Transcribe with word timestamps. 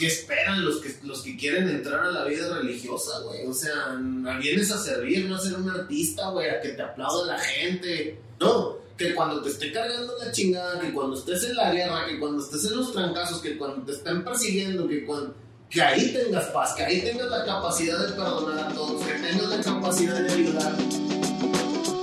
¿qué 0.00 0.06
esperan 0.06 0.64
los 0.64 0.78
que, 0.78 0.96
los 1.02 1.20
que 1.20 1.36
quieren 1.36 1.68
entrar 1.68 2.06
a 2.06 2.10
la 2.10 2.24
vida 2.24 2.56
religiosa, 2.56 3.20
güey? 3.20 3.46
O 3.46 3.52
sea, 3.52 4.00
vienes 4.40 4.70
a 4.70 4.78
servir, 4.78 5.26
no 5.26 5.36
a 5.36 5.38
ser 5.38 5.54
un 5.56 5.68
artista, 5.68 6.30
güey, 6.30 6.48
a 6.48 6.58
que 6.58 6.70
te 6.70 6.82
aplauda 6.82 7.34
la 7.34 7.38
gente. 7.38 8.18
No, 8.40 8.78
que 8.96 9.14
cuando 9.14 9.42
te 9.42 9.50
esté 9.50 9.70
cargando 9.70 10.16
la 10.16 10.32
chingada, 10.32 10.80
que 10.80 10.90
cuando 10.94 11.18
estés 11.18 11.44
en 11.44 11.54
la 11.54 11.70
guerra, 11.70 12.06
que 12.06 12.18
cuando 12.18 12.42
estés 12.42 12.64
en 12.64 12.78
los 12.78 12.92
trancazos, 12.94 13.42
que 13.42 13.58
cuando 13.58 13.84
te 13.84 13.92
estén 13.92 14.24
persiguiendo, 14.24 14.88
que 14.88 15.04
cuando 15.04 15.34
que 15.68 15.82
ahí 15.82 16.12
tengas 16.14 16.46
paz, 16.46 16.72
que 16.74 16.82
ahí 16.82 17.02
tengas 17.02 17.28
la 17.28 17.44
capacidad 17.44 17.98
de 17.98 18.14
perdonar 18.14 18.70
a 18.70 18.72
todos, 18.72 19.04
que 19.04 19.12
tengas 19.12 19.48
la 19.50 19.60
capacidad 19.60 20.18
de 20.18 20.32
ayudar. 20.32 20.76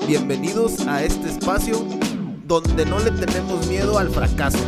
Bienvenidos 0.08 0.80
a 0.88 1.04
este 1.04 1.30
espacio 1.30 1.86
donde 2.48 2.86
no 2.86 2.98
le 3.00 3.12
tenemos 3.12 3.68
miedo 3.68 4.00
al 4.00 4.10
fracaso, 4.10 4.60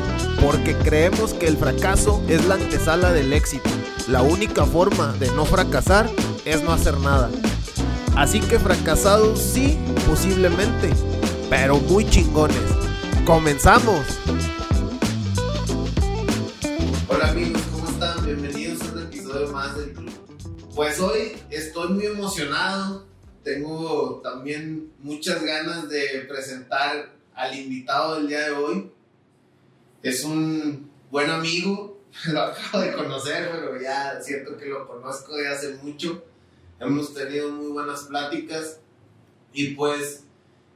porque 0.41 0.75
creemos 0.75 1.33
que 1.33 1.47
el 1.47 1.55
fracaso 1.55 2.21
es 2.27 2.45
la 2.45 2.55
antesala 2.55 3.13
del 3.13 3.31
éxito. 3.31 3.69
La 4.09 4.21
única 4.21 4.65
forma 4.65 5.13
de 5.13 5.31
no 5.31 5.45
fracasar 5.45 6.09
es 6.43 6.61
no 6.61 6.73
hacer 6.73 6.97
nada. 6.97 7.29
Así 8.17 8.41
que 8.41 8.59
fracasados 8.59 9.39
sí, 9.39 9.77
posiblemente, 10.05 10.89
pero 11.49 11.77
muy 11.77 12.05
chingones. 12.09 12.57
¡Comenzamos! 13.25 14.05
Hola 17.07 17.29
amigos, 17.29 17.61
¿cómo 17.71 17.89
están? 17.89 18.25
Bienvenidos 18.25 18.81
a 18.81 18.91
un 18.91 19.03
episodio 19.03 19.51
más 19.53 19.77
del 19.77 19.93
club. 19.93 20.11
Pues 20.75 20.99
hoy 20.99 21.37
estoy 21.49 21.93
muy 21.93 22.07
emocionado. 22.07 23.07
Tengo 23.41 24.19
también 24.21 24.91
muchas 24.99 25.41
ganas 25.41 25.87
de 25.87 26.25
presentar 26.27 27.18
al 27.39 27.55
invitado 27.57 28.15
del 28.15 28.27
día 28.27 28.41
de 28.41 28.51
hoy. 28.51 28.91
Es 30.03 30.25
un 30.25 30.91
buen 31.09 31.29
amigo, 31.29 31.97
lo 32.27 32.41
acabo 32.41 32.83
de 32.83 32.93
conocer, 32.93 33.49
pero 33.49 33.81
ya 33.81 34.21
siento 34.21 34.57
que 34.57 34.65
lo 34.65 34.85
conozco 34.85 35.35
de 35.35 35.47
hace 35.47 35.75
mucho. 35.81 36.23
Hemos 36.79 37.13
tenido 37.13 37.49
muy 37.49 37.71
buenas 37.71 38.03
pláticas 38.03 38.81
y 39.53 39.69
pues 39.69 40.25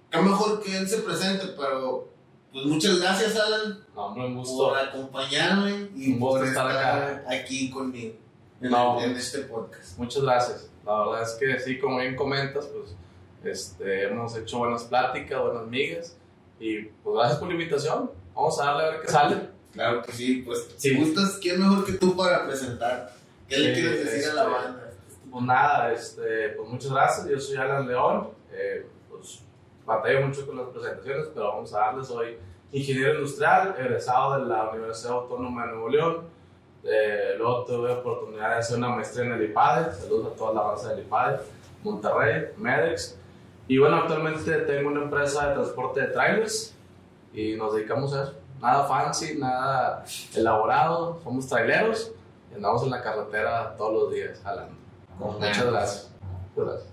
qué 0.10 0.20
mejor 0.20 0.62
que 0.62 0.78
él 0.78 0.88
se 0.88 1.00
presente, 1.00 1.48
pero 1.58 2.08
pues 2.54 2.66
muchas 2.66 3.00
gracias, 3.00 3.36
Alan, 3.36 3.84
por 3.94 4.78
acompañarme 4.78 5.90
y 5.96 6.14
por 6.14 6.46
estar, 6.46 7.26
aquí 7.28 7.70
conmigo 7.72 8.16
en, 8.62 9.16
este 9.16 9.40
podcast. 9.40 9.98
Muchas 9.98 10.24
gracias. 10.24 10.70
La 10.86 11.00
verdad 11.00 11.24
es 11.24 11.32
que 11.32 11.60
sí, 11.60 11.80
como 11.80 12.00
bien 12.00 12.16
comentas, 12.16 12.68
pues 12.68 12.96
este, 13.44 14.06
hemos 14.06 14.36
hecho 14.38 14.60
buenas 14.60 14.84
pláticas, 14.84 15.42
buenas 15.42 15.68
migas 15.68 16.18
y 16.64 16.84
pues 17.04 17.16
gracias 17.18 17.40
por 17.40 17.50
la 17.50 17.56
invitación. 17.56 18.12
Vamos 18.34 18.60
a 18.62 18.66
darle 18.66 18.84
a 18.84 18.90
ver 18.92 19.02
qué 19.02 19.08
sale. 19.10 19.36
Claro 19.74 20.02
que 20.02 20.12
sí, 20.14 20.44
pues 20.46 20.70
si 20.78 20.96
gustas, 20.96 21.38
¿quién 21.42 21.60
mejor 21.60 21.84
que 21.86 21.94
tú 21.94 22.16
para 22.16 22.46
presentar? 22.48 23.14
¿Qué 23.50 23.58
le 23.58 23.74
quieres 23.74 24.06
decir 24.06 24.30
a 24.30 24.34
la 24.34 24.44
este, 24.44 24.54
banda? 24.54 24.92
Pues 25.30 25.44
nada, 25.44 25.92
este, 25.92 26.50
pues 26.50 26.70
muchas 26.70 26.92
gracias. 26.92 27.28
Yo 27.28 27.40
soy 27.40 27.58
Alan 27.58 27.88
León. 27.88 28.30
Eh, 28.54 28.86
batallo 29.86 30.26
mucho 30.26 30.46
con 30.46 30.56
las 30.56 30.68
presentaciones, 30.68 31.28
pero 31.34 31.50
vamos 31.50 31.74
a 31.74 31.80
darles. 31.80 32.08
Soy 32.08 32.38
ingeniero 32.72 33.16
industrial, 33.16 33.76
egresado 33.78 34.40
de 34.40 34.46
la 34.46 34.70
Universidad 34.70 35.14
Autónoma 35.14 35.66
de 35.66 35.72
Nuevo 35.74 35.90
León. 35.90 36.18
Eh, 36.86 37.36
luego 37.38 37.66
tuve 37.66 37.90
la 37.90 37.96
oportunidad 37.96 38.52
de 38.52 38.56
hacer 38.56 38.78
una 38.78 38.90
maestría 38.90 39.26
en 39.26 39.34
el 39.34 39.44
IPADE. 39.50 39.94
Saludos 39.96 40.34
a 40.34 40.36
toda 40.38 40.54
la 40.54 40.62
base 40.62 40.88
del 40.90 41.00
IPADE, 41.00 41.40
Monterrey, 41.84 42.46
MEDEX. 42.56 43.18
Y 43.68 43.78
bueno, 43.78 43.98
actualmente 43.98 44.52
tengo 44.62 44.90
una 44.90 45.04
empresa 45.04 45.48
de 45.48 45.54
transporte 45.56 46.02
de 46.02 46.08
trailers 46.08 46.74
y 47.34 47.56
nos 47.56 47.74
dedicamos 47.74 48.14
a 48.14 48.24
eso. 48.24 48.34
Nada 48.62 48.86
fancy, 48.86 49.38
nada 49.38 50.06
elaborado, 50.36 51.20
somos 51.24 51.48
traileros 51.48 52.12
y 52.52 52.56
andamos 52.56 52.84
en 52.84 52.92
la 52.92 53.02
carretera 53.02 53.76
todos 53.78 53.94
los 53.94 54.14
días 54.14 54.40
jalando. 54.44 54.76
Muchas 55.18 55.66
gracias. 55.66 56.12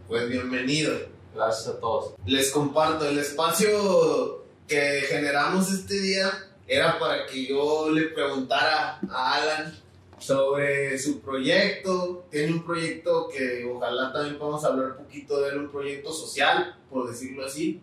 Pues 0.09 0.29
bienvenido. 0.29 0.93
Gracias 1.35 1.75
a 1.75 1.81
todos. 1.81 2.15
Les 2.25 2.51
comparto, 2.51 3.07
el 3.07 3.19
espacio 3.19 4.45
que 4.67 5.03
generamos 5.09 5.71
este 5.73 6.01
día 6.01 6.31
era 6.67 6.99
para 6.99 7.27
que 7.27 7.47
yo 7.47 7.91
le 7.91 8.09
preguntara 8.09 8.99
a 9.11 9.35
Alan 9.35 9.75
sobre 10.21 10.99
su 10.99 11.21
proyecto. 11.21 12.27
Tiene 12.31 12.53
un 12.53 12.65
proyecto 12.65 13.29
que 13.29 13.65
ojalá 13.65 14.13
también 14.13 14.39
podamos 14.39 14.65
hablar 14.65 14.93
un 14.93 15.05
poquito 15.05 15.41
de 15.41 15.51
él, 15.51 15.59
un 15.59 15.71
proyecto 15.71 16.13
social, 16.13 16.77
por 16.89 17.09
decirlo 17.09 17.45
así. 17.45 17.83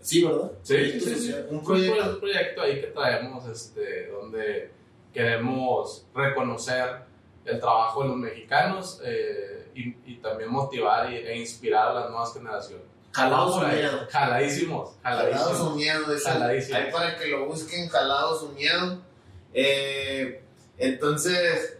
Sí, 0.00 0.24
¿verdad? 0.24 0.52
Sí, 0.62 1.00
sí, 1.00 1.34
Un 1.50 1.64
proyecto. 1.64 2.10
un 2.10 2.20
proyecto 2.20 2.62
ahí 2.62 2.80
que 2.80 2.86
traemos, 2.88 3.46
este, 3.48 4.08
donde 4.08 4.70
queremos 5.12 6.06
reconocer 6.14 7.08
el 7.44 7.58
trabajo 7.58 8.02
de 8.02 8.08
los 8.08 8.16
mexicanos. 8.16 9.00
Eh, 9.04 9.70
y, 9.74 10.16
también 10.16 10.50
motivar 10.50 11.12
e 11.12 11.38
inspirar 11.38 11.88
a 11.88 11.94
las 11.94 12.10
nuevas 12.10 12.34
generaciones. 12.34 12.84
Jalados 13.12 13.56
o 13.56 13.66
miedo. 13.66 14.06
Jaladísimos. 14.10 14.90
Jalados 15.02 15.60
o 15.60 15.74
miedo. 15.74 16.04
Jaladísimos. 16.22 16.80
Ahí 16.80 16.92
para 16.92 17.16
que 17.16 17.28
lo 17.28 17.46
busquen, 17.46 17.88
jalados 17.88 18.42
o 18.42 18.48
miedo. 18.50 19.00
Eh, 19.54 20.42
entonces, 20.78 21.76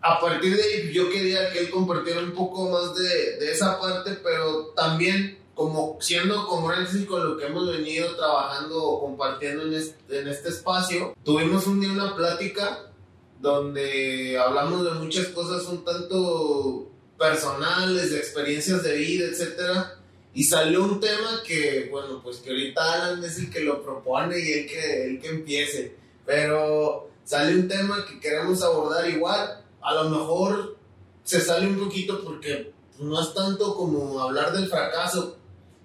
a 0.00 0.20
partir 0.20 0.56
de 0.56 0.62
ahí, 0.62 0.92
yo 0.92 1.10
quería 1.10 1.50
que 1.52 1.60
él 1.60 1.70
compartiera 1.70 2.20
un 2.20 2.32
poco 2.32 2.70
más 2.70 2.94
de, 2.94 3.36
de 3.38 3.52
esa 3.52 3.80
parte, 3.80 4.18
pero 4.22 4.68
también 4.76 5.38
como 5.58 5.98
siendo 6.00 6.46
congruentes 6.46 7.04
con 7.06 7.28
lo 7.28 7.36
que 7.36 7.46
hemos 7.46 7.68
venido 7.68 8.14
trabajando 8.14 8.80
o 8.80 9.00
compartiendo 9.00 9.64
en 9.64 9.74
este, 9.74 10.20
en 10.20 10.28
este 10.28 10.50
espacio, 10.50 11.16
tuvimos 11.24 11.66
un 11.66 11.80
día 11.80 11.90
una 11.90 12.14
plática 12.14 12.92
donde 13.40 14.38
hablamos 14.38 14.84
de 14.84 14.92
muchas 15.00 15.26
cosas 15.28 15.66
un 15.66 15.84
tanto 15.84 16.88
personales, 17.18 18.12
de 18.12 18.18
experiencias 18.18 18.84
de 18.84 18.98
vida, 18.98 19.26
etcétera. 19.26 19.96
Y 20.32 20.44
salió 20.44 20.84
un 20.84 21.00
tema 21.00 21.42
que, 21.44 21.88
bueno, 21.90 22.22
pues 22.22 22.36
que 22.36 22.50
ahorita 22.50 22.92
Alan 22.92 23.24
es 23.24 23.38
el 23.38 23.50
que 23.50 23.60
lo 23.60 23.82
propone 23.82 24.38
y 24.38 24.52
el 24.52 24.66
que, 24.68 25.04
el 25.06 25.20
que 25.20 25.28
empiece. 25.28 25.96
Pero 26.24 27.10
sale 27.28 27.54
un 27.54 27.68
tema 27.68 28.06
que 28.06 28.18
queremos 28.18 28.62
abordar 28.62 29.06
igual. 29.06 29.62
A 29.82 29.92
lo 29.92 30.08
mejor 30.08 30.78
se 31.24 31.42
sale 31.42 31.66
un 31.66 31.78
poquito 31.78 32.24
porque 32.24 32.72
no 33.00 33.20
es 33.20 33.34
tanto 33.34 33.76
como 33.76 34.18
hablar 34.18 34.50
del 34.54 34.66
fracaso 34.66 35.36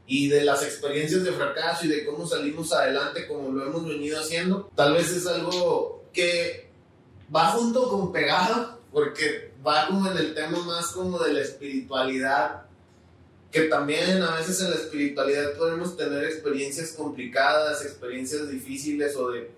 y 0.07 0.29
de 0.29 0.45
las 0.45 0.63
experiencias 0.63 1.25
de 1.25 1.33
fracaso 1.33 1.85
y 1.85 1.89
de 1.89 2.05
cómo 2.05 2.25
salimos 2.25 2.71
adelante 2.71 3.27
como 3.27 3.51
lo 3.51 3.65
hemos 3.65 3.85
venido 3.85 4.21
haciendo. 4.21 4.71
Tal 4.73 4.93
vez 4.93 5.11
es 5.11 5.27
algo 5.27 6.05
que 6.13 6.69
va 7.35 7.49
junto 7.49 7.89
con 7.89 8.13
pegado 8.13 8.79
porque 8.93 9.51
va 9.67 9.87
como 9.87 10.09
en 10.09 10.17
el 10.17 10.33
tema 10.33 10.63
más 10.63 10.93
como 10.93 11.19
de 11.19 11.33
la 11.33 11.41
espiritualidad, 11.41 12.67
que 13.51 13.63
también 13.63 14.21
a 14.21 14.37
veces 14.37 14.61
en 14.61 14.69
la 14.69 14.77
espiritualidad 14.77 15.57
podemos 15.57 15.97
tener 15.97 16.23
experiencias 16.23 16.93
complicadas, 16.93 17.83
experiencias 17.83 18.49
difíciles 18.49 19.13
o 19.17 19.29
de, 19.29 19.51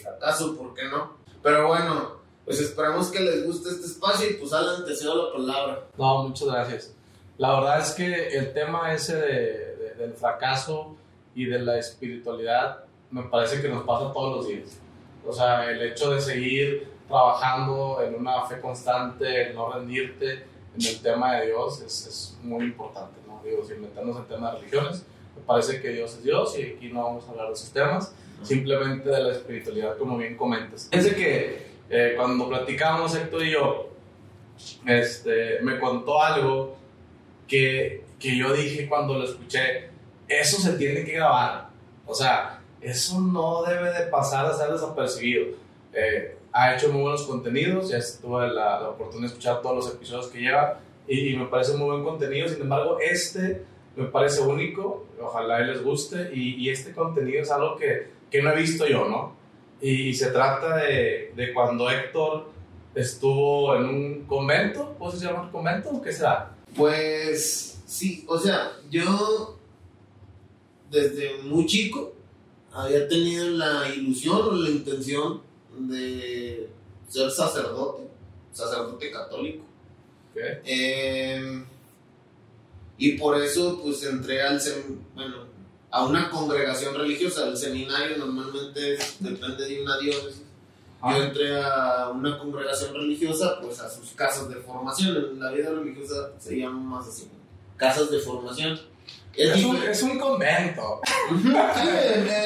fracaso, 0.00 0.56
¿por 0.56 0.72
qué 0.74 0.84
no? 0.84 1.21
Pero 1.42 1.68
bueno, 1.68 2.12
pues 2.44 2.60
esperamos 2.60 3.10
que 3.10 3.20
les 3.20 3.46
guste 3.46 3.70
este 3.70 3.86
espacio 3.86 4.30
y 4.30 4.34
pues 4.34 4.52
Alan, 4.52 4.84
te 4.84 4.94
cedo 4.94 5.26
la 5.26 5.32
palabra. 5.32 5.84
No, 5.96 6.28
muchas 6.28 6.48
gracias. 6.48 6.94
La 7.38 7.54
verdad 7.54 7.80
es 7.80 7.92
que 7.92 8.28
el 8.36 8.52
tema 8.52 8.92
ese 8.92 9.16
de, 9.16 9.94
del 9.98 10.14
fracaso 10.14 10.96
y 11.34 11.46
de 11.46 11.58
la 11.58 11.78
espiritualidad 11.78 12.84
me 13.10 13.22
parece 13.24 13.60
que 13.60 13.68
nos 13.68 13.84
pasa 13.84 14.12
todos 14.12 14.36
los 14.36 14.48
días. 14.48 14.78
O 15.26 15.32
sea, 15.32 15.70
el 15.70 15.80
hecho 15.82 16.12
de 16.12 16.20
seguir 16.20 16.88
trabajando 17.08 18.00
en 18.02 18.14
una 18.14 18.42
fe 18.44 18.60
constante, 18.60 19.48
en 19.48 19.54
no 19.54 19.72
rendirte 19.72 20.44
en 20.74 20.86
el 20.86 21.00
tema 21.00 21.36
de 21.36 21.46
Dios 21.46 21.80
es, 21.82 22.06
es 22.06 22.38
muy 22.42 22.64
importante, 22.64 23.20
¿no? 23.26 23.40
Digo, 23.44 23.64
sin 23.64 23.80
meternos 23.80 24.16
en 24.16 24.24
temas 24.24 24.52
de 24.52 24.58
religiones, 24.58 25.04
me 25.36 25.42
parece 25.42 25.80
que 25.80 25.90
Dios 25.90 26.14
es 26.14 26.22
Dios 26.22 26.58
y 26.58 26.62
aquí 26.62 26.88
no 26.88 27.04
vamos 27.04 27.26
a 27.26 27.30
hablar 27.30 27.48
de 27.48 27.52
esos 27.52 27.70
temas, 27.70 28.14
simplemente 28.42 29.08
de 29.08 29.22
la 29.22 29.32
espiritualidad, 29.32 29.96
como 29.96 30.18
bien 30.18 30.36
comentas. 30.36 30.88
Fíjense 30.90 31.14
que 31.14 31.62
eh, 31.90 32.14
cuando 32.16 32.48
platicábamos 32.48 33.14
Héctor 33.14 33.44
y 33.44 33.52
yo, 33.52 33.90
este, 34.86 35.60
me 35.62 35.78
contó 35.78 36.22
algo 36.22 36.76
que, 37.46 38.04
que 38.18 38.36
yo 38.36 38.52
dije 38.52 38.88
cuando 38.88 39.14
lo 39.14 39.24
escuché, 39.24 39.90
eso 40.28 40.60
se 40.60 40.72
tiene 40.78 41.04
que 41.04 41.12
grabar, 41.12 41.68
o 42.06 42.14
sea, 42.14 42.60
eso 42.80 43.20
no 43.20 43.62
debe 43.64 43.92
de 43.92 44.06
pasar 44.06 44.46
a 44.46 44.54
ser 44.54 44.70
desapercibido. 44.70 45.54
Eh, 45.92 46.36
ha 46.52 46.74
hecho 46.74 46.92
muy 46.92 47.02
buenos 47.02 47.22
contenidos, 47.22 47.90
ya 47.90 47.98
tuve 48.20 48.48
la, 48.48 48.80
la, 48.80 48.88
oportunidad 48.90 49.28
de 49.28 49.34
escuchar 49.34 49.62
todos 49.62 49.76
los 49.76 49.94
episodios 49.94 50.28
que 50.28 50.40
lleva 50.40 50.80
y, 51.06 51.36
me 51.36 51.46
parece 51.46 51.74
muy 51.74 51.88
buen 51.90 52.04
contenido, 52.04 52.48
sin 52.48 52.62
embargo 52.62 52.98
este 53.00 53.64
me 53.96 54.06
parece 54.06 54.40
único, 54.40 55.06
ojalá 55.20 55.60
les 55.60 55.82
guste 55.82 56.30
y, 56.34 56.56
y 56.56 56.70
este 56.70 56.92
contenido 56.92 57.42
es 57.42 57.50
algo 57.50 57.76
que, 57.76 58.08
que, 58.32 58.42
no 58.42 58.50
he 58.50 58.56
visto 58.56 58.86
yo, 58.86 59.08
¿no? 59.08 59.36
Y, 59.80 60.14
se 60.14 60.30
trata 60.30 60.76
de, 60.76 61.32
de, 61.36 61.52
cuando 61.52 61.90
Héctor 61.90 62.50
estuvo 62.94 63.76
en 63.76 63.84
un 63.84 64.24
convento, 64.26 64.94
¿cómo 64.98 65.12
se 65.12 65.24
llama 65.24 65.44
el 65.44 65.50
convento? 65.50 66.00
¿Qué 66.02 66.12
será? 66.12 66.54
Pues 66.74 67.82
sí, 67.86 68.24
o 68.26 68.38
sea, 68.38 68.72
yo 68.90 69.58
desde 70.90 71.38
muy 71.42 71.66
chico 71.66 72.12
había 72.72 73.08
tenido 73.08 73.46
la 73.50 73.88
ilusión 73.94 74.40
o 74.42 74.52
la 74.52 74.70
intención 74.70 75.42
de 75.78 76.68
ser 77.08 77.30
sacerdote. 77.30 78.04
sacerdote 78.52 79.10
católico. 79.10 79.64
Em, 80.64 81.64
y 82.98 83.12
por 83.12 83.40
eso, 83.40 83.80
pues 83.82 84.04
entré 84.04 84.42
al 84.42 84.60
bueno, 85.14 85.46
a 85.92 86.04
una 86.04 86.30
congregación 86.30 86.94
religiosa. 86.94 87.46
El 87.46 87.56
seminario 87.56 88.16
normalmente 88.16 88.98
depende 89.20 89.64
de 89.66 89.82
una 89.82 89.98
diócesis. 89.98 90.42
Yo 91.04 91.22
entré 91.22 91.60
a 91.60 92.10
una 92.14 92.38
congregación 92.38 92.94
religiosa, 92.94 93.58
pues 93.60 93.80
a 93.80 93.90
sus 93.90 94.10
casas 94.12 94.48
de 94.48 94.56
formación. 94.56 95.16
En 95.16 95.40
la 95.40 95.50
vida 95.50 95.70
religiosa 95.70 96.30
se 96.38 96.58
llama 96.58 96.98
más 96.98 97.08
así: 97.08 97.28
casas 97.76 98.10
de 98.10 98.18
formación. 98.20 98.80
Es, 99.34 99.64
un, 99.64 99.76
es, 99.82 100.02
un, 100.02 100.18
convento. 100.18 101.00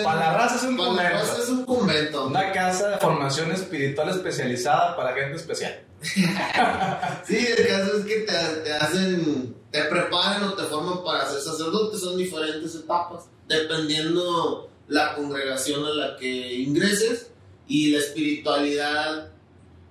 para 0.05 0.21
la 0.21 0.37
raza 0.39 0.55
es 0.55 0.63
un 0.63 0.77
convento. 0.77 1.43
es 1.43 1.49
un 1.49 1.65
convento. 1.65 2.27
Una 2.29 2.53
casa 2.53 2.91
de 2.91 2.99
formación 2.99 3.51
espiritual 3.51 4.09
especializada 4.11 4.97
para 4.97 5.13
gente 5.13 5.37
especial. 5.37 5.81
sí, 6.03 7.37
el 7.37 7.67
caso 7.67 7.99
es 7.99 8.05
que 8.07 8.21
te, 8.21 8.33
te, 8.65 8.73
hacen, 8.73 9.57
te 9.77 9.89
preparan 9.89 10.45
o 10.45 10.55
te 10.55 10.63
forman 10.63 11.05
para 11.05 11.27
ser 11.27 11.41
sacerdote. 11.41 11.99
Son 11.99 12.17
diferentes 12.17 12.75
etapas, 12.75 13.29
dependiendo 13.47 14.69
la 14.89 15.15
congregación 15.15 15.85
a 15.85 15.91
la 15.91 16.17
que 16.17 16.55
ingreses 16.55 17.31
y 17.67 17.93
la 17.93 17.99
espiritualidad 17.99 19.29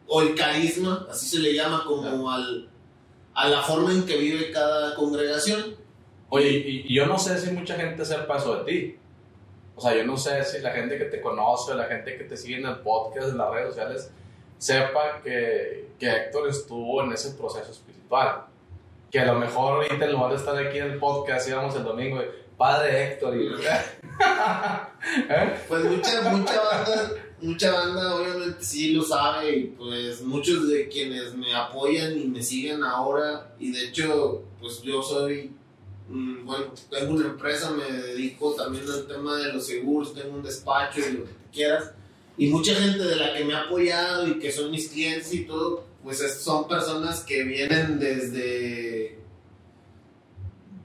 o 0.08 0.22
el 0.22 0.36
carisma, 0.36 1.08
así 1.10 1.28
se 1.28 1.40
le 1.40 1.54
llama, 1.54 1.84
como 1.86 2.32
al, 2.32 2.70
a 3.34 3.50
la 3.50 3.62
forma 3.62 3.92
en 3.92 4.06
que 4.06 4.18
vive 4.18 4.52
cada 4.52 4.96
congregación. 4.96 5.76
Oye, 6.30 6.50
y, 6.50 6.94
yo 6.94 7.06
no 7.06 7.20
sé 7.20 7.38
si 7.40 7.52
mucha 7.52 7.76
gente 7.76 8.06
sepa 8.06 8.38
eso 8.38 8.64
de 8.64 8.72
ti. 8.72 8.96
O 9.76 9.82
sea, 9.82 9.96
yo 9.96 10.06
no 10.06 10.18
sé 10.18 10.44
si 10.46 10.60
la 10.62 10.72
gente 10.72 10.98
que 10.98 11.06
te 11.06 11.22
conoce, 11.22 11.76
la 11.76 11.86
gente 11.86 12.18
que 12.18 12.24
te 12.24 12.38
sigue 12.38 12.58
en 12.58 12.66
el 12.66 12.78
podcast, 12.78 13.30
en 13.30 13.38
las 13.38 13.52
redes 13.52 13.70
sociales, 13.70 14.12
sepa 14.58 15.22
que, 15.22 15.90
que 16.00 16.10
Héctor 16.10 16.50
estuvo 16.50 17.04
en 17.04 17.12
ese 17.12 17.32
proceso 17.32 17.72
espiritual. 17.72 18.46
Que 19.16 19.22
a 19.22 19.32
lo 19.32 19.40
mejor 19.40 19.76
ahorita 19.76 20.04
en 20.04 20.12
lugar 20.12 20.32
de 20.32 20.36
estar 20.36 20.58
aquí 20.58 20.78
en 20.78 20.92
el 20.92 21.00
podcast, 21.00 21.48
íbamos 21.48 21.74
el 21.78 21.86
domingo, 21.86 22.22
Padre 22.58 23.14
Héctor. 23.14 23.38
Y... 23.38 23.48
¿Eh? 25.30 25.54
Pues 25.70 25.86
mucha, 25.86 26.22
mucha 26.32 26.62
banda, 26.62 27.12
mucha 27.40 27.72
banda 27.72 28.16
obviamente 28.16 28.58
sí 28.60 28.92
lo 28.92 29.04
sabe 29.04 29.58
y 29.58 29.64
pues 29.68 30.22
muchos 30.22 30.68
de 30.68 30.90
quienes 30.90 31.34
me 31.34 31.56
apoyan 31.56 32.18
y 32.20 32.26
me 32.26 32.44
siguen 32.44 32.84
ahora 32.84 33.54
y 33.58 33.72
de 33.72 33.86
hecho 33.86 34.44
pues 34.60 34.82
yo 34.82 35.02
soy 35.02 35.56
Mm, 36.08 36.46
bueno, 36.46 36.66
tengo 36.90 37.14
una 37.16 37.28
empresa, 37.28 37.72
me 37.72 37.92
dedico 37.92 38.54
también 38.54 38.84
al 38.88 39.08
tema 39.08 39.38
de 39.38 39.54
los 39.54 39.66
seguros, 39.66 40.14
tengo 40.14 40.36
un 40.36 40.44
despacho 40.44 41.00
y 41.00 41.14
lo 41.14 41.26
que 41.26 41.32
quieras. 41.52 41.92
Y 42.38 42.48
mucha 42.48 42.76
gente 42.76 43.04
de 43.04 43.16
la 43.16 43.34
que 43.34 43.46
me 43.46 43.54
ha 43.54 43.62
apoyado 43.62 44.28
y 44.28 44.38
que 44.38 44.52
son 44.52 44.70
mis 44.70 44.90
clientes 44.90 45.34
y 45.34 45.46
todo, 45.46 45.85
pues 46.06 46.42
son 46.42 46.68
personas 46.68 47.22
que 47.22 47.44
vienen 47.44 48.00
desde... 48.00 49.20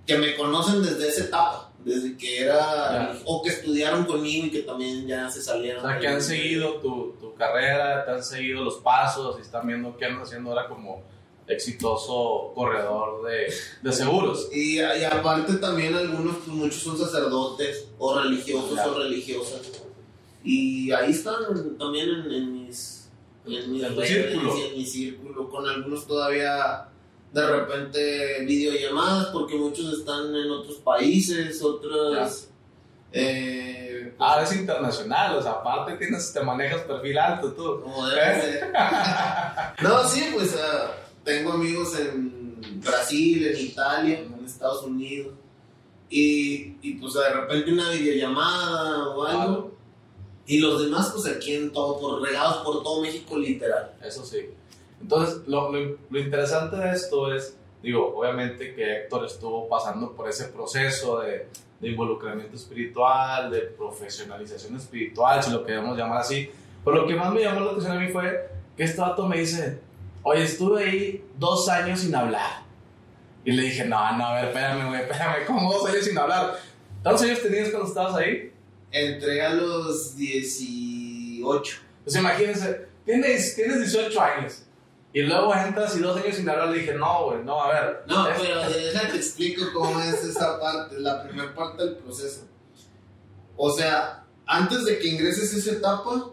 que 0.06 0.18
me 0.18 0.34
conocen 0.34 0.82
desde 0.82 1.08
esa 1.08 1.24
etapa, 1.24 1.72
desde 1.84 2.16
que 2.16 2.40
era... 2.40 3.16
o 3.26 3.42
que 3.42 3.50
estudiaron 3.50 4.06
conmigo 4.06 4.46
y 4.46 4.50
que 4.50 4.62
también 4.62 5.06
ya 5.06 5.30
se 5.30 5.42
salieron. 5.42 5.84
O 5.84 5.88
sea, 5.88 6.00
que 6.00 6.08
han 6.08 6.22
seguido 6.22 6.80
tu, 6.80 7.12
tu 7.20 7.34
carrera, 7.34 8.04
te 8.04 8.10
han 8.12 8.24
seguido 8.24 8.64
los 8.64 8.78
pasos 8.78 9.36
y 9.38 9.42
están 9.42 9.66
viendo 9.66 9.96
qué 9.96 10.06
andas 10.06 10.28
haciendo 10.28 10.50
ahora 10.50 10.68
como 10.68 11.02
exitoso 11.46 12.52
corredor 12.54 13.22
de, 13.28 13.52
de 13.82 13.92
seguros. 13.92 14.48
Y, 14.52 14.78
y, 14.78 15.04
aparte 15.04 15.54
también 15.54 15.94
algunos, 15.94 16.36
pues 16.38 16.48
muchos 16.48 16.82
son 16.82 16.98
sacerdotes 16.98 17.88
o 17.98 18.18
religiosos 18.18 18.78
o 18.78 18.98
religiosas. 18.98 19.60
Y 20.42 20.90
ahí 20.92 21.10
están 21.10 21.76
también 21.78 22.08
en, 22.08 22.52
mis, 22.52 22.89
en 23.46 23.72
mis 23.72 23.82
círculo. 23.82 24.56
en 24.56 24.76
mi 24.76 24.84
círculo, 24.84 25.48
con 25.48 25.68
algunos 25.68 26.06
todavía 26.06 26.86
de 27.32 27.46
repente 27.46 28.44
videollamadas 28.44 29.26
porque 29.28 29.54
muchos 29.54 29.98
están 29.98 30.34
en 30.34 30.50
otros 30.50 30.76
países, 30.78 31.62
otros... 31.62 32.46
Eh, 33.12 34.14
ah, 34.20 34.40
es 34.42 34.54
internacional, 34.54 35.36
o 35.36 35.42
sea, 35.42 35.52
aparte 35.52 35.96
tienes, 35.96 36.32
te 36.32 36.40
manejas 36.42 36.82
perfil 36.82 37.18
alto 37.18 37.52
tú. 37.52 37.80
Como 37.82 38.06
debe 38.06 38.70
no, 39.82 40.04
sí, 40.08 40.30
pues... 40.32 40.54
Uh, 40.54 41.10
tengo 41.24 41.52
amigos 41.52 41.98
en 41.98 42.80
Brasil, 42.80 43.46
en 43.46 43.60
Italia, 43.60 44.20
en 44.20 44.44
Estados 44.44 44.84
Unidos. 44.84 45.34
Y, 46.08 46.76
y 46.82 46.94
pues 46.94 47.14
de 47.14 47.30
repente 47.30 47.72
una 47.72 47.90
videollamada 47.90 49.08
o 49.10 49.24
algo. 49.24 49.79
Y 50.46 50.58
los 50.58 50.82
demás, 50.82 51.12
pues 51.14 51.26
aquí 51.26 51.54
en 51.54 51.72
todo, 51.72 52.00
por 52.00 52.22
regados 52.22 52.58
por 52.58 52.82
todo 52.82 53.02
México, 53.02 53.38
literal. 53.38 53.92
Eso 54.02 54.24
sí. 54.24 54.50
Entonces, 55.00 55.46
lo, 55.46 55.70
lo, 55.70 56.18
interesante 56.18 56.76
de 56.76 56.92
esto 56.92 57.32
es, 57.32 57.56
digo, 57.82 58.16
obviamente 58.16 58.74
que 58.74 59.02
Héctor 59.02 59.26
estuvo 59.26 59.68
pasando 59.68 60.12
por 60.12 60.28
ese 60.28 60.46
proceso 60.46 61.20
de, 61.20 61.46
de 61.78 61.88
involucramiento 61.88 62.56
espiritual, 62.56 63.50
de 63.50 63.60
profesionalización 63.60 64.76
espiritual, 64.76 65.42
si 65.42 65.50
lo 65.50 65.64
queremos 65.64 65.96
llamar 65.96 66.18
así. 66.18 66.50
Pero 66.84 66.96
lo 66.96 67.06
que 67.06 67.14
más 67.14 67.32
me 67.32 67.42
llamó 67.42 67.60
la 67.60 67.70
atención 67.70 67.96
a 67.96 68.00
mí 68.00 68.08
fue 68.08 68.50
que 68.76 68.84
este 68.84 69.00
vato 69.00 69.26
me 69.26 69.38
dice, 69.38 69.80
Oye, 70.22 70.42
estuve 70.42 70.84
ahí 70.84 71.24
dos 71.38 71.68
años 71.68 72.00
sin 72.00 72.14
hablar. 72.14 72.62
Y 73.44 73.52
le 73.52 73.62
dije, 73.62 73.84
no, 73.84 74.18
no, 74.18 74.26
a 74.26 74.34
ver, 74.34 74.44
espérame, 74.46 74.88
güey, 74.88 75.00
espérame, 75.00 75.46
¿cómo 75.46 75.72
dos 75.72 75.88
años 75.88 76.04
sin 76.04 76.18
hablar? 76.18 76.58
¿Cuántos 77.02 77.24
años 77.24 77.42
tenías 77.42 77.70
cuando 77.70 77.88
estabas 77.88 78.16
ahí? 78.16 78.52
Entré 78.92 79.42
a 79.42 79.54
los 79.54 80.16
18. 80.16 81.78
Pues 82.04 82.16
imagínense, 82.16 82.86
tienes, 83.04 83.54
tienes 83.54 83.78
18 83.80 84.20
años. 84.20 84.62
Y 85.12 85.22
luego 85.22 85.54
entras 85.54 85.96
y 85.96 86.00
dos 86.00 86.16
años 86.16 86.36
sin 86.36 86.48
hablar, 86.48 86.68
le 86.68 86.78
dije, 86.78 86.94
no, 86.94 87.26
güey, 87.26 87.44
no, 87.44 87.60
a 87.60 87.72
ver. 87.72 88.04
No, 88.06 88.28
pero 88.40 88.68
déjate 88.68 89.16
explico 89.16 89.64
cómo 89.74 90.00
es 90.00 90.22
esa 90.24 90.60
parte, 90.60 91.00
la 91.00 91.22
primera 91.24 91.52
parte 91.54 91.84
del 91.84 91.96
proceso. 91.96 92.42
O 93.56 93.72
sea, 93.72 94.24
antes 94.46 94.84
de 94.84 94.98
que 94.98 95.08
ingreses 95.08 95.52
a 95.52 95.58
esa 95.58 95.72
etapa, 95.72 96.30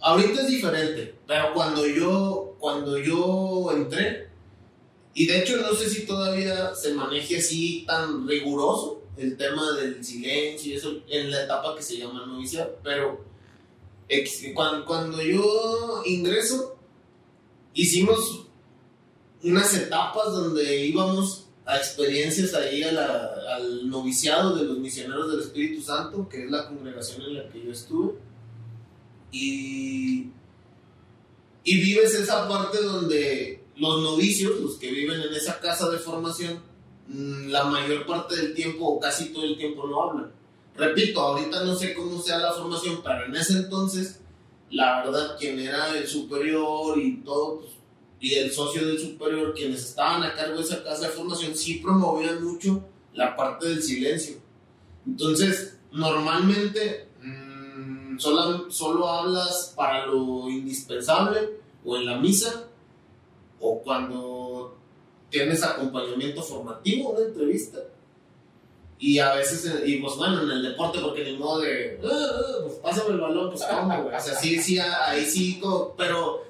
ahorita 0.00 0.42
es 0.42 0.48
diferente, 0.48 1.18
pero 1.26 1.52
cuando 1.54 1.86
yo 1.86 2.56
cuando 2.58 2.98
yo 2.98 3.70
entré, 3.72 4.28
y 5.14 5.26
de 5.26 5.38
hecho 5.38 5.56
no 5.58 5.72
sé 5.74 5.88
si 5.88 6.06
todavía 6.06 6.74
se 6.74 6.94
maneje 6.94 7.38
así 7.38 7.84
tan 7.86 8.26
riguroso 8.26 8.95
el 9.16 9.36
tema 9.36 9.72
del 9.72 10.04
silencio 10.04 10.72
y 10.72 10.76
eso 10.76 11.00
en 11.08 11.30
la 11.30 11.44
etapa 11.44 11.74
que 11.74 11.82
se 11.82 11.98
llama 11.98 12.26
novicia, 12.26 12.68
pero 12.82 13.24
cuando, 14.84 15.20
yo 15.22 16.02
ingreso, 16.04 16.76
hicimos 17.74 18.46
unas 19.42 19.74
etapas 19.74 20.32
donde 20.32 20.86
íbamos 20.86 21.46
a 21.64 21.78
experiencias 21.78 22.54
ahí 22.54 22.82
al 22.82 23.88
noviciado 23.88 24.54
de 24.56 24.64
los 24.64 24.78
misioneros 24.78 25.30
del 25.32 25.40
Espíritu 25.40 25.82
Santo, 25.82 26.28
que 26.28 26.44
es 26.44 26.50
la 26.50 26.68
congregación 26.68 27.22
en 27.22 27.34
la 27.34 27.48
que 27.48 27.64
yo 27.64 27.72
estuve. 27.72 28.14
Y 29.32 30.30
y 31.66 31.80
vives 31.80 32.14
esa 32.14 32.48
parte 32.48 32.80
donde 32.80 33.64
los 33.74 34.00
novicios, 34.00 34.60
los 34.60 34.76
que 34.76 34.88
viven 34.88 35.20
en 35.20 35.34
esa 35.34 35.58
casa 35.58 35.90
de 35.90 35.98
formación, 35.98 36.62
la 37.08 37.64
mayor 37.64 38.06
parte 38.06 38.36
del 38.36 38.54
tiempo 38.54 38.84
o 38.86 39.00
casi 39.00 39.32
todo 39.32 39.44
el 39.44 39.56
tiempo 39.56 39.86
no 39.86 40.02
hablan. 40.02 40.32
Repito, 40.76 41.20
ahorita 41.20 41.64
no 41.64 41.74
sé 41.74 41.94
cómo 41.94 42.20
sea 42.20 42.38
la 42.38 42.52
formación, 42.52 43.00
pero 43.02 43.24
en 43.24 43.36
ese 43.36 43.58
entonces, 43.58 44.20
la 44.70 45.04
verdad, 45.04 45.36
quien 45.38 45.58
era 45.58 45.96
el 45.96 46.06
superior 46.06 46.98
y 46.98 47.18
todo, 47.18 47.60
pues, 47.60 47.72
y 48.20 48.34
el 48.34 48.50
socio 48.50 48.86
del 48.86 48.98
superior, 48.98 49.54
quienes 49.54 49.84
estaban 49.84 50.22
a 50.22 50.34
cargo 50.34 50.56
de 50.56 50.62
esa 50.62 50.82
casa 50.82 51.06
de 51.06 51.12
formación, 51.12 51.54
sí 51.54 51.74
promovían 51.74 52.42
mucho 52.42 52.82
la 53.14 53.36
parte 53.36 53.68
del 53.68 53.82
silencio. 53.82 54.36
Entonces, 55.06 55.78
normalmente 55.92 57.06
solo, 58.18 58.70
solo 58.70 59.08
hablas 59.08 59.72
para 59.76 60.06
lo 60.06 60.48
indispensable 60.48 61.60
o 61.84 61.96
en 61.96 62.06
la 62.06 62.18
misa 62.18 62.68
o 63.60 63.80
cuando 63.82 64.35
tienes 65.30 65.62
acompañamiento 65.62 66.42
formativo, 66.42 67.10
una 67.10 67.26
entrevista. 67.26 67.78
Y 68.98 69.18
a 69.18 69.34
veces, 69.34 69.82
y 69.84 69.98
pues 69.98 70.16
bueno, 70.16 70.42
en 70.42 70.50
el 70.50 70.62
deporte, 70.62 70.98
porque 71.00 71.24
ni 71.24 71.36
modo 71.36 71.60
de, 71.60 72.00
ah, 72.02 72.08
ah, 72.08 72.62
pues 72.62 72.74
pásame 72.76 73.10
el 73.10 73.20
balón, 73.20 73.50
pues 73.50 73.62
cómo, 73.62 74.02
güey. 74.02 74.14
O 74.14 74.20
sea, 74.20 74.34
sí, 74.34 74.60
sí, 74.62 74.78
ahí 74.78 75.24
sí, 75.26 75.60
pero 75.98 76.44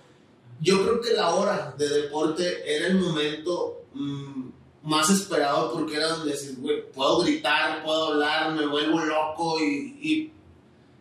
yo 0.60 0.82
creo 0.82 1.00
que 1.00 1.12
la 1.12 1.34
hora 1.34 1.74
de 1.76 1.88
deporte 1.88 2.62
era 2.64 2.86
el 2.86 3.00
momento 3.00 3.82
mm, 3.94 4.48
más 4.84 5.10
esperado 5.10 5.72
porque 5.72 5.96
era 5.96 6.08
donde 6.08 6.32
dices, 6.32 6.60
güey, 6.60 6.88
puedo 6.92 7.22
gritar, 7.22 7.82
puedo 7.84 8.12
hablar, 8.12 8.52
me 8.52 8.66
vuelvo 8.66 9.00
loco 9.00 9.58
y, 9.60 9.98
y 10.00 10.32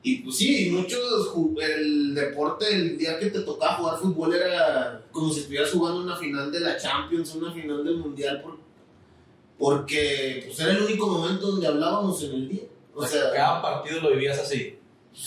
y 0.07 0.17
pues 0.17 0.37
sí, 0.37 0.69
muchos, 0.69 1.01
el 1.59 2.13
deporte, 2.13 2.71
el 2.71 2.95
día 2.95 3.17
que 3.17 3.31
te 3.31 3.39
tocaba 3.39 3.77
jugar 3.77 3.97
fútbol 3.97 4.35
era 4.35 5.03
como 5.11 5.33
si 5.33 5.39
estuvieras 5.39 5.71
jugando 5.71 6.01
una 6.01 6.15
final 6.15 6.51
de 6.51 6.59
la 6.59 6.77
Champions, 6.77 7.33
una 7.33 7.51
final 7.51 7.83
del 7.83 7.97
Mundial, 7.97 8.45
porque 9.57 10.43
pues 10.45 10.59
era 10.59 10.73
el 10.73 10.83
único 10.83 11.07
momento 11.07 11.47
donde 11.47 11.65
hablábamos 11.65 12.21
en 12.21 12.33
el 12.35 12.47
día. 12.47 12.65
O 12.93 13.03
sea, 13.03 13.31
cada 13.33 13.63
partido 13.63 13.99
lo 14.01 14.11
vivías 14.11 14.37
así, 14.37 14.77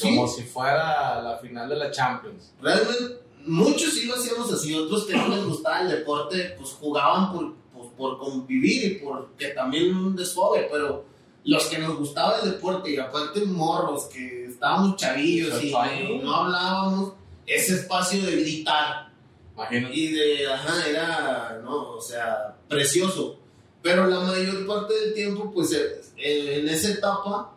como 0.00 0.28
si 0.28 0.44
fuera 0.44 1.22
la 1.22 1.38
final 1.38 1.68
de 1.68 1.74
la 1.74 1.90
Champions. 1.90 2.52
Realmente, 2.62 3.18
muchos 3.46 3.94
sí 3.94 4.06
lo 4.06 4.14
hacíamos 4.14 4.52
así, 4.52 4.72
otros 4.74 5.06
que 5.06 5.16
no 5.16 5.26
les 5.26 5.44
gustaba 5.44 5.80
el 5.80 5.88
deporte, 5.88 6.54
pues 6.56 6.70
jugaban 6.74 7.32
por, 7.32 7.52
pues, 7.74 7.88
por 7.96 8.18
convivir 8.18 8.84
y 8.84 8.94
porque 9.04 9.48
también 9.48 9.92
un 9.96 10.14
desfogue, 10.14 10.68
pero 10.70 11.04
los 11.42 11.64
que 11.64 11.78
nos 11.78 11.98
gustaba 11.98 12.38
el 12.38 12.52
deporte 12.52 12.92
y 12.92 12.98
aparte 12.98 13.44
morros 13.44 14.04
que 14.04 14.37
estábamos 14.58 14.96
chavillos 14.96 15.62
y, 15.62 15.70
no 16.20 16.34
hablábamos, 16.34 17.12
ese 17.46 17.76
espacio 17.76 18.26
de 18.26 18.40
gritar 18.40 19.08
y 19.92 20.12
de, 20.12 20.46
ajá, 20.52 20.88
era, 20.88 21.60
no, 21.62 21.92
o 21.92 22.00
sea, 22.00 22.56
precioso. 22.68 23.38
Pero 23.82 24.08
la 24.08 24.20
mayor 24.20 24.66
parte 24.66 24.94
del 24.94 25.14
tiempo, 25.14 25.52
pues 25.52 25.72
eh, 25.72 26.58
en 26.58 26.68
esa 26.68 26.90
etapa 26.90 27.54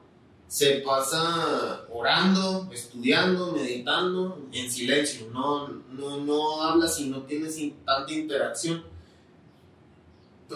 se 0.48 0.81
pasa 0.86 1.86
orando, 1.91 2.70
estudiando, 2.72 3.51
meditando, 3.53 4.39
en 4.51 4.72
silencio. 4.72 5.27
No, 5.34 5.67
no, 5.67 6.17
no 6.17 6.62
hablas 6.62 7.00
y 7.00 7.10
no 7.10 7.24
tienes 7.24 7.58
tanta 7.84 8.13
interacción. 8.13 8.84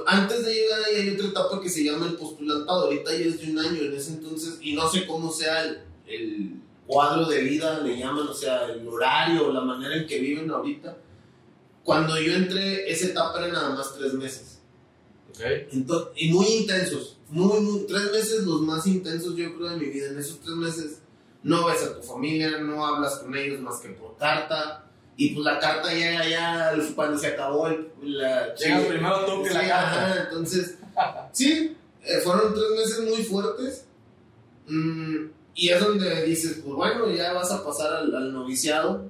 Antes 0.06 0.46
de 0.46 0.54
llegar 0.54 0.84
ahí 0.84 0.96
hay 0.96 1.10
otra 1.10 1.28
etapa 1.28 1.62
que 1.62 1.70
se 1.70 1.84
llama 1.84 2.06
el 2.08 2.16
postulantado. 2.16 2.86
Ahorita 2.86 3.12
ya 3.12 3.26
es 3.26 3.42
de 3.42 3.52
un 3.52 3.60
año 3.60 3.82
en 3.82 3.96
ese 3.96 4.12
entonces, 4.12 4.60
y 4.62 4.74
no 4.74 4.88
sé 4.90 5.08
cómo 5.08 5.32
sea 5.32 5.64
el, 5.64 5.85
el 6.08 6.62
cuadro 6.88 7.26
de 7.26 7.42
vida, 7.42 7.80
le 7.82 7.98
llaman, 7.98 8.28
o 8.28 8.34
sea, 8.34 8.66
el 8.66 8.88
horario, 8.88 9.52
la 9.52 9.62
manera 9.62 9.96
en 9.96 10.06
que 10.06 10.20
viven 10.20 10.50
ahorita 10.52 10.98
cuando 11.86 12.20
yo 12.20 12.34
entré, 12.34 12.92
esa 12.92 13.06
etapa 13.06 13.38
era 13.38 13.54
nada 13.54 13.70
más 13.76 13.94
tres 13.96 14.14
meses. 14.14 14.60
Okay. 15.30 15.68
Entonces, 15.72 16.14
y 16.16 16.34
muy 16.34 16.48
intensos. 16.48 17.18
Muy, 17.30 17.60
muy, 17.62 17.86
tres 17.86 18.12
meses 18.12 18.44
los 18.44 18.62
más 18.62 18.88
intensos 18.88 19.36
yo 19.36 19.56
creo 19.56 19.70
de 19.70 19.78
mi 19.78 19.86
vida. 19.86 20.08
En 20.08 20.18
esos 20.18 20.40
tres 20.40 20.56
meses 20.56 21.00
no 21.44 21.68
ves 21.68 21.84
a 21.84 21.96
tu 21.96 22.02
familia, 22.02 22.58
no 22.58 22.84
hablas 22.84 23.20
con 23.20 23.36
ellos 23.36 23.62
más 23.62 23.80
que 23.80 23.90
por 23.90 24.18
carta. 24.18 24.90
Y 25.16 25.36
pues 25.36 25.46
la 25.46 25.60
carta 25.60 25.94
ya, 25.94 26.28
ya, 26.28 26.74
cuando 26.96 27.20
se 27.20 27.28
acabó 27.28 27.68
el, 27.68 27.88
la... 28.02 28.56
Llegas 28.56 28.86
primero 28.86 29.26
tú 29.26 29.44
que 29.44 29.52
la 29.52 29.68
carta. 29.68 30.24
entonces, 30.24 30.78
sí, 31.34 31.78
eh, 32.04 32.18
fueron 32.24 32.54
tres 32.54 32.72
meses 32.72 33.00
muy 33.12 33.24
fuertes. 33.24 33.86
Mm, 34.68 35.28
y 35.56 35.70
es 35.70 35.80
donde 35.80 36.24
dices, 36.26 36.60
pues 36.64 36.76
bueno, 36.76 37.10
ya 37.10 37.34
vas 37.34 37.52
a 37.52 37.64
pasar 37.64 37.94
al, 37.94 38.16
al 38.16 38.34
noviciado 38.34 39.10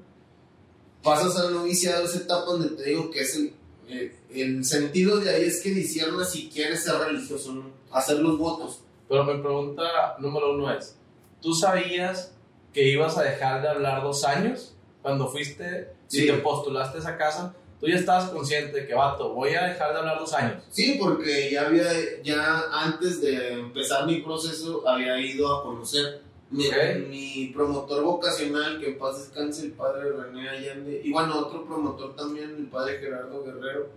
pasas 1.06 1.38
al 1.38 1.54
noviciado, 1.54 2.04
esa 2.04 2.18
etapa 2.18 2.46
donde 2.46 2.70
te 2.70 2.90
digo 2.90 3.12
que 3.12 3.22
es 3.22 3.36
el, 3.36 3.54
eh, 3.88 4.16
el 4.34 4.66
sentido 4.66 5.18
de 5.20 5.30
ahí 5.30 5.44
es 5.44 5.62
que 5.62 5.70
disciernas 5.70 6.32
si 6.32 6.50
quieres 6.50 6.84
ser 6.84 6.96
religioso 6.96 7.52
o 7.52 7.54
no, 7.54 7.70
hacer 7.92 8.20
los 8.20 8.38
votos. 8.38 8.82
Pero 9.08 9.24
mi 9.24 9.40
pregunta 9.40 9.84
número 10.18 10.54
uno 10.54 10.74
es, 10.74 10.98
¿tú 11.42 11.54
sabías 11.54 12.34
que 12.74 12.90
ibas 12.90 13.18
a 13.20 13.24
dejar 13.24 13.62
de 13.62 13.70
hablar 13.70 14.02
dos 14.02 14.26
años 14.26 14.74
cuando 15.04 15.28
fuiste 15.28 15.94
y 16.12 16.26
te 16.26 16.34
postulaste 16.34 16.98
a 16.98 17.02
esa 17.02 17.18
casa? 17.18 17.56
Tú 17.80 17.88
ya 17.88 17.98
estabas 17.98 18.32
consciente 18.32 18.82
de 18.82 18.88
que, 18.88 18.96
vato, 18.96 19.34
voy 19.34 19.54
a 19.54 19.68
dejar 19.68 19.92
de 19.92 20.00
hablar 20.00 20.18
dos 20.18 20.34
años. 20.34 20.64
Sí, 20.72 20.98
porque 21.00 21.52
ya 21.52 21.68
había, 21.68 21.92
ya 22.24 22.64
antes 22.72 23.22
de 23.22 23.54
empezar 23.54 24.08
mi 24.08 24.22
proceso, 24.22 24.88
había 24.88 25.20
ido 25.20 25.56
a 25.56 25.62
conocer 25.62 26.25
mi, 26.56 27.52
promotor 27.54 28.04
vocacional, 28.04 28.80
que 28.80 28.90
en 28.90 28.98
paz 28.98 29.20
descanse, 29.20 29.66
el 29.66 29.72
padre 29.74 30.12
René 30.12 30.50
Allende, 30.50 31.02
y 31.04 31.12
bueno, 31.12 31.40
otro 31.40 31.66
promotor 31.66 32.16
también, 32.16 32.56
el 32.58 32.68
padre 32.68 33.00
Gerardo 33.00 33.44
Guerrero, 33.44 33.90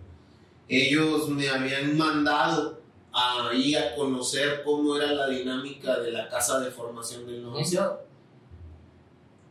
ellos 0.68 1.28
me 1.28 1.48
habían 1.48 1.96
mandado 1.96 2.78
ahí 3.12 3.74
a 3.74 3.94
conocer 3.94 4.62
cómo 4.64 4.96
era 4.96 5.12
la 5.12 5.28
dinámica 5.28 5.98
de 6.00 6.12
la 6.12 6.28
casa 6.28 6.60
de 6.60 6.70
formación 6.70 7.26
del 7.26 7.42
noviciado. 7.42 8.02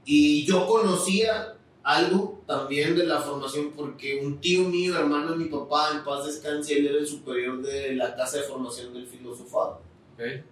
Y 0.06 0.46
yo 0.46 0.68
conocía 0.68 1.56
algo 1.84 2.44
también 2.46 2.96
de 2.96 3.06
la 3.06 3.22
formación 3.22 3.72
porque 3.76 4.22
un 4.24 4.40
tío 4.40 4.64
mío, 4.64 4.98
hermano 4.98 5.32
de 5.32 5.38
mi 5.38 5.46
papá, 5.46 5.92
en 5.94 6.04
paz 6.04 6.26
descanse, 6.26 6.78
él 6.78 6.88
era 6.88 7.00
el 7.00 7.08
superior 7.08 7.62
de 7.62 7.96
la 7.96 8.16
casa 8.16 8.38
de 8.38 8.44
formación 8.44 8.94
del 8.94 9.08
filosofado. 9.08 9.82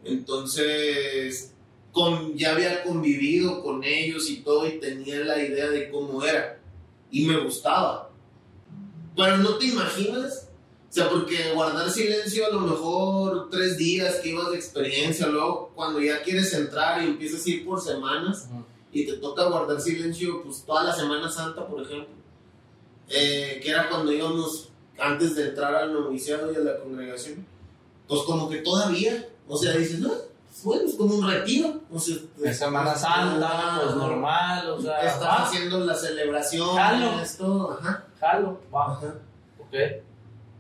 Entonces, 0.04 1.55
ya 2.36 2.52
había 2.52 2.84
convivido 2.84 3.64
con 3.64 3.84
ellos 3.84 4.30
y 4.30 4.38
todo 4.38 4.68
y 4.68 4.80
tenía 4.80 5.20
la 5.20 5.42
idea 5.42 5.70
de 5.70 5.90
cómo 5.90 6.24
era. 6.24 6.60
Y 7.10 7.26
me 7.26 7.38
gustaba. 7.38 8.10
Pero 9.16 9.38
no 9.38 9.58
te 9.58 9.68
imaginas. 9.68 10.50
O 10.90 10.94
sea, 10.96 11.10
porque 11.10 11.52
guardar 11.54 11.90
silencio 11.90 12.46
a 12.46 12.50
lo 12.52 12.62
mejor 12.62 13.50
tres 13.50 13.78
días 13.78 14.16
que 14.22 14.30
ibas 14.30 14.52
de 14.52 14.56
experiencia, 14.56 15.28
luego 15.28 15.72
cuando 15.76 16.00
ya 16.00 16.24
quieres 16.24 16.54
entrar 16.54 17.04
y 17.04 17.08
empiezas 17.08 17.46
a 17.46 17.50
ir 17.50 17.66
por 17.66 17.82
semanas 17.82 18.48
y 18.94 19.06
te 19.06 19.18
toca 19.18 19.50
guardar 19.50 19.82
silencio, 19.82 20.42
pues 20.42 20.64
toda 20.66 20.86
la 20.86 20.96
Semana 20.96 21.30
Santa, 21.30 21.68
por 21.68 21.82
ejemplo, 21.82 22.16
eh, 23.10 23.60
que 23.62 23.70
era 23.70 23.90
cuando 23.90 24.14
íbamos 24.14 24.70
antes 24.98 25.36
de 25.36 25.50
entrar 25.50 25.76
al 25.76 25.94
noviciado 25.94 26.54
y 26.54 26.56
a 26.56 26.60
la 26.60 26.80
congregación, 26.80 27.46
pues 28.08 28.22
como 28.22 28.50
que 28.50 28.60
todavía, 28.60 29.28
o 29.50 29.58
sea, 29.58 29.76
dices, 29.76 30.00
no, 30.00 30.14
bueno, 30.64 30.84
es 30.88 30.96
como 30.96 31.16
un 31.16 31.30
retiro. 31.30 31.82
O 31.92 32.00
sea, 32.00 32.18
es 32.44 32.58
Semana 32.58 32.96
Santa, 32.96 33.82
pues 33.84 33.96
normal, 33.96 34.70
o 34.70 34.82
sea. 34.82 35.00
Estás 35.02 35.48
haciendo 35.48 35.80
la 35.80 35.96
celebración, 35.96 36.76
Jalo. 36.76 37.20
esto, 37.22 37.78
ajá. 37.80 38.06
Jalo, 38.20 38.62
va. 38.74 38.94
Ajá. 38.94 39.16
Ok. 39.60 39.76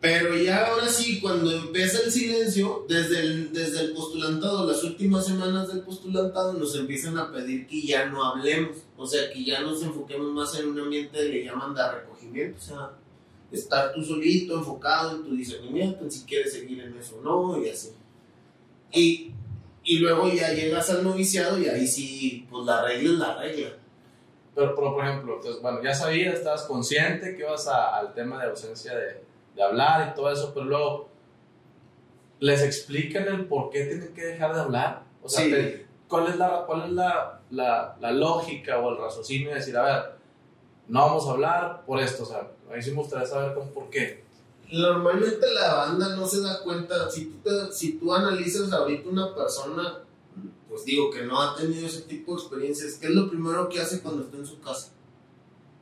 Pero 0.02 0.36
ya 0.38 0.68
ahora 0.68 0.88
sí, 0.88 1.20
cuando 1.20 1.52
empieza 1.52 2.00
el 2.04 2.12
silencio, 2.12 2.86
desde 2.88 3.22
el, 3.22 3.54
desde 3.54 3.82
el 3.82 3.94
postulantado, 3.94 4.68
las 4.68 4.84
últimas 4.84 5.25
semanas 5.25 5.68
del 5.70 5.82
postulantado, 5.82 6.54
nos 6.54 6.75
empiezan 6.75 7.18
a 7.18 7.32
pedir 7.32 7.66
que 7.66 7.82
ya 7.82 8.06
no 8.06 8.24
hablemos. 8.24 8.78
O 8.98 9.08
sea, 9.08 9.32
que 9.32 9.44
ya 9.44 9.62
nos 9.62 9.82
enfoquemos 9.82 10.32
más 10.32 10.60
en 10.60 10.68
un 10.68 10.80
ambiente 10.80 11.18
que 11.18 11.30
le 11.30 11.46
llaman 11.46 11.74
de 11.74 11.92
recogimiento. 11.92 12.58
O 12.60 12.62
sea, 12.62 12.92
estar 13.52 13.94
tú 13.94 14.04
solito, 14.04 14.56
enfocado 14.56 15.16
en 15.16 15.24
tu 15.24 15.36
discernimiento, 15.36 16.04
en 16.04 16.12
si 16.12 16.24
quieres 16.25 16.54
seguir 16.54 16.82
en 16.82 16.96
eso 16.98 17.18
o 17.18 17.22
no, 17.24 17.64
y 17.64 17.70
así. 17.70 17.90
Y 18.94 19.32
y 19.86 20.00
luego 20.00 20.27
ya 20.27 20.51
llegas 20.51 20.89
al 20.89 21.04
noviciado 21.04 21.60
y 21.60 21.70
ahí 21.70 21.88
sí, 21.88 22.48
pues 22.50 22.65
la 22.65 22.82
regla 22.82 23.12
es 23.12 23.20
la 23.20 23.38
regla. 23.38 23.70
Pero, 24.56 24.74
por 24.74 25.06
ejemplo, 25.06 25.36
entonces, 25.36 25.62
bueno, 25.62 25.82
ya 25.84 25.94
sabías, 25.94 26.34
estabas 26.34 26.63
consciente 26.63 27.36
que 27.36 27.44
ibas 27.44 27.68
al 27.68 28.13
tema 28.13 28.42
de 28.42 28.50
ausencia 28.50 28.96
de, 28.96 29.22
de, 29.56 29.63
hablar 29.63 30.10
y 30.12 30.15
todo 30.15 30.32
eso, 30.32 30.51
pero 30.54 30.65
luego, 30.65 31.10
¿les 32.39 32.63
explican 32.63 33.27
el 33.27 33.46
por 33.46 33.70
qué 33.70 33.86
tienen 33.86 34.13
que 34.13 34.25
dejar 34.25 34.56
de 34.56 34.62
hablar? 34.62 35.04
O 35.22 35.30
sea, 35.30 35.46
¿cuál 36.08 36.27
es, 36.30 36.38
la, 36.38 36.63
cuál 36.65 36.86
es 36.86 36.92
la, 36.92 37.42
la, 37.51 37.98
la, 38.00 38.12
lógica 38.12 38.80
o 38.80 38.92
el 38.92 38.98
raciocinio 38.98 39.50
de 39.50 39.56
decir, 39.56 39.77
a 39.77 39.84
ver, 39.84 40.15
no 40.88 41.01
vamos 41.01 41.27
a 41.27 41.32
hablar 41.32 41.86
por 41.86 42.00
esto? 42.00 42.24
O 42.24 42.25
sea, 42.25 42.48
ahí 42.74 42.82
sí 42.82 42.92
me 42.92 42.98
gustaría 42.98 43.27
saber 43.27 43.54
con 43.54 43.70
por 43.70 43.89
qué 43.89 44.25
normalmente 44.72 45.51
la 45.53 45.75
banda 45.75 46.15
no 46.15 46.27
se 46.27 46.41
da 46.41 46.62
cuenta, 46.62 47.10
si 47.10 47.25
tú, 47.25 47.50
si 47.72 47.93
tú 47.93 48.13
analizas 48.13 48.72
ahorita 48.72 49.10
una 49.10 49.36
persona, 49.36 50.00
pues 50.69 50.86
digo 50.86 51.12
que 51.12 51.24
no 51.24 51.41
ha 51.41 51.55
tenido 51.55 51.86
ese 51.86 52.01
tipo 52.01 52.36
de 52.36 52.41
experiencias, 52.41 52.95
¿qué 52.95 53.07
es 53.07 53.13
lo 53.13 53.29
primero 53.29 53.69
que 53.69 53.79
hace 53.79 54.01
cuando 54.01 54.24
está 54.24 54.38
en 54.38 54.45
su 54.45 54.60
casa? 54.60 54.91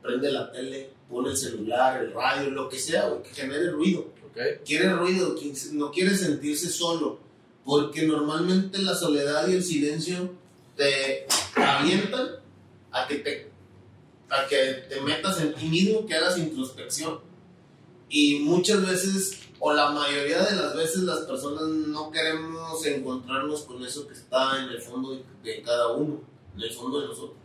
Prende 0.02 0.30
la 0.30 0.52
tele, 0.52 0.90
pone 1.08 1.30
el 1.30 1.36
celular, 1.36 2.02
el 2.02 2.12
radio, 2.12 2.50
lo 2.50 2.68
que 2.68 2.78
sea, 2.78 3.10
que 3.22 3.30
genere 3.30 3.70
ruido. 3.70 4.12
Okay. 4.30 4.58
Quiere 4.64 4.92
ruido, 4.92 5.34
no 5.72 5.90
quiere 5.90 6.16
sentirse 6.16 6.68
solo, 6.68 7.18
porque 7.64 8.06
normalmente 8.06 8.78
la 8.78 8.94
soledad 8.94 9.48
y 9.48 9.54
el 9.54 9.64
silencio 9.64 10.30
te 10.76 11.26
avientan 11.54 12.28
a 12.90 13.06
que 13.06 13.16
te, 13.16 13.50
a 14.28 14.46
que 14.46 14.84
te 14.88 15.00
metas 15.00 15.40
en 15.40 15.54
ti 15.54 15.66
mismo, 15.66 16.04
que 16.04 16.14
hagas 16.14 16.36
introspección 16.36 17.33
y 18.08 18.40
muchas 18.40 18.86
veces, 18.86 19.40
o 19.58 19.72
la 19.72 19.90
mayoría 19.90 20.42
de 20.42 20.56
las 20.56 20.76
veces, 20.76 21.02
las 21.02 21.20
personas 21.20 21.62
no 21.62 22.10
queremos 22.10 22.84
encontrarnos 22.86 23.62
con 23.62 23.84
eso 23.84 24.06
que 24.06 24.14
está 24.14 24.62
en 24.62 24.70
el 24.70 24.80
fondo 24.80 25.20
de, 25.42 25.62
cada 25.62 25.92
uno, 25.92 26.20
en 26.54 26.62
el 26.62 26.72
fondo 26.72 27.00
de 27.00 27.08
nosotros. 27.08 27.38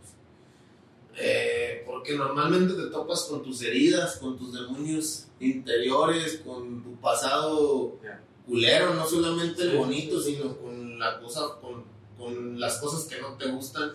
Eh, 1.16 1.82
porque 1.86 2.16
normalmente 2.16 2.74
te 2.74 2.88
topas 2.88 3.24
con 3.24 3.42
tus 3.42 3.62
heridas, 3.62 4.16
con 4.16 4.38
tus 4.38 4.52
demonios 4.54 5.26
interiores, 5.40 6.40
con 6.44 6.82
tu 6.82 6.94
pasado 7.00 7.98
culero, 8.46 8.94
no 8.94 9.06
solamente 9.06 9.62
el 9.62 9.76
bonito, 9.76 10.20
sino 10.20 10.56
con 10.56 10.98
la 10.98 11.20
cosa, 11.20 11.58
con, 11.60 11.84
con 12.16 12.60
las 12.60 12.78
cosas 12.78 13.04
que 13.04 13.20
no 13.20 13.36
te 13.36 13.48
gustan 13.48 13.92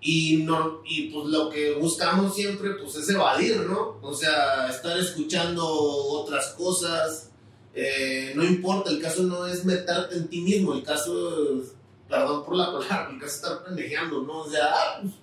y, 0.00 0.38
no, 0.38 0.82
y 0.84 1.10
pues 1.10 1.26
lo 1.26 1.50
que 1.50 1.74
buscamos 1.74 2.34
siempre 2.34 2.70
pues 2.74 2.96
es 2.96 3.08
evadir, 3.10 3.60
¿no? 3.60 3.98
O 4.02 4.14
sea, 4.14 4.68
estar 4.70 4.98
escuchando 4.98 5.66
otras 5.66 6.54
cosas, 6.54 7.30
eh, 7.74 8.32
no 8.34 8.44
importa, 8.44 8.90
el 8.90 9.00
caso 9.00 9.22
no 9.22 9.46
es 9.46 9.64
meterte 9.64 10.16
en 10.16 10.28
ti 10.28 10.40
mismo, 10.40 10.74
el 10.74 10.82
caso, 10.82 11.62
perdón 12.08 12.44
por 12.44 12.56
la 12.56 12.66
palabra, 12.66 13.10
el 13.12 13.20
caso 13.20 13.26
es 13.26 13.34
estar 13.34 13.64
pendejeando, 13.64 14.22
¿no? 14.22 14.40
O 14.40 14.50
sea, 14.50 14.72
ah, 14.72 14.98
pues, 15.02 15.14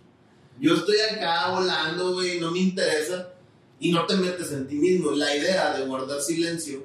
yo 0.59 0.75
estoy 0.75 0.97
acá 0.99 1.51
volando, 1.51 2.13
güey, 2.13 2.39
no 2.39 2.51
me 2.51 2.59
interesa, 2.59 3.33
y 3.79 3.91
no 3.91 4.05
te 4.05 4.15
metes 4.15 4.51
en 4.51 4.67
ti 4.67 4.75
mismo. 4.75 5.11
La 5.11 5.35
idea 5.35 5.77
de 5.77 5.85
guardar 5.85 6.21
silencio 6.21 6.83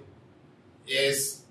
es 0.86 1.44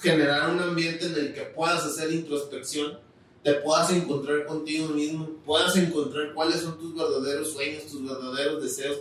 generar 0.00 0.50
un 0.50 0.60
ambiente 0.60 1.06
en 1.06 1.14
el 1.14 1.34
que 1.34 1.42
puedas 1.42 1.84
hacer 1.84 2.12
introspección 2.12 2.98
te 3.42 3.54
puedas 3.54 3.90
encontrar 3.90 4.46
contigo 4.46 4.88
mismo, 4.88 5.28
puedas 5.44 5.76
encontrar 5.76 6.32
cuáles 6.34 6.60
son 6.60 6.78
tus 6.78 6.94
verdaderos 6.94 7.52
sueños, 7.52 7.86
tus 7.86 8.04
verdaderos 8.04 8.62
deseos, 8.62 8.98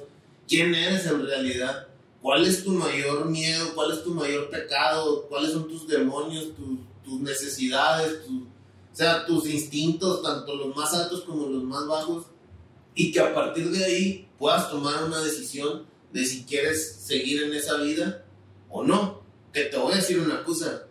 quién 0.48 0.74
eres 0.74 1.05
en 1.05 1.25
realidad, 1.25 1.88
cuál 2.21 2.45
es 2.45 2.63
tu 2.63 2.71
mayor 2.71 3.25
miedo, 3.25 3.74
cuál 3.75 3.91
es 3.91 4.03
tu 4.03 4.13
mayor 4.13 4.50
pecado, 4.50 5.27
cuáles 5.27 5.51
son 5.51 5.67
tus 5.67 5.88
demonios, 5.88 6.50
tus 7.03 7.19
necesidades, 7.19 8.19
o 8.27 8.95
sea, 8.95 9.25
tus 9.25 9.48
instintos, 9.48 10.21
tanto 10.21 10.55
los 10.55 10.75
más 10.75 10.93
altos 10.93 11.21
como 11.21 11.48
los 11.48 11.63
más 11.63 11.88
bajos, 11.88 12.25
y 12.95 13.12
que 13.12 13.19
a 13.19 13.33
partir 13.33 13.69
de 13.69 13.86
ahí 13.86 14.27
puedas 14.38 14.69
tomar 14.69 15.03
una 15.03 15.21
decisión 15.21 15.86
de 16.12 16.25
si 16.25 16.43
quieres 16.43 16.95
seguir 16.95 17.43
en 17.43 17.53
esa 17.53 17.77
vida 17.77 18.25
o 18.69 18.83
no. 18.83 19.21
Que 19.53 19.65
te 19.65 19.77
voy 19.77 19.93
a 19.93 19.98
decir 19.98 20.19
una 20.19 20.43
cosa, 20.43 20.88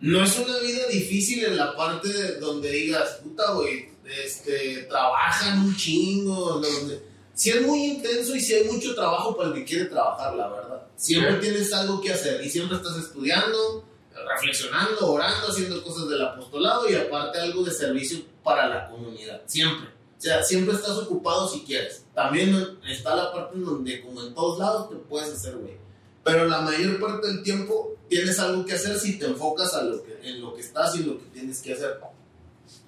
no 0.00 0.22
es 0.22 0.38
una 0.38 0.58
vida 0.58 0.86
difícil 0.88 1.44
en 1.44 1.56
la 1.56 1.76
parte 1.76 2.38
donde 2.38 2.70
digas, 2.70 3.20
puta, 3.22 3.52
güey, 3.52 3.88
este, 4.04 4.86
trabajan 4.88 5.64
un 5.64 5.76
chingo, 5.76 6.58
donde... 6.60 7.14
Si 7.34 7.50
es 7.50 7.62
muy 7.62 7.84
intenso 7.84 8.36
y 8.36 8.40
si 8.40 8.54
hay 8.54 8.64
mucho 8.64 8.94
trabajo 8.94 9.36
para 9.36 9.48
el 9.48 9.54
que 9.56 9.64
quiere 9.64 9.86
trabajar, 9.86 10.34
la 10.36 10.48
verdad. 10.48 10.86
Siempre 10.94 11.34
tienes 11.38 11.72
algo 11.72 12.00
que 12.00 12.12
hacer 12.12 12.40
y 12.44 12.48
siempre 12.48 12.76
estás 12.76 12.96
estudiando, 12.96 13.84
reflexionando, 14.14 15.12
orando, 15.12 15.48
haciendo 15.48 15.82
cosas 15.82 16.08
del 16.08 16.22
apostolado 16.22 16.88
y 16.88 16.94
aparte 16.94 17.40
algo 17.40 17.64
de 17.64 17.72
servicio 17.72 18.20
para 18.44 18.68
la 18.68 18.88
comunidad. 18.88 19.42
Siempre. 19.46 19.88
O 20.16 20.20
sea, 20.20 20.44
siempre 20.44 20.76
estás 20.76 20.96
ocupado 20.96 21.48
si 21.48 21.64
quieres. 21.64 22.06
También 22.14 22.78
está 22.88 23.16
la 23.16 23.32
parte 23.32 23.56
en 23.56 23.64
donde, 23.64 24.00
como 24.00 24.22
en 24.22 24.32
todos 24.32 24.58
lados, 24.60 24.88
te 24.88 24.96
puedes 24.96 25.30
hacer, 25.30 25.56
güey. 25.56 25.76
Pero 26.24 26.46
la 26.46 26.62
mayor 26.62 26.98
parte 26.98 27.26
del 27.26 27.42
tiempo 27.42 27.96
tienes 28.08 28.38
algo 28.38 28.64
que 28.64 28.72
hacer 28.72 28.98
si 28.98 29.18
te 29.18 29.26
enfocas 29.26 29.74
a 29.74 29.82
lo 29.82 30.02
que, 30.02 30.18
en 30.22 30.40
lo 30.40 30.54
que 30.54 30.62
estás 30.62 30.96
y 30.96 31.02
lo 31.02 31.18
que 31.18 31.26
tienes 31.26 31.60
que 31.60 31.74
hacer. 31.74 32.00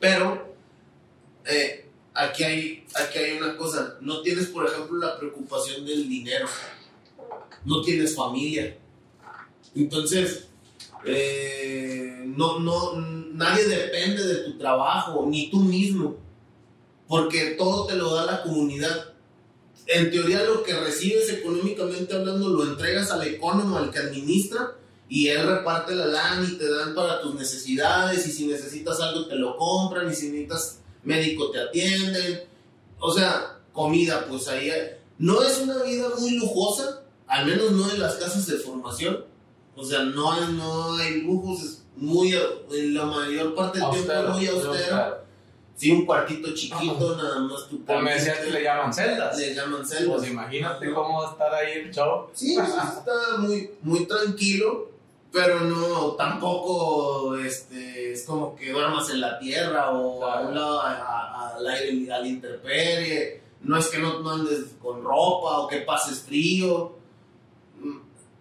Pero 0.00 0.55
eh, 1.45 1.87
aquí, 2.14 2.45
hay, 2.45 2.87
aquí 2.95 3.19
hay 3.19 3.37
una 3.37 3.57
cosa. 3.57 3.99
No 4.00 4.23
tienes, 4.23 4.47
por 4.47 4.66
ejemplo, 4.66 4.99
la 4.99 5.19
preocupación 5.19 5.85
del 5.85 6.09
dinero. 6.09 6.47
No 7.64 7.83
tienes 7.83 8.14
familia. 8.14 8.76
Entonces, 9.75 10.49
eh, 11.05 12.23
no, 12.25 12.59
no, 12.59 12.95
nadie 12.97 13.69
depende 13.69 14.25
de 14.25 14.37
tu 14.45 14.59
trabajo, 14.59 15.26
ni 15.28 15.50
tú 15.50 15.61
mismo. 15.61 16.16
Porque 17.07 17.55
todo 17.59 17.87
te 17.87 17.97
lo 17.97 18.14
da 18.14 18.25
la 18.25 18.43
comunidad 18.43 19.16
en 19.87 20.11
teoría 20.11 20.43
lo 20.43 20.62
que 20.62 20.75
recibes 20.75 21.31
económicamente 21.31 22.14
hablando 22.14 22.49
lo 22.49 22.64
entregas 22.64 23.11
al 23.11 23.26
economo, 23.26 23.78
al 23.78 23.90
que 23.90 23.99
administra, 23.99 24.76
y 25.09 25.28
él 25.28 25.47
reparte 25.47 25.95
la 25.95 26.07
lana 26.07 26.49
y 26.49 26.57
te 26.57 26.69
dan 26.69 26.95
para 26.95 27.21
tus 27.21 27.35
necesidades, 27.35 28.26
y 28.26 28.33
si 28.33 28.47
necesitas 28.47 29.00
algo 29.00 29.26
te 29.26 29.37
lo 29.37 29.57
compran, 29.57 30.11
y 30.11 30.14
si 30.14 30.28
necesitas 30.28 30.81
médico 31.05 31.50
te 31.50 31.61
atienden, 31.61 32.43
o 32.99 33.12
sea, 33.12 33.59
comida, 33.73 34.26
pues 34.28 34.49
ahí 34.49 34.71
no 35.19 35.43
es 35.43 35.59
una 35.59 35.83
vida 35.83 36.09
muy 36.19 36.33
lujosa, 36.33 37.02
al 37.28 37.47
menos 37.47 37.71
no 37.73 37.90
en 37.90 38.00
las 38.00 38.16
casas 38.16 38.47
de 38.47 38.57
formación, 38.57 39.25
o 39.76 39.85
sea, 39.85 40.02
no 40.02 40.33
hay, 40.33 40.52
no 40.55 40.97
hay 40.97 41.21
lujos, 41.21 41.62
es 41.62 41.83
muy, 41.97 42.33
en 42.33 42.95
la 42.95 43.05
mayor 43.05 43.55
parte 43.55 43.78
del 43.78 43.90
tiempo 43.90 44.12
muy 44.33 44.47
austero 44.49 45.25
Sí, 45.76 45.92
un 45.92 46.06
cuartito 46.06 46.54
chiquito, 46.54 47.16
nada 47.16 47.38
más 47.40 47.68
tu 47.68 47.78
me 48.00 48.14
decías 48.14 48.38
que 48.38 48.50
le 48.50 48.62
llaman 48.62 48.92
celdas. 48.92 49.38
Le 49.38 49.54
llaman 49.54 49.87
celdas. 49.87 50.21
Pues 50.21 50.30
imagínate 50.30 50.90
cómo 50.95 51.23
estar 51.30 51.54
ahí 51.54 51.73
el 51.73 51.92
show. 51.92 52.28
Sí, 52.33 52.56
pues, 52.56 52.68
está 52.71 53.37
muy, 53.38 53.73
muy 53.83 54.06
tranquilo, 54.06 54.88
pero 55.30 55.61
no, 55.61 56.12
tampoco 56.12 57.37
este, 57.37 58.12
es 58.12 58.25
como 58.25 58.56
que 58.56 58.73
duermas 58.73 59.11
en 59.11 59.21
la 59.21 59.38
tierra 59.38 59.90
o 59.90 60.25
a 60.25 60.40
un 60.40 60.54
lado 60.54 60.80
al 60.80 61.66
aire, 61.66 62.11
al 62.11 62.26
interperie. 62.26 63.42
No 63.61 63.76
es 63.76 63.88
que 63.88 63.99
no 63.99 64.26
andes 64.30 64.76
con 64.80 65.04
ropa 65.04 65.59
o 65.59 65.68
que 65.68 65.80
pases 65.80 66.21
frío. 66.21 66.97
Mm, 67.83 67.99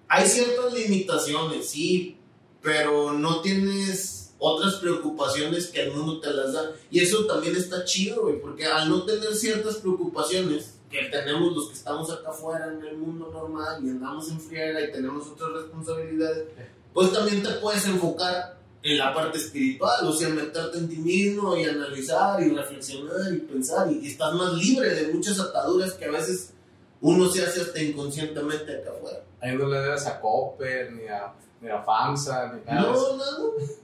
hay 0.07 0.25
ciertas 0.25 0.71
limitaciones, 0.73 1.69
sí, 1.69 2.17
pero 2.61 3.11
no 3.11 3.41
tienes 3.41 4.14
otras 4.39 4.75
preocupaciones 4.75 5.67
que 5.67 5.83
el 5.83 5.91
mundo 5.93 6.19
te 6.19 6.31
las 6.31 6.53
da. 6.53 6.71
Y 6.91 6.99
eso 6.99 7.25
también 7.25 7.55
está 7.55 7.83
chido, 7.85 8.23
güey, 8.23 8.39
porque 8.39 8.65
al 8.65 8.89
no 8.89 9.03
tener 9.03 9.33
ciertas 9.35 9.77
preocupaciones 9.77 10.75
que 10.89 11.05
tenemos 11.05 11.55
los 11.55 11.67
que 11.69 11.73
estamos 11.73 12.11
acá 12.11 12.29
afuera 12.29 12.67
en 12.67 12.85
el 12.85 12.97
mundo 12.97 13.29
normal 13.31 13.83
y 13.83 13.89
andamos 13.89 14.29
en 14.29 14.39
friega 14.39 14.81
y 14.81 14.91
tenemos 14.91 15.27
otras 15.27 15.51
responsabilidades, 15.51 16.47
pues 16.93 17.11
también 17.11 17.43
te 17.43 17.51
puedes 17.55 17.85
enfocar 17.85 18.55
en 18.85 18.99
la 18.99 19.13
parte 19.13 19.39
espiritual, 19.39 20.05
o 20.05 20.13
sea, 20.13 20.29
meterte 20.29 20.77
en 20.77 20.87
ti 20.87 20.97
mismo 20.97 21.57
y 21.57 21.65
analizar 21.65 22.41
y 22.41 22.49
reflexionar 22.51 23.33
y 23.33 23.39
pensar 23.39 23.91
y, 23.91 24.07
estás 24.07 24.33
más 24.35 24.53
libre 24.53 24.93
de 24.93 25.11
muchas 25.11 25.39
ataduras 25.39 25.93
que 25.93 26.05
a 26.05 26.11
veces 26.11 26.53
uno 27.01 27.27
se 27.29 27.43
hace 27.43 27.61
hasta 27.61 27.81
inconscientemente 27.81 28.77
acá 28.77 28.91
afuera. 28.91 29.23
Ahí 29.41 29.55
no 29.55 29.67
le 29.67 29.79
debes 29.79 30.05
a 30.05 30.21
Copper 30.21 30.91
ni 30.93 31.07
a 31.07 31.33
ni 31.61 31.69
a 31.69 31.81
FAMSA, 31.81 32.53
ni 32.53 32.61
nada. 32.65 32.81
No, 32.81 33.17
nada. 33.17 33.37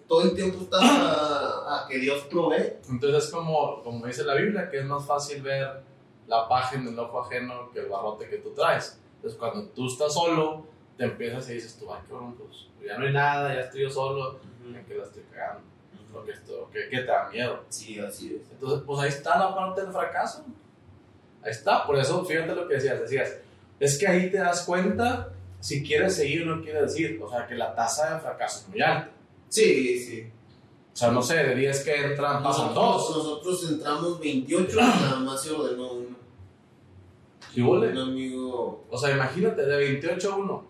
Todo 0.07 0.23
el 0.23 0.35
tiempo 0.35 0.63
está 0.63 0.77
a, 0.79 1.87
que 1.87 1.97
Dios 1.99 2.23
provee. 2.29 2.73
Entonces 2.89 3.25
es 3.25 3.31
como, 3.31 3.81
como 3.83 4.05
dice 4.05 4.23
la 4.23 4.35
Biblia, 4.35 4.69
que 4.69 4.79
es 4.79 4.85
más 4.85 5.05
fácil 5.05 5.41
ver 5.41 5.81
la 6.27 6.47
página 6.47 6.83
en 6.83 6.93
el 6.93 6.99
ojo 6.99 7.21
ajeno 7.21 7.71
que 7.71 7.79
el 7.79 7.87
barrote 7.87 8.27
que 8.29 8.37
tú 8.37 8.51
traes. 8.53 8.99
Entonces 9.15 9.39
cuando 9.39 9.67
tú 9.69 9.87
estás 9.87 10.13
solo, 10.13 10.65
te 10.97 11.05
empiezas 11.05 11.49
y 11.49 11.53
dices 11.53 11.77
tú, 11.77 11.91
ay, 11.93 12.01
cabrón, 12.07 12.35
pues 12.35 12.67
ya 12.85 12.97
no 12.97 13.05
hay 13.05 13.13
nada, 13.13 13.53
ya 13.53 13.61
estoy 13.61 13.83
yo 13.83 13.89
solo, 13.89 14.39
¿en 14.65 14.85
qué 14.85 14.95
la 14.95 15.03
estoy 15.03 15.23
cagando? 15.31 15.63
Lo 16.13 16.25
que, 16.25 16.31
esto, 16.31 16.69
¿qué, 16.73 16.89
¿Qué 16.89 16.97
te 16.97 17.05
da 17.05 17.29
miedo? 17.29 17.63
Sí, 17.69 17.99
así 17.99 18.35
es. 18.35 18.51
Entonces, 18.51 18.83
pues 18.85 18.99
ahí 18.99 19.09
está 19.09 19.39
la 19.39 19.55
parte 19.55 19.81
del 19.81 19.91
fracaso. 19.91 20.43
Ahí 21.41 21.51
está, 21.51 21.85
por 21.87 21.97
eso 21.97 22.23
fíjate 22.25 22.53
lo 22.53 22.67
que 22.67 22.75
decías, 22.75 22.99
decías, 22.99 23.37
es 23.79 23.97
que 23.97 24.07
ahí 24.07 24.29
te 24.29 24.37
das 24.37 24.63
cuenta 24.63 25.31
si 25.61 25.83
quieres 25.83 26.15
seguir 26.15 26.45
no 26.45 26.61
quiere 26.61 26.81
decir, 26.81 27.19
o 27.23 27.29
sea, 27.29 27.47
que 27.47 27.55
la 27.55 27.73
tasa 27.73 28.15
de 28.15 28.19
fracaso 28.19 28.61
es 28.61 28.69
muy 28.69 28.81
alta. 28.81 29.11
Sí, 29.47 29.99
sí. 29.99 30.23
O 30.93 30.97
sea, 30.97 31.11
no 31.11 31.21
sé, 31.21 31.35
de 31.35 31.55
10 31.55 31.83
que 31.83 31.95
entran, 31.95 32.43
pasan 32.43 32.73
dos. 32.73 33.15
Nosotros 33.15 33.69
entramos 33.69 34.19
28 34.19 34.75
nada 34.75 35.19
más 35.19 35.41
se 35.41 35.51
ordenó 35.51 35.93
uno. 35.93 36.15
¿Qué? 37.53 37.61
Un 37.61 37.97
amigo. 37.97 38.85
O 38.89 38.97
sea, 38.97 39.11
imagínate, 39.11 39.65
de 39.65 39.77
28 39.77 40.33
a 40.33 40.35
1. 40.35 40.65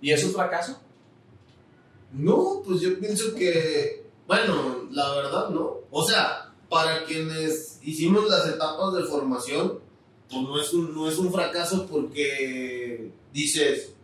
¿Y 0.00 0.12
es 0.12 0.24
un 0.24 0.32
fracaso? 0.32 0.80
No, 2.12 2.62
pues 2.64 2.80
yo 2.80 2.98
pienso 2.98 3.34
que, 3.34 4.04
bueno, 4.26 4.88
la 4.90 5.10
verdad 5.14 5.48
no. 5.50 5.78
O 5.90 6.06
sea, 6.06 6.52
para 6.68 7.04
quienes 7.04 7.80
hicimos 7.82 8.28
las 8.28 8.46
etapas 8.46 8.94
de 8.94 9.04
formación, 9.04 9.80
pues 10.30 10.42
no 10.42 10.60
es 10.60 10.72
un, 10.72 10.94
no 10.94 11.08
es 11.08 11.18
un 11.18 11.32
fracaso 11.32 11.86
porque 11.86 13.10
dices, 13.32 13.94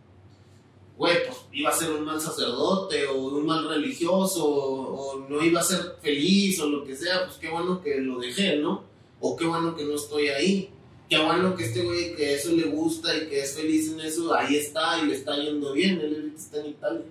güey, 0.97 1.25
pues 1.27 1.37
iba 1.51 1.69
a 1.69 1.75
ser 1.75 1.91
un 1.91 2.05
mal 2.05 2.21
sacerdote 2.21 3.07
o 3.07 3.17
un 3.17 3.45
mal 3.45 3.67
religioso 3.67 4.45
o, 4.45 5.25
no 5.27 5.43
iba 5.43 5.59
a 5.59 5.63
ser 5.63 5.97
feliz 6.01 6.59
o 6.59 6.69
lo 6.69 6.83
que 6.85 6.95
sea, 6.95 7.25
pues 7.25 7.37
qué 7.37 7.49
bueno 7.49 7.81
que 7.81 7.99
lo 7.99 8.19
dejé, 8.19 8.57
¿no? 8.57 8.83
O 9.19 9.35
qué 9.35 9.45
bueno 9.45 9.75
que 9.75 9.83
no 9.83 9.95
estoy 9.95 10.27
ahí. 10.27 10.69
Qué 11.09 11.19
bueno 11.19 11.55
que 11.55 11.65
este 11.65 11.83
güey 11.83 12.15
que 12.15 12.33
eso 12.33 12.51
le 12.51 12.63
gusta 12.63 13.15
y 13.15 13.27
que 13.27 13.41
es 13.41 13.55
feliz 13.55 13.91
en 13.91 13.99
eso, 13.99 14.33
ahí 14.33 14.55
está 14.55 14.99
y 14.99 15.07
le 15.07 15.15
está 15.15 15.35
yendo 15.37 15.73
bien, 15.73 15.99
él 15.99 16.33
está 16.35 16.59
en 16.59 16.67
Italia. 16.67 17.05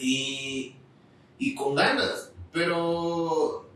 Y, 0.00 0.74
y 1.38 1.54
con 1.56 1.74
ganas, 1.74 2.30
pero 2.52 3.66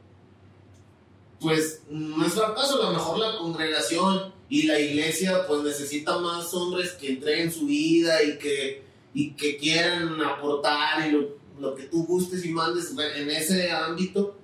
pues 1.41 1.83
no 1.91 2.25
es 2.25 2.33
fracaso, 2.33 2.81
a 2.81 2.87
lo 2.87 2.93
mejor 2.93 3.19
la 3.19 3.39
congregación 3.39 4.33
y 4.49 4.63
la 4.63 4.79
iglesia 4.79 5.47
pues 5.47 5.63
necesita 5.63 6.19
más 6.19 6.55
hombres 6.55 6.93
que 6.93 7.11
entreguen 7.11 7.53
su 7.53 7.67
vida 7.67 8.23
y 8.23 8.39
que 8.39 8.88
y 9.19 9.33
que 9.33 9.57
quieran 9.57 10.23
aportar 10.23 11.09
y 11.09 11.29
lo, 11.59 11.75
que 11.75 11.83
tú 11.87 12.07
gustes 12.07 12.45
y 12.47 12.51
mandes 12.51 12.95
en 12.97 13.29
ese 13.29 13.69
ámbito, 13.69 14.37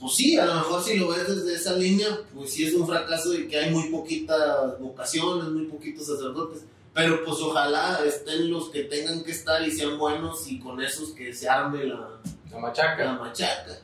pues 0.00 0.14
sí, 0.14 0.38
a 0.38 0.46
lo 0.46 0.54
mejor 0.54 0.82
si 0.82 0.96
lo 0.96 1.08
ves 1.08 1.28
desde 1.28 1.52
esa 1.52 1.74
línea, 1.74 2.08
pues 2.32 2.54
sí 2.54 2.64
es 2.64 2.72
un 2.72 2.86
fracaso 2.86 3.34
y 3.34 3.46
que 3.46 3.58
hay 3.58 3.70
muy 3.70 3.90
poquitas 3.90 4.80
vocaciones, 4.80 5.50
muy 5.50 5.66
poquitos 5.66 6.06
sacerdotes. 6.06 6.62
Pero 6.94 7.22
pues 7.22 7.36
ojalá 7.42 8.00
estén 8.06 8.50
los 8.50 8.70
que 8.70 8.84
tengan 8.84 9.22
que 9.24 9.32
estar 9.32 9.60
y 9.62 9.70
sean 9.70 9.98
buenos 9.98 10.50
y 10.50 10.58
con 10.58 10.80
esos 10.80 11.10
que 11.10 11.34
se 11.34 11.46
arme 11.46 11.84
la, 11.84 12.18
la 12.50 12.58
machaca. 12.58 13.04
La 13.04 13.18
machaca. 13.18 13.78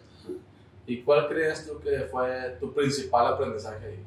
¿Y 0.87 1.03
cuál 1.03 1.29
crees 1.29 1.67
tú 1.67 1.79
que 1.81 2.09
fue 2.11 2.57
tu 2.59 2.73
principal 2.73 3.35
aprendizaje 3.35 3.85
ahí? 3.85 3.99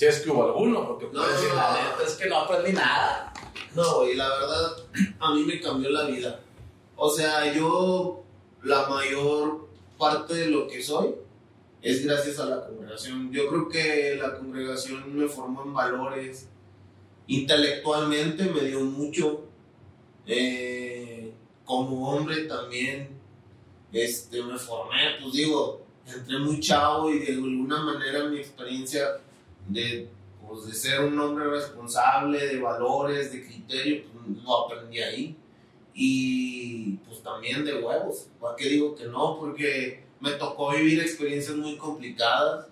Si 0.00 0.06
es 0.06 0.20
que 0.20 0.30
hubo 0.30 0.44
alguno, 0.44 0.88
porque 0.88 1.08
puedes 1.08 1.30
decir, 1.34 1.54
la 1.54 1.74
neta 1.74 2.02
es 2.06 2.14
que 2.14 2.26
no 2.26 2.36
aprendí 2.36 2.72
nada. 2.72 3.34
No, 3.76 3.96
güey, 3.96 4.14
la 4.14 4.30
verdad, 4.30 4.76
a 5.20 5.34
mí 5.34 5.42
me 5.42 5.60
cambió 5.60 5.90
la 5.90 6.04
vida. 6.04 6.40
O 6.96 7.10
sea, 7.10 7.52
yo, 7.52 8.24
la 8.62 8.88
mayor 8.88 9.68
parte 9.98 10.32
de 10.32 10.46
lo 10.46 10.66
que 10.66 10.82
soy 10.82 11.14
es 11.82 12.02
gracias 12.06 12.38
a 12.38 12.46
la 12.46 12.66
congregación. 12.66 13.30
Yo 13.30 13.46
creo 13.48 13.68
que 13.68 14.16
la 14.16 14.38
congregación 14.38 15.14
me 15.14 15.28
formó 15.28 15.64
en 15.64 15.74
valores. 15.74 16.48
Intelectualmente 17.26 18.44
me 18.44 18.62
dio 18.62 18.80
mucho. 18.80 19.42
Eh, 20.26 21.30
como 21.66 22.10
hombre 22.10 22.44
también 22.44 23.20
este, 23.92 24.42
me 24.42 24.56
formé, 24.56 25.18
pues 25.20 25.34
digo, 25.34 25.82
entré 26.06 26.38
muy 26.38 26.58
chavo 26.58 27.10
y 27.10 27.18
de 27.18 27.32
alguna 27.34 27.82
manera 27.82 28.24
mi 28.24 28.38
experiencia 28.38 29.20
de 29.72 30.08
pues, 30.50 30.66
de 30.66 30.74
ser 30.74 31.00
un 31.04 31.18
hombre 31.20 31.46
responsable, 31.46 32.44
de 32.44 32.60
valores, 32.60 33.32
de 33.32 33.46
criterio, 33.46 34.02
pues, 34.12 34.42
lo 34.42 34.66
aprendí 34.66 34.98
ahí. 35.00 35.36
Y 35.94 36.94
pues 37.06 37.22
también 37.22 37.64
de 37.64 37.74
huevos. 37.74 38.26
¿Por 38.40 38.56
qué 38.56 38.68
digo 38.68 38.96
que 38.96 39.04
no? 39.04 39.38
Porque 39.38 40.04
me 40.18 40.32
tocó 40.32 40.72
vivir 40.72 41.00
experiencias 41.00 41.56
muy 41.56 41.76
complicadas, 41.76 42.66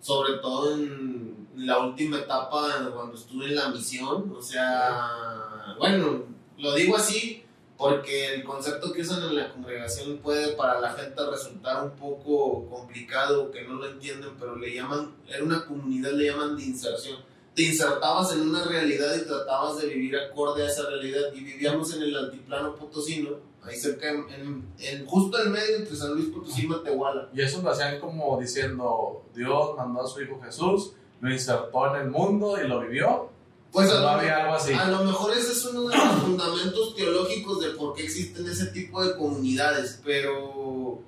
sobre 0.00 0.34
todo 0.34 0.74
en 0.74 1.48
la 1.56 1.78
última 1.78 2.18
etapa 2.18 2.90
cuando 2.94 3.14
estuve 3.14 3.46
en 3.46 3.56
la 3.56 3.70
misión. 3.70 4.34
O 4.36 4.42
sea, 4.42 5.74
bueno, 5.78 6.24
lo 6.58 6.74
digo 6.74 6.96
así 6.96 7.45
porque 7.76 8.34
el 8.34 8.44
concepto 8.44 8.92
que 8.92 9.02
usan 9.02 9.22
en 9.24 9.36
la 9.36 9.52
congregación 9.52 10.18
puede 10.18 10.52
para 10.54 10.80
la 10.80 10.92
gente 10.92 11.14
resultar 11.30 11.84
un 11.84 11.90
poco 11.90 12.66
complicado, 12.70 13.50
que 13.50 13.64
no 13.64 13.74
lo 13.74 13.86
entienden, 13.86 14.30
pero 14.38 14.56
le 14.56 14.74
llaman, 14.74 15.14
era 15.28 15.44
una 15.44 15.64
comunidad, 15.66 16.12
le 16.12 16.30
llaman 16.30 16.56
de 16.56 16.64
inserción. 16.64 17.18
Te 17.54 17.62
insertabas 17.62 18.32
en 18.32 18.42
una 18.42 18.64
realidad 18.64 19.14
y 19.16 19.26
tratabas 19.26 19.78
de 19.78 19.88
vivir 19.88 20.16
acorde 20.16 20.62
a 20.62 20.66
esa 20.66 20.88
realidad 20.88 21.32
y 21.34 21.40
vivíamos 21.40 21.94
en 21.94 22.02
el 22.02 22.16
altiplano 22.16 22.74
potosino, 22.76 23.30
ahí 23.62 23.76
cerca, 23.76 24.10
en, 24.10 24.64
en, 24.78 25.06
justo 25.06 25.42
en 25.42 25.52
medio 25.52 25.76
entre 25.76 25.96
San 25.96 26.12
Luis 26.14 26.28
Potosí 26.28 26.64
y 26.64 26.68
Matehuala. 26.68 27.28
Y 27.34 27.42
eso 27.42 27.60
lo 27.62 27.70
hacían 27.70 28.00
como 28.00 28.38
diciendo, 28.40 29.22
Dios 29.34 29.76
mandó 29.76 30.02
a 30.02 30.08
su 30.08 30.22
Hijo 30.22 30.40
Jesús, 30.42 30.92
lo 31.20 31.30
insertó 31.30 31.94
en 31.94 32.02
el 32.02 32.10
mundo 32.10 32.62
y 32.62 32.68
lo 32.68 32.80
vivió, 32.80 33.30
pues 33.72 33.90
a, 33.90 34.86
lo, 34.88 35.04
mejor 35.04 35.36
ese 35.36 35.52
es 35.52 35.64
uno 35.66 35.88
de 35.88 35.96
los 35.96 36.22
fundamentos 36.22 36.94
teológicos 36.94 37.60
de 37.60 37.70
por 37.70 37.94
qué 37.94 38.04
existen 38.04 38.48
ese 38.48 38.66
tipo 38.66 39.04
de 39.04 39.16
comunidades, 39.16 40.00
pero 40.02 41.02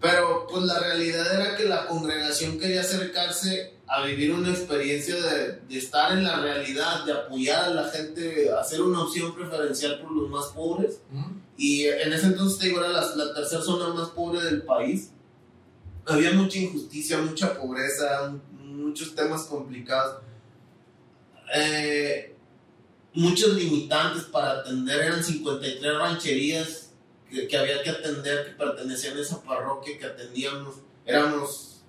pero 0.00 0.46
pues 0.48 0.62
la 0.64 0.78
realidad 0.78 1.26
era 1.34 1.56
que 1.56 1.64
la 1.64 1.86
congregación 1.86 2.58
quería 2.58 2.82
acercarse 2.82 3.74
a 3.88 4.04
vivir 4.04 4.32
una 4.32 4.50
experiencia 4.50 5.16
de, 5.16 5.60
estar 5.76 6.12
en 6.12 6.22
la 6.22 6.40
realidad, 6.40 7.04
de 7.04 7.12
apoyar 7.12 7.64
a 7.64 7.70
la 7.70 7.88
gente, 7.88 8.52
hacer 8.52 8.82
una 8.82 9.02
opción 9.02 9.34
preferencial 9.34 10.00
por 10.00 10.12
los 10.12 10.28
más 10.30 10.46
pobres. 10.48 11.00
Y 11.56 11.86
en 11.86 12.12
ese 12.12 12.26
entonces 12.26 12.58
te 12.58 12.66
digo, 12.66 12.80
era 12.80 12.90
la, 12.90 13.16
la 13.16 13.34
tercera 13.34 13.62
zona 13.62 13.92
más 13.92 14.10
pobre 14.10 14.40
del 14.42 14.62
país. 14.62 15.10
Había 16.06 16.32
mucha 16.32 16.58
injusticia, 16.58 17.18
mucha 17.18 17.58
pobreza, 17.58 18.34
muchos 18.52 19.14
temas 19.14 19.44
complicados 19.44 20.27
eh, 21.54 22.34
muchos 23.14 23.54
limitantes 23.54 24.24
para 24.24 24.60
atender, 24.60 25.00
eran 25.00 25.22
53 25.22 25.98
rancherías 25.98 26.90
que, 27.30 27.56
había 27.56 27.82
que 27.82 27.90
atender, 27.90 28.46
que 28.46 28.50
pertenecían 28.52 29.16
a 29.16 29.20
esa 29.20 29.42
parroquia 29.42 29.98
que 29.98 30.06
atendíamos, 30.06 30.76
éramos 31.04 31.82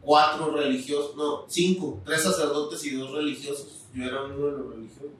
cuatro 0.00 0.50
religiosos, 0.50 1.16
no, 1.16 1.46
cinco, 1.48 2.02
tres 2.04 2.22
sacerdotes 2.22 2.84
y 2.84 2.96
dos 2.96 3.12
religiosos, 3.12 3.84
yo 3.94 4.04
era 4.04 4.22
uno 4.24 4.46
de 4.46 4.52
los 4.52 4.74
religiosos. 4.74 5.10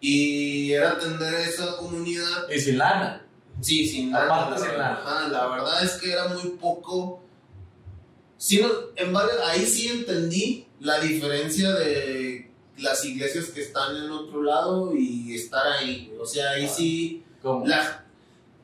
Y 0.00 0.72
era 0.72 0.92
atender 0.92 1.34
esa 1.34 1.76
comunidad. 1.78 2.48
¿Y 2.50 2.60
sin 2.60 2.78
lana? 2.78 3.26
Sí, 3.60 3.88
sin 3.88 4.12
lana. 4.12 4.50
la 5.30 5.46
verdad 5.48 5.82
es 5.82 5.92
que 5.92 6.12
era 6.12 6.28
muy 6.28 6.50
poco. 6.60 7.22
Sí, 8.36 8.62
en 8.96 9.12
varios, 9.12 9.38
ahí 9.46 9.64
sí 9.64 9.88
entendí 9.88 10.66
la 10.80 11.00
diferencia 11.00 11.72
de 11.72 12.35
las 12.78 13.04
iglesias 13.04 13.46
que 13.46 13.62
están 13.62 13.96
en 13.96 14.10
otro 14.10 14.42
lado 14.42 14.94
y 14.94 15.34
estar 15.34 15.66
ahí. 15.66 16.12
O 16.20 16.26
sea, 16.26 16.50
ahí 16.50 16.68
sí. 16.68 17.22
La, 17.64 18.04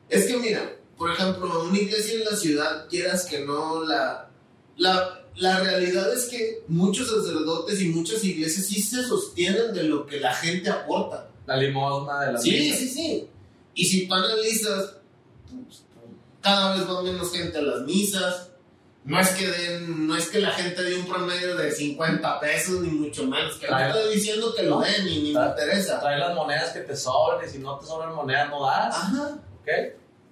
es 0.09 0.25
que 0.25 0.37
mira, 0.37 0.77
por 0.97 1.11
ejemplo, 1.11 1.63
una 1.63 1.77
iglesia 1.77 2.15
en 2.15 2.25
la 2.25 2.35
ciudad, 2.35 2.87
quieras 2.89 3.25
que 3.25 3.45
no, 3.45 3.83
la, 3.85 4.29
la, 4.77 5.25
la 5.37 5.59
realidad 5.59 6.13
es 6.13 6.25
que 6.25 6.63
muchos 6.67 7.09
sacerdotes 7.09 7.81
y 7.81 7.89
muchas 7.89 8.23
iglesias 8.23 8.65
sí 8.65 8.81
se 8.81 9.03
sostienen 9.03 9.73
de 9.73 9.83
lo 9.83 10.05
que 10.05 10.19
la 10.19 10.33
gente 10.33 10.69
aporta. 10.69 11.29
La 11.45 11.57
limosna 11.57 12.21
de 12.25 12.33
la 12.33 12.39
Sí, 12.39 12.73
sí, 12.73 12.87
sí. 12.89 13.27
Y 13.75 13.85
si 13.85 14.07
analizas, 14.11 14.97
pues, 15.49 15.83
cada 16.41 16.75
vez 16.75 16.87
va 16.87 17.01
menos 17.01 17.31
gente 17.31 17.57
a 17.57 17.61
las 17.61 17.81
misas 17.81 18.52
no 19.05 19.19
es 19.19 19.29
que 19.31 19.47
den, 19.47 20.07
no 20.07 20.15
es 20.15 20.29
que 20.29 20.39
la 20.39 20.51
gente 20.51 20.81
dé 20.81 20.95
un 20.95 21.05
promedio 21.05 21.57
de 21.57 21.71
50 21.71 22.39
pesos, 22.39 22.81
ni 22.81 22.89
mucho 22.89 23.25
menos. 23.25 23.55
Que 23.57 23.67
no 23.67 23.77
estoy 23.79 24.15
diciendo 24.15 24.53
que 24.55 24.63
lo 24.63 24.79
den, 24.79 25.05
ni, 25.05 25.23
ni 25.23 25.33
me 25.33 25.45
interesa. 25.45 25.99
Trae 25.99 26.17
las 26.17 26.33
monedas 26.33 26.71
que 26.71 26.81
te 26.81 26.95
sobren, 26.95 27.47
y 27.47 27.51
si 27.51 27.59
no 27.59 27.77
te 27.77 27.85
sobran 27.85 28.15
monedas, 28.15 28.49
no 28.49 28.65
das. 28.65 28.95
Ajá. 28.95 29.37
¿Ok? 29.61 29.67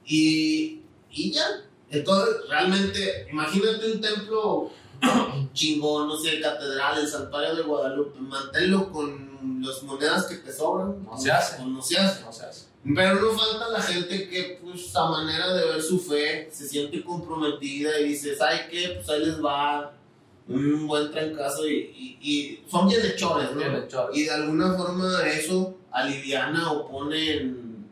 Y, 0.06 0.82
y 1.10 1.32
ya. 1.34 1.46
Entonces, 1.90 2.36
realmente, 2.50 3.28
imagínate 3.30 3.92
un 3.92 4.00
templo 4.00 4.72
chingón, 5.54 6.08
no 6.08 6.18
sé, 6.18 6.40
catedral, 6.40 7.00
el 7.00 7.08
santuario 7.08 7.56
de 7.56 7.64
Guadalupe, 7.64 8.20
manténlo 8.20 8.90
con 8.90 9.62
las 9.62 9.84
monedas 9.84 10.26
que 10.28 10.36
te 10.36 10.54
sobran. 10.54 11.04
No 11.04 11.18
se 11.18 11.30
hace. 11.30 11.62
No 11.64 11.82
se 11.82 11.98
hace. 11.98 12.24
No 12.24 12.32
se 12.32 12.46
hace. 12.46 12.71
Pero 12.84 13.16
no 13.22 13.32
falta 13.38 13.70
la 13.70 13.82
gente 13.82 14.28
que, 14.28 14.60
pues, 14.64 14.96
a 14.96 15.10
manera 15.10 15.54
de 15.54 15.66
ver 15.66 15.82
su 15.82 16.00
fe, 16.00 16.50
se 16.52 16.68
siente 16.68 17.04
comprometida 17.04 18.00
y 18.00 18.10
dice, 18.10 18.36
¿sabes 18.36 18.62
qué? 18.72 18.94
Pues 18.96 19.10
ahí 19.10 19.26
les 19.26 19.44
va 19.44 19.94
un 20.48 20.88
buen 20.88 21.12
trancazo 21.12 21.68
y, 21.68 22.18
y, 22.22 22.64
son 22.70 22.90
bien 22.90 23.06
hechores, 23.06 23.50
¿no? 23.54 23.62
Y 24.14 24.24
de 24.24 24.32
alguna 24.32 24.74
forma 24.74 25.28
eso 25.28 25.78
aliviana 25.92 26.72
o 26.72 26.90
pone 26.90 27.34
en, 27.34 27.88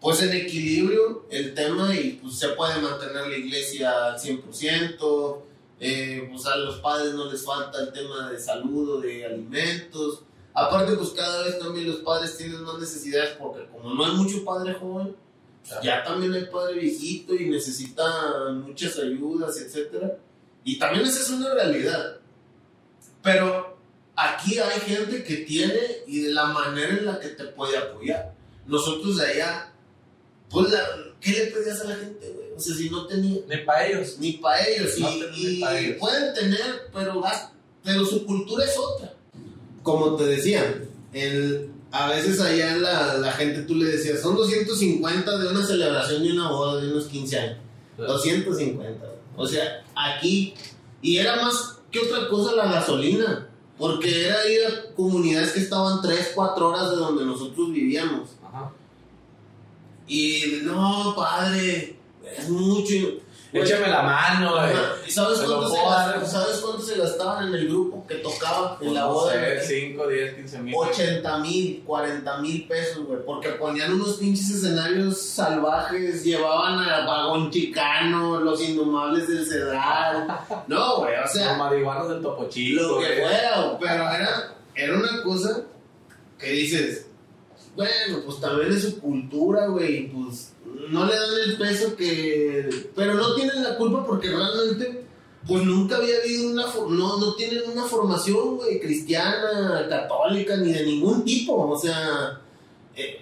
pues, 0.00 0.20
en 0.22 0.32
equilibrio 0.32 1.26
el 1.30 1.54
tema 1.54 1.94
y 1.94 2.18
pues 2.20 2.38
se 2.38 2.48
puede 2.48 2.80
mantener 2.80 3.28
la 3.28 3.36
iglesia 3.36 4.06
al 4.06 4.18
100%. 4.18 5.42
Eh, 5.80 6.28
pues 6.28 6.44
a 6.46 6.56
los 6.56 6.80
padres 6.80 7.14
no 7.14 7.30
les 7.30 7.44
falta 7.44 7.78
el 7.78 7.92
tema 7.92 8.32
de 8.32 8.40
salud 8.40 8.96
o 8.96 9.00
de 9.00 9.24
alimentos 9.24 10.24
Aparte, 10.58 10.96
pues 10.96 11.10
cada 11.10 11.44
vez 11.44 11.58
también 11.60 11.88
los 11.88 12.00
padres 12.00 12.36
tienen 12.36 12.62
más 12.62 12.78
necesidades 12.78 13.36
porque 13.38 13.64
como 13.68 13.94
no 13.94 14.04
hay 14.04 14.12
mucho 14.12 14.44
padre 14.44 14.74
joven, 14.74 15.14
ya 15.82 16.02
también 16.02 16.32
hay 16.32 16.46
padre 16.46 16.80
viejito 16.80 17.32
y 17.34 17.48
necesita 17.48 18.04
muchas 18.52 18.98
ayudas, 18.98 19.56
etc. 19.60 20.14
Y 20.64 20.76
también 20.76 21.06
esa 21.06 21.20
es 21.20 21.30
una 21.30 21.54
realidad. 21.54 22.16
Pero 23.22 23.78
aquí 24.16 24.58
hay 24.58 24.80
gente 24.80 25.22
que 25.22 25.36
tiene 25.38 25.80
y 26.08 26.22
de 26.22 26.30
la 26.30 26.46
manera 26.46 26.88
en 26.88 27.06
la 27.06 27.20
que 27.20 27.28
te 27.28 27.44
puede 27.44 27.76
apoyar. 27.78 28.34
Nosotros 28.66 29.18
de 29.18 29.26
allá, 29.26 29.72
pues, 30.50 30.74
¿qué 31.20 31.30
le 31.30 31.46
pedías 31.46 31.82
a 31.82 31.84
la 31.84 31.96
gente, 31.96 32.32
güey? 32.32 32.52
O 32.56 32.58
sea, 32.58 32.74
si 32.74 32.90
no 32.90 33.06
tenía... 33.06 33.42
Ni 33.46 33.58
para 33.58 33.86
ellos. 33.86 34.18
Ni 34.18 34.32
para 34.32 34.66
ellos. 34.66 34.98
y, 35.36 35.92
pueden 36.00 36.34
tener, 36.34 36.90
pero, 36.92 37.22
pero 37.84 38.04
su 38.04 38.26
cultura 38.26 38.64
es 38.64 38.76
otra 38.76 39.17
como 39.88 40.16
te 40.16 40.24
decía, 40.24 40.84
el, 41.14 41.70
a 41.90 42.10
veces 42.10 42.38
allá 42.42 42.76
la, 42.76 43.14
la, 43.14 43.32
gente 43.32 43.62
tú 43.62 43.74
le 43.74 43.86
decías, 43.86 44.20
son 44.20 44.36
250 44.36 45.38
de 45.38 45.48
una 45.48 45.64
celebración 45.64 46.24
de 46.24 46.32
una 46.32 46.50
boda 46.50 46.82
de 46.82 46.92
unos 46.92 47.06
15 47.06 47.38
años. 47.38 47.56
250. 47.96 49.14
O 49.34 49.46
sea, 49.46 49.82
aquí, 49.96 50.52
y 51.00 51.16
era 51.16 51.36
más 51.36 51.78
que 51.90 52.00
otra 52.00 52.28
cosa 52.28 52.54
la 52.54 52.70
gasolina, 52.70 53.48
porque 53.78 54.26
era 54.26 54.46
ir 54.46 54.60
a 54.66 54.94
comunidades 54.94 55.52
que 55.52 55.60
estaban 55.60 56.02
3, 56.02 56.32
4 56.34 56.68
horas 56.68 56.90
de 56.90 56.96
donde 56.96 57.24
nosotros 57.24 57.72
vivíamos. 57.72 58.28
Y 60.06 60.60
no, 60.64 61.14
padre, 61.16 61.96
es 62.36 62.48
mucho. 62.50 62.94
Échame 63.52 63.88
la 63.88 64.02
mano, 64.02 64.56
¿Y 65.06 65.10
sabes 65.10 65.40
cuánto, 65.40 65.70
se 65.70 66.26
¿sabes 66.26 66.58
cuánto 66.58 66.82
se 66.82 66.98
gastaban 66.98 67.48
en 67.48 67.54
el 67.54 67.68
grupo 67.68 68.06
que 68.06 68.16
tocaba 68.16 68.76
en 68.80 68.92
la 68.92 69.06
boda? 69.06 69.32
5, 69.60 70.06
10, 70.06 70.34
15 70.34 70.58
mil. 70.58 70.74
80 70.76 71.38
mil, 71.38 71.82
40 71.86 72.38
mil 72.38 72.68
pesos, 72.68 73.06
güey. 73.06 73.20
Porque 73.24 73.50
ponían 73.50 73.94
unos 73.94 74.16
pinches 74.16 74.50
escenarios 74.50 75.20
salvajes, 75.22 76.24
llevaban 76.24 76.78
al 76.80 77.06
vagón 77.06 77.50
chicano, 77.50 78.38
los 78.40 78.60
indomables 78.62 79.28
del 79.28 79.46
Cedral. 79.46 80.26
No, 80.66 80.98
güey, 80.98 81.14
o 81.16 81.26
sea. 81.26 81.50
Los 81.50 81.58
marihuanos 81.58 82.08
del 82.10 82.20
Topo 82.20 82.48
Chico, 82.48 82.82
Lo 82.82 82.98
que 83.00 83.22
fuera, 83.22 83.78
pero 83.80 83.94
era, 83.94 84.54
era 84.74 84.98
una 84.98 85.22
cosa 85.22 85.62
que 86.38 86.50
dices, 86.50 87.06
bueno, 87.74 88.18
pues 88.26 88.40
también 88.40 88.72
es 88.72 88.82
su 88.82 89.00
cultura, 89.00 89.66
güey, 89.68 90.08
pues 90.08 90.52
no 90.90 91.04
le 91.06 91.14
dan 91.14 91.30
el 91.46 91.56
peso 91.56 91.96
que... 91.96 92.88
Pero 92.94 93.14
no 93.14 93.34
tienen 93.34 93.62
la 93.62 93.76
culpa 93.76 94.04
porque 94.06 94.28
realmente, 94.28 95.04
pues 95.46 95.64
nunca 95.64 95.96
había 95.96 96.16
habido 96.18 96.50
una... 96.50 96.66
No, 96.66 97.18
no 97.18 97.34
tienen 97.34 97.62
una 97.70 97.84
formación, 97.84 98.56
güey, 98.56 98.80
cristiana, 98.80 99.86
católica, 99.88 100.56
ni 100.56 100.72
de 100.72 100.84
ningún 100.84 101.24
tipo. 101.24 101.68
O 101.68 101.78
sea, 101.78 102.40
eh, 102.96 103.20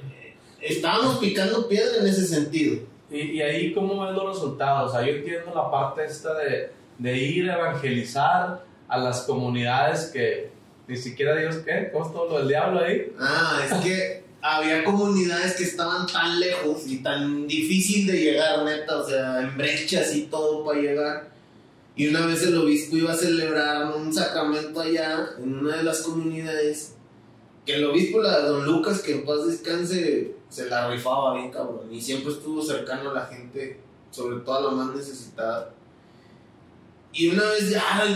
estábamos 0.61 1.19
picando 1.19 1.69
piedra 1.69 1.99
en 2.01 2.07
ese 2.07 2.27
sentido. 2.27 2.79
Y, 3.11 3.21
y, 3.21 3.43
ahí, 3.43 3.73
¿cómo 3.73 4.05
ven 4.05 4.15
los 4.15 4.35
resultados? 4.35 4.91
O 4.91 4.97
sea, 4.97 5.07
yo 5.07 5.15
entiendo 5.15 5.53
la 5.55 5.71
parte 5.71 6.05
esta 6.05 6.35
de, 6.35 6.73
de 6.99 7.17
ir 7.19 7.51
a 7.51 7.59
evangelizar 7.59 8.65
a 8.89 8.99
las 8.99 9.23
comunidades 9.23 10.11
que 10.13 10.51
ni 10.89 10.97
siquiera 10.97 11.37
Dios, 11.37 11.57
¿qué? 11.65 11.91
¿Cómo 11.93 12.07
es 12.07 12.13
todo 12.13 12.31
lo 12.31 12.39
del 12.39 12.49
diablo 12.49 12.81
ahí? 12.81 13.13
Ah, 13.19 13.61
es 13.65 13.73
que 13.79 14.26
había 14.43 14.85
comunidades 14.85 15.57
que 15.57 15.65
estaban 15.65 16.07
tan 16.07 16.39
lejos 16.39 16.87
y 16.87 16.99
tan 16.99 17.47
difícil 17.47 18.07
de 18.07 18.19
llegar, 18.19 18.65
neta, 18.65 18.99
o 18.99 19.09
sea, 19.09 19.41
en 19.41 19.57
brechas 19.57 20.15
y 20.15 20.23
todo 20.23 20.65
para 20.65 20.81
llegar, 20.81 21.33
Y 21.97 22.09
una 22.09 22.27
vez 22.27 22.43
el 22.43 22.57
obispo 22.59 22.97
iba 22.97 23.13
a 23.13 23.17
celebrar 23.17 23.97
un 23.97 24.13
sacramento 24.13 24.81
allá, 24.81 25.31
en 25.39 25.59
una 25.61 25.79
de 25.79 25.83
las 25.83 26.03
comunidades, 26.03 26.93
que 27.65 27.77
el 27.77 27.85
obispo, 27.87 28.21
la 28.21 28.41
don 28.41 28.67
Lucas, 28.67 29.01
que 29.01 29.13
en 29.13 29.25
paz 29.25 29.47
descanse, 29.47 30.35
se 30.49 30.67
la 30.67 30.91
rifaba 30.91 31.35
bien 31.35 31.51
cabrón. 31.51 31.89
Y 31.91 32.01
siempre 32.01 32.33
estuvo 32.33 32.63
cercano 32.63 33.11
a 33.11 33.15
la 33.15 33.27
gente, 33.27 33.81
sobre 34.11 34.41
todo 34.41 34.57
a 34.59 34.63
la 34.63 34.71
más 34.71 34.95
necesitada. 34.95 35.73
Y 37.13 37.31
una 37.31 37.45
vez 37.45 37.71
ya 37.71 38.15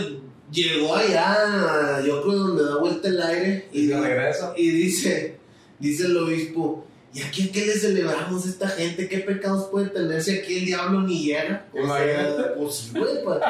llegó 0.51 0.95
allá, 0.95 2.01
yo 2.05 2.21
creo 2.21 2.35
donde 2.35 2.63
da 2.63 2.77
vuelta 2.77 3.07
el 3.07 3.21
aire. 3.21 3.69
Y. 3.73 3.91
Y 4.57 4.69
dice, 4.69 5.40
dice 5.81 6.05
el 6.05 6.17
obispo, 6.17 6.85
¿y 7.13 7.21
aquí 7.21 7.49
a 7.49 7.51
qué 7.51 7.65
le 7.65 7.73
celebramos 7.73 8.45
a 8.45 8.49
esta 8.49 8.69
gente? 8.69 9.09
¿Qué 9.09 9.19
pecados 9.19 9.67
puede 9.69 9.89
tener 9.89 10.21
si 10.21 10.37
aquí 10.37 10.59
el 10.59 10.65
diablo 10.65 11.01
ni 11.01 11.25
llega? 11.25 11.65
O 11.73 11.85
sea, 11.85 12.53
pues 12.55 12.75
sí, 12.75 12.91
güey, 12.97 13.23
porque 13.23 13.45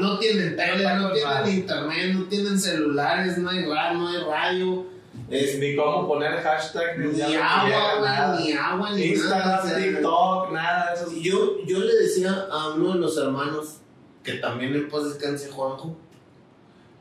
no 0.00 0.18
tienen 0.18 0.56
tele, 0.56 0.84
no 0.96 1.12
tienen 1.12 1.58
internet, 1.58 2.14
no 2.14 2.24
tienen 2.24 2.58
celulares, 2.58 3.38
no 3.38 3.50
hay 3.50 3.64
radio, 3.64 3.98
no 3.98 4.08
hay 4.08 4.24
radio. 4.24 4.86
Es, 5.28 5.58
ni 5.58 5.76
cómo 5.76 6.08
poner 6.08 6.40
hashtag, 6.40 6.98
ni, 6.98 7.12
ni 7.12 7.20
agua, 7.20 8.38
ni 8.40 8.52
agua, 8.52 8.92
ni 8.94 9.02
Instagram, 9.04 9.66
nada. 9.66 9.76
TikTok, 9.76 10.52
nada 10.52 10.90
de 10.90 10.94
eso. 10.94 11.12
Yo, 11.20 11.64
yo 11.66 11.80
le 11.80 11.94
decía 11.94 12.46
a 12.50 12.70
uno 12.70 12.94
de 12.94 12.98
los 13.00 13.16
hermanos, 13.18 13.76
que 14.22 14.34
también 14.34 14.74
en 14.74 14.88
paz 14.88 15.04
descanse 15.04 15.50
Juanjo, 15.50 15.96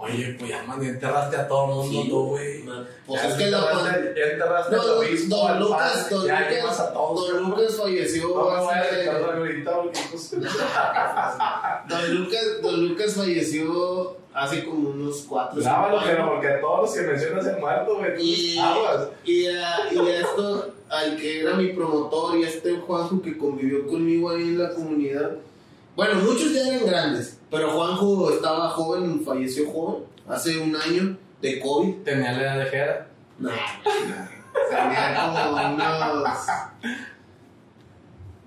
Oye, 0.02 0.36
pues 0.40 0.50
ya, 0.50 0.64
man, 0.64 0.84
enterraste 0.84 1.38
a 1.38 1.48
todo 1.48 1.84
el 1.84 1.90
mundo, 1.92 2.20
güey. 2.24 2.66
Pues 3.06 3.24
es 3.24 3.34
que 3.36 3.52
la 3.52 3.60
enterraste, 3.60 4.14
ya 4.18 4.26
enterraste 4.32 4.76
a 4.76 4.80
tu 4.80 4.92
obispo, 4.94 5.36
don 5.36 5.60
Lucas, 5.60 6.10
don 6.10 6.26
ya 6.26 6.50
Lucas, 6.50 6.80
a 6.80 6.92
don 6.92 7.50
Lucas 7.50 7.76
falleció 7.78 8.28
No 8.30 8.34
voy 8.34 8.74
a 8.74 9.36
ahorita, 9.36 9.72
pues, 10.10 10.32
Don 11.90 12.16
Lucas, 12.16 12.46
don 12.64 12.88
Lucas 12.88 13.14
falleció 13.14 14.18
hace 14.34 14.64
como 14.66 14.90
unos 14.90 15.26
cuatro 15.28 15.62
Grábalo, 15.62 16.00
pero 16.04 16.30
porque 16.30 16.48
todos 16.62 16.82
los 16.82 16.94
que 16.94 17.02
mencionas 17.02 17.46
se 17.46 17.56
muerto, 17.58 17.98
güey. 17.98 18.12
Y, 18.20 18.58
Aguas. 18.58 19.08
y, 19.24 19.48
a, 19.48 19.94
y 19.94 20.00
a 20.00 20.20
esto, 20.20 20.74
al 20.90 21.18
que 21.18 21.42
era 21.42 21.54
mi 21.56 21.68
promotor 21.74 22.38
y 22.38 22.44
a 22.44 22.48
este 22.48 22.78
Juanjo 22.78 23.22
que 23.22 23.38
convivió 23.38 23.86
conmigo 23.86 24.32
ahí 24.32 24.42
en 24.42 24.60
la 24.60 24.74
comunidad. 24.74 25.32
Bueno, 25.96 26.16
muchos 26.22 26.54
ya 26.54 26.68
eran 26.68 26.86
grandes, 26.86 27.40
pero 27.50 27.70
Juanjo 27.72 28.32
estaba 28.32 28.70
joven, 28.70 29.24
falleció 29.26 29.70
joven, 29.70 30.04
hace 30.28 30.58
un 30.58 30.76
año 30.76 31.18
de 31.42 31.60
COVID. 31.60 32.04
Tenía 32.04 32.32
la 32.34 32.42
edad 32.42 32.58
de 32.60 32.66
Jera. 32.66 33.08
No, 33.40 33.50
tenía 34.70 35.16
como 35.16 35.74
unos, 35.74 36.38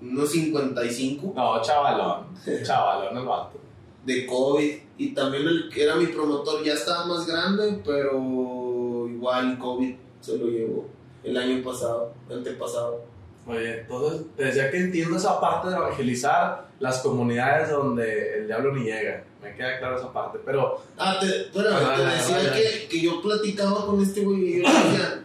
unos 0.01 0.31
55 0.31 1.33
No, 1.35 1.61
chavalón. 1.61 2.27
Chavalón 2.63 3.17
el 3.17 3.25
vato. 3.25 3.59
de 4.05 4.25
COVID. 4.25 4.73
Y 4.97 5.13
también 5.13 5.45
el 5.47 5.69
que 5.69 5.83
era 5.83 5.95
mi 5.95 6.07
promotor 6.07 6.63
ya 6.63 6.73
estaba 6.73 7.05
más 7.05 7.27
grande, 7.27 7.81
pero 7.85 9.07
igual 9.09 9.57
COVID 9.59 9.95
se 10.21 10.37
lo 10.37 10.47
llevó 10.47 10.85
el 11.23 11.35
año 11.37 11.61
pasado, 11.63 12.13
antepasado. 12.31 13.03
Oye, 13.47 13.81
entonces, 13.81 14.21
te 14.35 14.45
decía 14.45 14.71
que 14.71 14.77
entiendo 14.77 15.17
esa 15.17 15.39
parte 15.39 15.67
de 15.69 15.75
evangelizar 15.75 16.67
las 16.79 16.99
comunidades 16.99 17.69
donde 17.69 18.39
el 18.39 18.47
diablo 18.47 18.73
ni 18.73 18.85
llega. 18.85 19.23
Me 19.41 19.53
queda 19.55 19.77
claro 19.77 19.97
esa 19.99 20.11
parte, 20.11 20.39
pero 20.43 20.81
Ah, 20.97 21.17
te, 21.21 21.27
espérame, 21.27 21.75
Ah, 21.79 21.93
te 21.95 22.03
ah, 22.03 22.13
decía 22.15 22.37
ah, 22.51 22.55
que, 22.55 22.87
que 22.87 23.01
yo 23.01 23.21
platicaba 23.21 23.85
con 23.85 24.01
este 24.01 24.21
güey 24.21 24.41
y 24.43 24.61
yo 24.63 24.67
decía, 24.67 25.23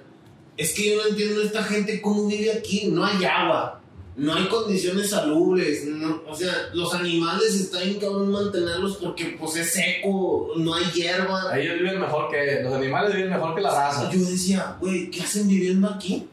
es 0.59 0.75
que 0.75 0.91
yo 0.91 1.03
no 1.03 1.09
entiendo 1.09 1.41
esta 1.43 1.63
gente 1.63 2.03
cómo 2.03 2.27
vive 2.27 2.53
aquí, 2.53 2.89
no 2.89 3.03
hay 3.07 3.25
agua, 3.25 3.81
no 4.17 4.35
hay 4.35 4.47
condiciones 4.49 5.09
salubres, 5.09 5.87
no- 5.87 6.21
o 6.29 6.35
sea, 6.35 6.53
los 6.75 6.93
animales 6.95 7.55
está 7.59 7.81
bien 7.81 7.99
cabrón 7.99 8.31
mantenerlos 8.31 8.99
porque 8.99 9.35
pues 9.41 9.57
es 9.57 9.73
seco, 9.73 10.51
no 10.59 10.75
hay 10.75 10.85
hierba. 10.93 11.59
ellos 11.59 11.79
viven 11.79 11.99
mejor 12.01 12.31
que. 12.31 12.61
Los 12.63 12.75
animales 12.75 13.15
viven 13.15 13.31
mejor 13.31 13.55
que 13.55 13.63
la 13.63 13.71
raza. 13.75 14.11
Yo 14.13 14.19
decía, 14.21 14.77
güey, 14.79 15.11
¿qué 15.11 15.23
hacen 15.23 15.49
viviendo 15.49 15.89
aquí? 15.89 16.29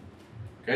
¿Ok? 0.63 0.69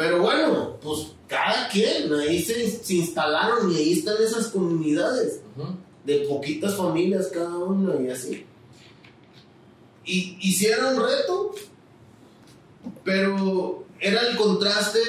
Pero 0.00 0.22
bueno, 0.22 0.78
pues 0.82 1.08
cada 1.28 1.68
quien, 1.68 2.10
ahí 2.14 2.42
se, 2.42 2.70
se 2.70 2.94
instalaron 2.94 3.70
y 3.70 3.76
ahí 3.76 3.92
están 3.92 4.16
esas 4.22 4.48
comunidades. 4.48 5.42
Ujú. 5.58 5.76
de 6.06 6.20
poquitas 6.20 6.74
familias 6.74 7.26
cada 7.26 7.58
una 7.58 8.00
y 8.02 8.08
así. 8.08 8.46
Y, 10.06 10.64
era 10.64 10.88
un 10.88 11.02
reto, 11.02 11.54
pero 13.04 13.84
era 14.00 14.22
el 14.22 14.36
contraste 14.38 15.00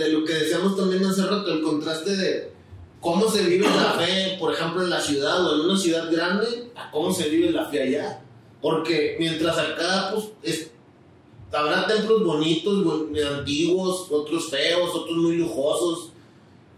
de 0.00 0.08
lo 0.08 0.24
que 0.24 0.34
decíamos 0.34 0.76
también 0.76 1.04
hace 1.06 1.22
rato, 1.22 1.52
el 1.52 1.62
contraste 1.62 2.16
de 2.16 2.52
cómo 3.00 3.30
se 3.30 3.44
vive 3.44 3.68
la 3.68 3.92
fe, 3.92 4.36
por 4.40 4.52
ejemplo, 4.52 4.82
en 4.82 4.90
la 4.90 5.00
ciudad 5.00 5.46
o 5.46 5.54
en 5.54 5.60
una 5.70 5.78
ciudad 5.78 6.10
grande, 6.10 6.72
a 6.74 6.90
cómo 6.90 7.14
se 7.14 7.28
vive 7.28 7.52
la 7.52 7.66
fe 7.66 7.82
allá. 7.82 8.20
Porque 8.60 9.14
mientras 9.20 9.56
acá, 9.56 10.10
pues, 10.12 10.26
es- 10.42 10.70
habrá 11.54 11.86
templos 11.86 12.24
bonitos, 12.24 12.84
antiguos, 13.38 14.10
otros 14.10 14.50
feos, 14.50 14.90
otros 14.94 15.16
muy 15.16 15.36
lujosos, 15.36 16.12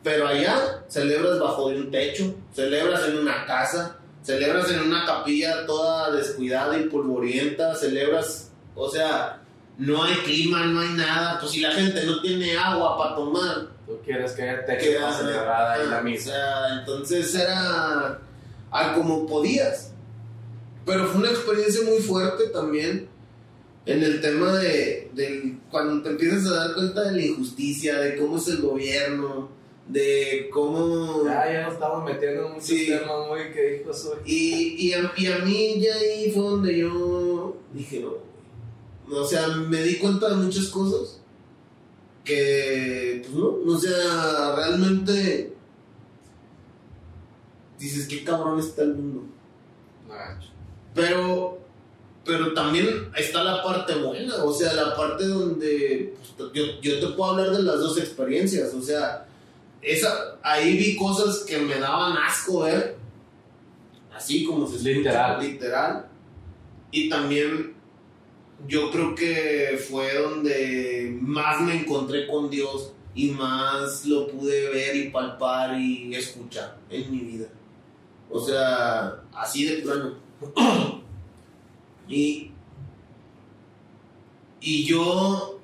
pero 0.03 0.29
allá 0.29 0.85
celebras 0.89 1.39
bajo 1.41 1.71
de 1.71 1.81
un 1.81 1.91
techo, 1.91 2.35
celebras 2.53 3.09
en 3.09 3.19
una 3.19 3.45
casa, 3.47 3.99
celebras 4.23 4.71
en 4.71 4.81
una 4.81 5.05
capilla 5.05 5.67
toda 5.67 6.11
descuidada 6.11 6.79
y 6.79 6.85
polvorienta, 6.85 7.75
celebras, 7.75 8.53
o 8.75 8.89
sea, 8.89 9.43
no 9.79 10.03
hay 10.03 10.15
clima, 10.25 10.65
no 10.67 10.81
hay 10.81 10.91
nada, 10.91 11.39
pues 11.41 11.53
si 11.53 11.61
la 11.61 11.73
gente 11.73 12.05
no 12.05 12.21
tiene 12.21 12.57
agua 12.57 12.97
para 12.97 13.15
tomar, 13.15 13.77
Tú 13.87 14.01
quieres 14.05 14.33
que 14.33 14.43
te 14.43 14.79
que 14.79 14.85
quede 14.85 15.13
celebrada 15.13 15.75
ahí 15.75 15.87
la 15.89 16.01
o 16.01 16.03
misa. 16.03 16.33
sea, 16.33 16.79
entonces 16.81 17.33
era 17.37 18.19
a 18.73 18.95
como 18.95 19.27
podías. 19.27 19.93
Pero 20.85 21.07
fue 21.07 21.21
una 21.21 21.31
experiencia 21.31 21.83
muy 21.85 21.99
fuerte 21.99 22.49
también 22.49 23.09
en 23.87 24.03
el 24.03 24.21
tema 24.21 24.53
de, 24.59 25.11
del- 25.15 25.59
cuando 25.71 26.03
te 26.03 26.11
empiezas 26.11 26.47
a 26.47 26.55
dar 26.67 26.75
cuenta 26.75 27.03
de 27.05 27.13
la 27.13 27.23
injusticia, 27.27 27.99
de 28.01 28.17
cómo 28.17 28.37
es 28.37 28.49
el 28.49 28.61
gobierno, 28.61 29.49
de 29.89 30.49
cómo... 30.53 31.25
Ya, 31.25 31.53
ya 31.53 31.63
nos 31.63 31.75
estamos 31.75 32.05
metiendo 32.05 32.47
en 32.49 32.53
un 32.55 32.61
Sí. 32.61 32.87
tema 32.89 33.27
muy 33.29 33.53
que 33.55 33.79
dijo 33.79 33.95
soy. 33.95 34.19
Y, 34.27 34.89
y, 34.89 34.93
a, 34.93 35.13
y 35.17 35.27
a 35.29 35.39
mí 35.39 35.81
ya 35.81 35.95
ahí 35.95 36.31
fue 36.33 36.43
donde 36.43 36.77
yo 36.79 37.57
dije, 37.73 38.01
no, 38.01 39.17
o 39.17 39.25
sea, 39.25 39.47
me 39.49 39.81
di 39.85 39.97
cuenta 39.99 40.31
de 40.31 40.35
muchas 40.37 40.67
cosas 40.67 41.21
que, 42.25 43.23
pues 43.23 43.35
no, 43.37 43.47
o 43.73 43.79
sea, 43.79 44.57
realmente 44.57 45.53
dices, 47.79 48.09
qué 48.09 48.25
cabrón 48.25 48.59
está 48.59 48.83
el 48.83 48.95
mundo. 48.97 49.23
Pero, 50.95 51.59
pero 52.27 52.53
también 52.53 53.09
está 53.17 53.45
la 53.45 53.63
parte 53.63 53.95
buena, 53.95 54.43
o 54.45 54.53
sea, 54.53 54.73
la 54.73 54.97
parte 54.97 55.27
donde 55.27 56.15
pues, 56.37 56.51
yo, 56.53 56.65
yo 56.81 57.01
te 57.01 57.07
puedo 57.15 57.31
hablar 57.33 57.51
de 57.51 57.63
las 57.63 57.79
dos 57.79 57.97
experiencias, 57.99 58.75
o 58.75 58.83
sea, 58.83 59.27
esa, 59.81 60.37
ahí 60.43 60.77
vi 60.77 60.97
cosas 60.97 61.45
que 61.45 61.59
me 61.59 61.77
daban 61.79 62.17
asco 62.17 62.61
ver, 62.61 62.97
así 64.15 64.45
como 64.45 64.67
se 64.67 64.77
escucha, 64.77 64.97
Literal. 64.97 65.41
literal. 65.41 66.09
Y 66.91 67.09
también 67.09 67.75
yo 68.67 68.91
creo 68.91 69.15
que 69.15 69.79
fue 69.89 70.15
donde 70.15 71.17
más 71.21 71.61
me 71.61 71.81
encontré 71.81 72.27
con 72.27 72.51
Dios 72.51 72.93
y 73.15 73.31
más 73.31 74.05
lo 74.07 74.27
pude 74.29 74.71
ver 74.71 74.97
y 74.97 75.11
palpar 75.11 75.79
y 75.79 76.15
escuchar 76.15 76.79
en 76.91 77.11
mi 77.11 77.21
vida. 77.21 77.47
O 78.31 78.41
sea, 78.45 79.23
así 79.35 79.65
de 79.65 79.83
plano. 79.83 80.15
y, 82.09 82.51
y 84.61 84.85
yo 84.85 85.61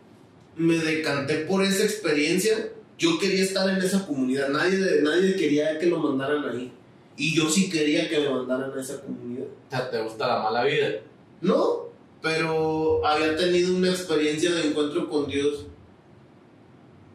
me 0.57 0.79
decanté 0.79 1.39
por 1.39 1.65
esa 1.65 1.85
experiencia. 1.85 2.71
Yo 2.99 3.19
quería 3.19 3.43
estar 3.43 3.69
en 3.69 3.77
esa 3.77 4.07
comunidad. 4.07 4.49
Nadie, 4.49 5.01
nadie 5.03 5.35
quería 5.35 5.79
que 5.79 5.87
lo 5.87 5.99
mandaran 5.99 6.49
ahí. 6.49 6.73
Y 7.17 7.35
yo 7.35 7.49
sí 7.49 7.69
quería 7.69 8.09
que 8.09 8.21
me 8.21 8.31
mandaran 8.31 8.77
a 8.77 8.81
esa 8.81 9.01
comunidad. 9.01 9.47
O 9.47 9.71
sea, 9.71 9.91
te 9.91 10.01
gusta 10.03 10.27
la 10.27 10.43
mala 10.43 10.65
vida. 10.65 11.01
No, 11.41 11.89
pero 12.21 13.05
había 13.05 13.37
tenido 13.37 13.75
una 13.75 13.91
experiencia 13.91 14.53
de 14.53 14.69
encuentro 14.69 15.09
con 15.09 15.27
Dios 15.27 15.67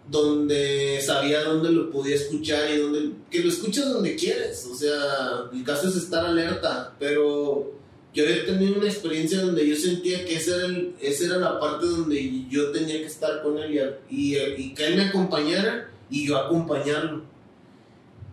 donde 0.10 1.02
sabía 1.02 1.44
dónde 1.44 1.72
lo 1.72 1.90
podía 1.90 2.16
escuchar 2.16 2.70
y 2.72 2.78
dónde 2.78 3.12
que 3.30 3.40
lo 3.40 3.50
escuchas 3.50 3.92
donde 3.92 4.16
quieres, 4.16 4.66
o 4.66 4.76
sea, 4.76 5.50
el 5.52 5.64
caso 5.64 5.90
es 5.90 5.98
estar 5.98 6.26
alerta, 6.26 6.96
pero 6.98 7.74
yo 8.18 8.24
había 8.24 8.48
tenido 8.48 8.80
una 8.80 8.88
experiencia 8.88 9.42
donde 9.42 9.68
yo 9.68 9.76
sentía 9.76 10.26
que 10.26 10.38
esa 10.38 10.56
era, 10.56 10.74
esa 11.00 11.26
era 11.26 11.38
la 11.38 11.60
parte 11.60 11.86
donde 11.86 12.46
yo 12.50 12.72
tenía 12.72 12.98
que 12.98 13.06
estar 13.06 13.44
con 13.44 13.60
él 13.60 13.96
y, 14.10 14.36
y, 14.36 14.74
que 14.74 14.88
él 14.88 14.96
me 14.96 15.04
acompañara 15.04 15.92
y 16.10 16.26
yo 16.26 16.36
acompañarlo. 16.36 17.22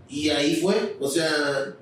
Y 0.09 0.31
ahí 0.31 0.57
fue, 0.57 0.97
o 0.99 1.07
sea, 1.07 1.77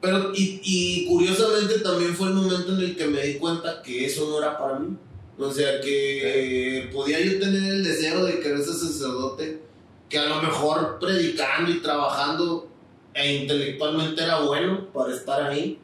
pero, 0.00 0.32
y 0.34 1.04
curiosamente 1.06 1.80
también 1.80 2.14
fue 2.14 2.28
el 2.28 2.34
momento 2.34 2.72
en 2.72 2.80
el 2.80 2.96
que 2.96 3.06
me 3.06 3.22
di 3.22 3.34
cuenta 3.34 3.82
que 3.82 4.06
eso 4.06 4.30
no 4.30 4.38
era 4.38 4.56
para 4.56 4.78
mí. 4.78 4.96
O 5.38 5.52
sea, 5.52 5.78
que 5.78 6.88
podía 6.90 7.20
yo 7.20 7.38
tener 7.38 7.70
el 7.70 7.84
deseo 7.84 8.24
de 8.24 8.40
querer 8.40 8.62
ser 8.62 8.72
sacerdote, 8.72 9.60
que 10.08 10.18
a 10.18 10.24
lo 10.24 10.40
mejor 10.40 10.98
predicando 10.98 11.70
y 11.70 11.80
trabajando 11.80 12.66
e 13.12 13.42
intelectualmente 13.42 14.22
era 14.22 14.40
bueno 14.40 14.90
para 14.90 15.14
estar 15.14 15.42
ahí, 15.42 15.78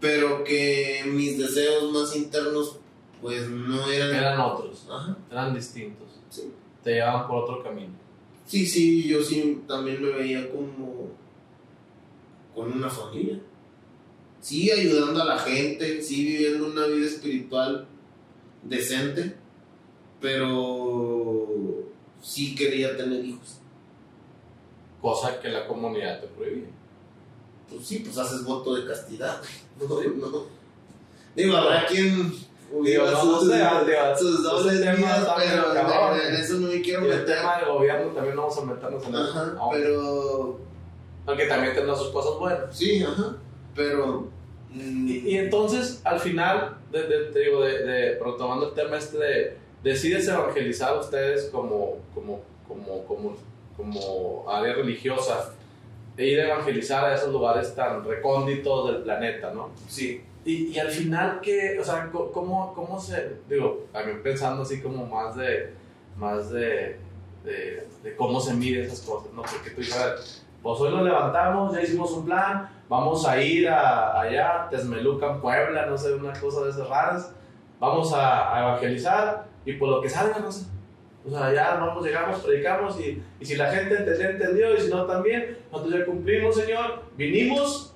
pero 0.00 0.44
que 0.44 1.04
mis 1.06 1.38
deseos 1.38 1.92
más 1.92 2.14
internos 2.14 2.78
pues 3.20 3.48
no 3.48 3.90
eran... 3.90 4.14
Eran 4.14 4.40
otros, 4.40 4.86
eran 5.30 5.54
distintos. 5.54 6.08
Sí. 6.30 6.52
Te 6.84 6.94
llevaban 6.94 7.26
por 7.26 7.44
otro 7.44 7.62
camino. 7.62 7.92
Sí, 8.46 8.66
sí, 8.66 9.06
yo 9.08 9.22
sí 9.22 9.62
también 9.66 10.02
me 10.02 10.10
veía 10.10 10.50
como 10.50 11.10
con 12.54 12.72
una 12.72 12.88
familia. 12.88 13.40
Sí, 14.40 14.70
ayudando 14.70 15.22
a 15.22 15.26
la 15.26 15.38
gente, 15.38 16.00
sí, 16.00 16.24
viviendo 16.24 16.66
una 16.66 16.86
vida 16.86 17.06
espiritual 17.06 17.86
decente, 18.62 19.36
pero 20.20 21.48
sí 22.22 22.54
quería 22.54 22.96
tener 22.96 23.24
hijos. 23.24 23.58
Cosa 25.00 25.40
que 25.40 25.48
la 25.48 25.66
comunidad 25.66 26.20
te 26.20 26.28
prohibía. 26.28 26.68
Pues 27.70 27.86
sí, 27.86 27.98
pues 28.00 28.16
haces 28.18 28.44
voto 28.44 28.74
de 28.74 28.86
castidad. 28.86 29.40
No, 29.78 29.86
no. 30.00 30.46
Digo, 31.36 31.56
habrá 31.56 31.86
quien 31.86 32.32
Digo, 32.70 33.06
no, 33.06 33.20
sus, 33.20 33.44
no 33.46 33.84
sé, 33.86 34.18
sus 34.18 34.42
dobles 34.42 34.80
temas, 34.82 35.26
pero 35.36 36.14
en, 36.14 36.34
eso 36.34 36.54
no 36.54 36.68
me 36.68 36.82
quiero 36.82 37.00
meter. 37.00 37.20
El 37.20 37.24
tema 37.24 37.58
del 37.58 37.68
gobierno 37.72 38.12
también 38.12 38.36
no 38.36 38.42
vamos 38.42 38.58
a 38.58 38.64
meternos 38.66 39.06
en 39.06 39.16
ajá, 39.16 39.42
eso. 39.42 39.68
pero... 39.72 40.60
Aunque 41.26 41.46
también 41.46 41.74
tendrá 41.74 41.94
sus 41.94 42.08
cosas 42.08 42.38
buenas. 42.38 42.76
Sí, 42.76 43.02
ajá, 43.02 43.36
pero... 43.74 44.28
Y, 44.70 45.36
entonces, 45.36 46.02
al 46.04 46.20
final, 46.20 46.76
de, 46.92 47.04
de, 47.04 47.24
te 47.32 47.38
digo, 47.38 47.62
de, 47.62 47.84
de, 47.84 48.18
retomando 48.18 48.68
el 48.68 48.74
tema 48.74 48.98
este 48.98 49.16
de, 49.16 49.56
decides 49.82 50.28
evangelizar 50.28 50.94
a 50.94 51.00
ustedes 51.00 51.48
como, 51.50 51.96
como, 52.14 52.42
como, 52.66 53.04
como, 53.06 53.36
como 53.76 54.44
área 54.50 54.74
religiosa, 54.74 55.54
de 56.18 56.26
ir 56.26 56.40
a 56.40 56.46
evangelizar 56.46 57.04
a 57.04 57.14
esos 57.14 57.32
lugares 57.32 57.76
tan 57.76 58.04
recónditos 58.04 58.90
del 58.90 59.02
planeta, 59.02 59.52
¿no? 59.54 59.70
Sí. 59.86 60.20
Y, 60.44 60.66
y, 60.66 60.78
al 60.80 60.90
final, 60.90 61.38
¿qué, 61.40 61.78
o 61.80 61.84
sea, 61.84 62.10
cómo, 62.10 62.74
cómo 62.74 62.98
se, 62.98 63.36
digo, 63.48 63.84
también 63.92 64.20
pensando 64.20 64.62
así 64.62 64.80
como 64.80 65.06
más 65.06 65.36
de, 65.36 65.74
más 66.16 66.50
de, 66.50 66.98
de, 67.44 67.86
de 68.02 68.16
cómo 68.16 68.40
se 68.40 68.54
mide 68.54 68.82
esas 68.82 69.00
cosas, 69.02 69.32
¿no? 69.32 69.42
Porque 69.42 69.70
tú 69.70 69.80
dices, 69.80 70.44
pues 70.60 70.80
hoy 70.80 70.90
nos 70.90 71.04
levantamos, 71.04 71.72
ya 71.72 71.82
hicimos 71.82 72.10
un 72.10 72.24
plan, 72.24 72.68
vamos 72.88 73.24
a 73.24 73.40
ir 73.40 73.68
a, 73.68 74.20
allá, 74.20 74.66
Tesmelucan, 74.70 75.40
Puebla, 75.40 75.86
no 75.86 75.96
sé, 75.96 76.14
una 76.14 76.32
cosa 76.32 76.64
de 76.64 76.70
esas 76.70 76.88
raras, 76.88 77.32
vamos 77.78 78.12
a, 78.12 78.56
a 78.56 78.60
evangelizar 78.60 79.46
y 79.64 79.74
por 79.74 79.88
lo 79.88 80.00
que 80.00 80.08
salga, 80.08 80.40
no 80.40 80.50
sé. 80.50 80.66
O 81.26 81.30
sea, 81.30 81.52
ya 81.52 81.74
vamos, 81.74 82.04
llegamos, 82.04 82.40
predicamos 82.40 83.00
y, 83.00 83.22
y 83.40 83.44
si 83.44 83.56
la 83.56 83.70
gente 83.70 83.96
entendió, 83.96 84.30
entendió 84.30 84.74
y 84.76 84.80
si 84.80 84.88
no 84.88 85.04
también, 85.04 85.58
nosotros 85.70 85.98
ya 85.98 86.04
cumplimos, 86.06 86.56
Señor, 86.56 87.02
vinimos 87.16 87.94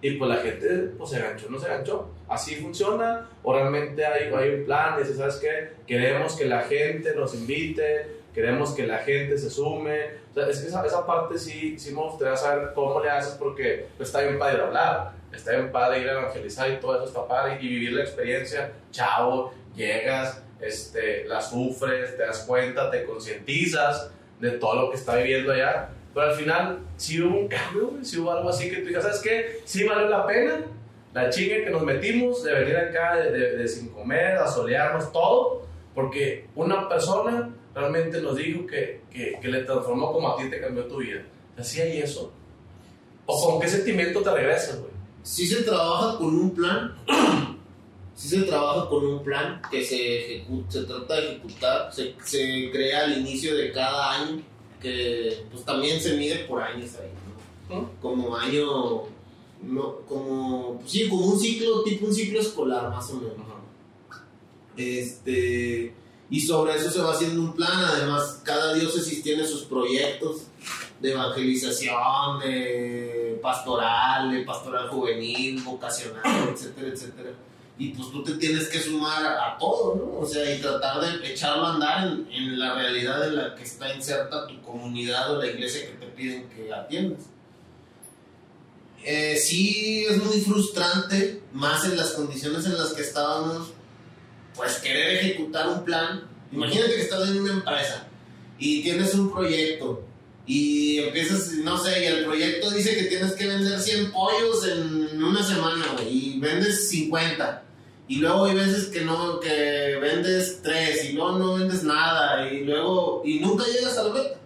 y 0.00 0.12
pues 0.12 0.30
la 0.30 0.36
gente 0.36 0.68
pues, 0.96 1.10
se 1.10 1.18
ganchó, 1.18 1.48
no 1.50 1.58
se 1.58 1.68
ganchó. 1.68 2.10
Así 2.28 2.56
funciona. 2.56 3.28
O 3.42 3.52
realmente 3.52 4.04
hay, 4.06 4.32
hay 4.32 4.54
un 4.54 4.64
plan. 4.64 4.96
Y 5.00 5.04
¿sabes 5.04 5.36
qué? 5.36 5.70
Queremos 5.86 6.36
que 6.36 6.44
la 6.44 6.62
gente 6.62 7.14
nos 7.14 7.34
invite. 7.34 8.18
Queremos 8.32 8.72
que 8.74 8.86
la 8.86 8.98
gente 8.98 9.36
se 9.38 9.50
sume. 9.50 10.18
Esa, 10.36 10.86
esa 10.86 11.06
parte 11.06 11.36
sí, 11.36 11.78
sí 11.78 11.92
me 11.92 12.02
gustaría 12.02 12.36
saber 12.36 12.72
cómo 12.74 13.00
le 13.00 13.10
haces 13.10 13.34
porque 13.34 13.86
pues, 13.96 14.08
está 14.08 14.22
bien 14.22 14.38
padre 14.38 14.62
hablar. 14.62 15.12
Está 15.32 15.52
bien 15.52 15.72
padre 15.72 16.00
ir 16.00 16.08
a 16.08 16.12
evangelizar 16.12 16.70
y 16.70 16.76
todo 16.76 17.02
eso 17.02 17.22
está. 17.22 17.58
Y 17.60 17.68
vivir 17.68 17.92
la 17.92 18.02
experiencia. 18.02 18.72
Chao, 18.92 19.52
llegas, 19.74 20.44
este, 20.60 21.24
la 21.24 21.40
sufres, 21.40 22.16
te 22.16 22.22
das 22.22 22.44
cuenta, 22.46 22.90
te 22.90 23.04
concientizas 23.04 24.10
de 24.40 24.52
todo 24.52 24.82
lo 24.82 24.90
que 24.90 24.96
está 24.96 25.16
viviendo 25.16 25.52
allá 25.52 25.90
pero 26.14 26.30
al 26.30 26.36
final, 26.36 26.78
si 26.96 27.22
hubo 27.22 27.38
un 27.38 27.46
cambio, 27.48 27.92
si 28.02 28.18
hubo 28.18 28.32
algo 28.32 28.48
así 28.48 28.68
que 28.68 28.78
tú 28.78 28.88
digas, 28.88 29.04
¿sabes 29.04 29.20
qué? 29.20 29.60
Sí 29.64 29.84
valió 29.84 30.08
la 30.08 30.26
pena 30.26 30.64
la 31.14 31.30
chinga 31.30 31.64
que 31.64 31.70
nos 31.70 31.82
metimos 31.82 32.44
de 32.44 32.52
venir 32.52 32.76
acá 32.76 33.16
de, 33.16 33.56
de, 33.56 33.68
sin 33.68 33.88
comer, 33.88 34.36
a 34.36 34.46
solearnos, 34.46 35.10
todo, 35.12 35.62
porque 35.94 36.48
una 36.54 36.88
persona 36.88 37.50
realmente 37.74 38.20
nos 38.20 38.36
dijo 38.36 38.66
que, 38.66 39.02
que, 39.10 39.38
que, 39.40 39.48
le 39.48 39.62
transformó 39.62 40.12
como 40.12 40.32
a 40.32 40.36
ti 40.36 40.50
te 40.50 40.60
cambió 40.60 40.84
tu 40.84 40.98
vida. 40.98 41.22
Así 41.56 41.80
hay 41.80 41.98
eso. 41.98 42.32
¿O 43.26 43.50
con 43.50 43.60
qué 43.60 43.68
sentimiento 43.68 44.22
te 44.22 44.30
regresas? 44.30 44.78
Si 45.22 45.46
se 45.46 45.62
trabaja 45.62 46.18
con 46.18 46.28
un 46.28 46.54
plan, 46.54 46.94
si 48.18 48.30
se 48.30 48.42
trabaja 48.42 48.88
con 48.88 49.06
un 49.06 49.22
plan 49.22 49.62
que 49.70 49.84
se, 49.84 50.34
ejecuta, 50.38 50.72
se 50.72 50.82
trata 50.82 51.14
de 51.14 51.28
ejecutar, 51.28 51.94
se, 51.94 52.16
se 52.24 52.68
crea 52.72 53.04
al 53.04 53.18
inicio 53.18 53.56
de 53.56 53.70
cada 53.70 54.10
año 54.10 54.42
que 54.82 55.44
pues 55.52 55.64
también 55.64 56.00
se 56.00 56.16
mide 56.16 56.40
por 56.40 56.60
años 56.60 56.90
ahí, 56.96 57.12
¿no? 57.68 57.88
Como 58.02 58.34
año, 58.34 59.04
no, 59.62 60.00
como, 60.08 60.78
pues, 60.80 60.90
sí, 60.90 61.08
como 61.08 61.26
un 61.26 61.38
ciclo, 61.38 61.84
tipo 61.84 62.06
un 62.06 62.14
ciclo 62.14 62.40
escolar 62.40 62.90
más 62.90 63.08
o 63.10 63.14
menos. 63.14 63.36
Este, 64.76 65.94
y 66.28 66.40
sobre 66.40 66.74
eso 66.74 66.90
se 66.90 67.00
va 67.00 67.12
haciendo 67.12 67.40
un 67.40 67.54
plan, 67.54 67.84
además 67.84 68.42
cada 68.42 68.74
diócesis 68.74 69.22
tiene 69.22 69.46
sus 69.46 69.62
proyectos 69.62 70.42
de 71.00 71.12
evangelización, 71.12 72.40
de 72.40 73.38
pastoral, 73.40 74.32
de 74.32 74.40
pastoral 74.40 74.88
juvenil, 74.88 75.62
vocacional, 75.62 76.48
etcétera, 76.48 76.88
etcétera 76.88 77.30
y 77.78 77.90
pues 77.90 78.10
tú 78.10 78.24
te 78.24 78.32
tienes 78.34 78.66
que 78.68 78.80
sumar 78.80 79.24
a, 79.24 79.56
todo, 79.56 79.94
¿no? 79.94 80.18
O 80.18 80.26
sea, 80.26 80.52
y 80.52 80.60
tratar 80.60 81.00
de 81.00 81.32
echarlo 81.32 81.64
a 81.64 81.74
andar 81.74 82.08
en, 82.28 82.58
la 82.58 82.74
realidad 82.74 83.28
en 83.28 83.36
la 83.36 83.54
que 83.54 83.62
está 83.62 83.94
inserta 83.94 84.48
tu 84.48 84.60
comunidad 84.62 85.32
o 85.32 85.40
la 85.40 85.46
iglesia 85.46 85.86
que 85.86 85.92
te 85.92 86.06
piden 86.06 86.48
que 86.48 86.72
atiendas. 86.74 87.20
Eh, 89.04 89.36
sí 89.36 90.06
es 90.06 90.22
muy 90.22 90.40
frustrante, 90.40 91.44
más 91.52 91.84
en 91.84 91.96
las 91.96 92.10
condiciones 92.10 92.66
en 92.66 92.76
las 92.76 92.92
que 92.92 93.02
estábamos, 93.02 93.68
pues 94.56 94.78
querer 94.78 95.18
ejecutar 95.18 95.68
un 95.68 95.84
plan. 95.84 96.24
Imagínate 96.50 96.96
que 96.96 97.02
estás 97.02 97.28
en 97.28 97.42
una 97.42 97.52
empresa 97.52 98.08
y 98.58 98.82
tienes 98.82 99.14
un 99.14 99.32
proyecto 99.32 100.02
y 100.46 100.98
empiezas, 100.98 101.52
no 101.52 101.78
sé, 101.78 102.02
y 102.02 102.06
el 102.06 102.24
proyecto 102.24 102.70
dice 102.72 102.96
que 102.96 103.04
tienes 103.04 103.34
que 103.34 103.46
vender 103.46 103.78
100 103.78 104.10
pollos 104.10 104.66
en 104.66 105.22
una 105.22 105.42
semana, 105.44 105.84
y 106.10 106.40
vendes 106.40 106.88
50 106.88 107.66
y 108.08 108.16
luego 108.16 108.46
hay 108.46 108.56
veces 108.56 108.86
que 108.86 109.04
no, 109.04 109.38
que 109.38 109.98
vendes 110.00 110.60
tres 110.62 111.04
y 111.04 111.12
luego 111.12 111.38
no 111.38 111.54
vendes 111.58 111.82
nada 111.84 112.50
y 112.50 112.64
luego, 112.64 113.22
y 113.24 113.38
nunca 113.38 113.64
llegas 113.66 113.98
a 113.98 114.04
la 114.04 114.14
meta. 114.14 114.40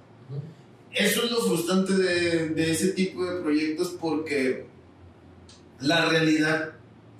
Eso 0.92 1.24
es 1.24 1.30
lo 1.30 1.40
frustrante 1.40 1.94
de, 1.94 2.48
de 2.50 2.70
ese 2.72 2.88
tipo 2.88 3.24
de 3.24 3.40
proyectos 3.40 3.94
porque 4.00 4.66
la 5.80 6.06
realidad 6.06 6.72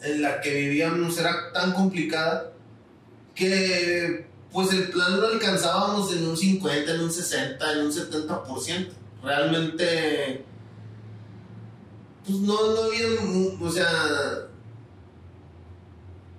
en 0.02 0.20
la 0.20 0.40
que 0.40 0.52
vivíamos 0.52 1.16
era 1.16 1.52
tan 1.52 1.72
complicada 1.72 2.52
que 3.34 4.26
pues 4.52 4.72
el 4.72 4.88
plan 4.90 5.18
lo 5.18 5.28
alcanzábamos 5.28 6.12
en 6.12 6.26
un 6.26 6.36
50, 6.36 6.94
en 6.94 7.00
un 7.00 7.12
60, 7.12 7.72
en 7.72 7.78
un 7.86 7.92
70%. 7.92 8.88
Realmente, 9.22 10.44
pues 12.26 12.38
no, 12.38 12.72
no 12.72 12.82
había, 12.82 13.06
o 13.60 13.70
sea, 13.70 14.48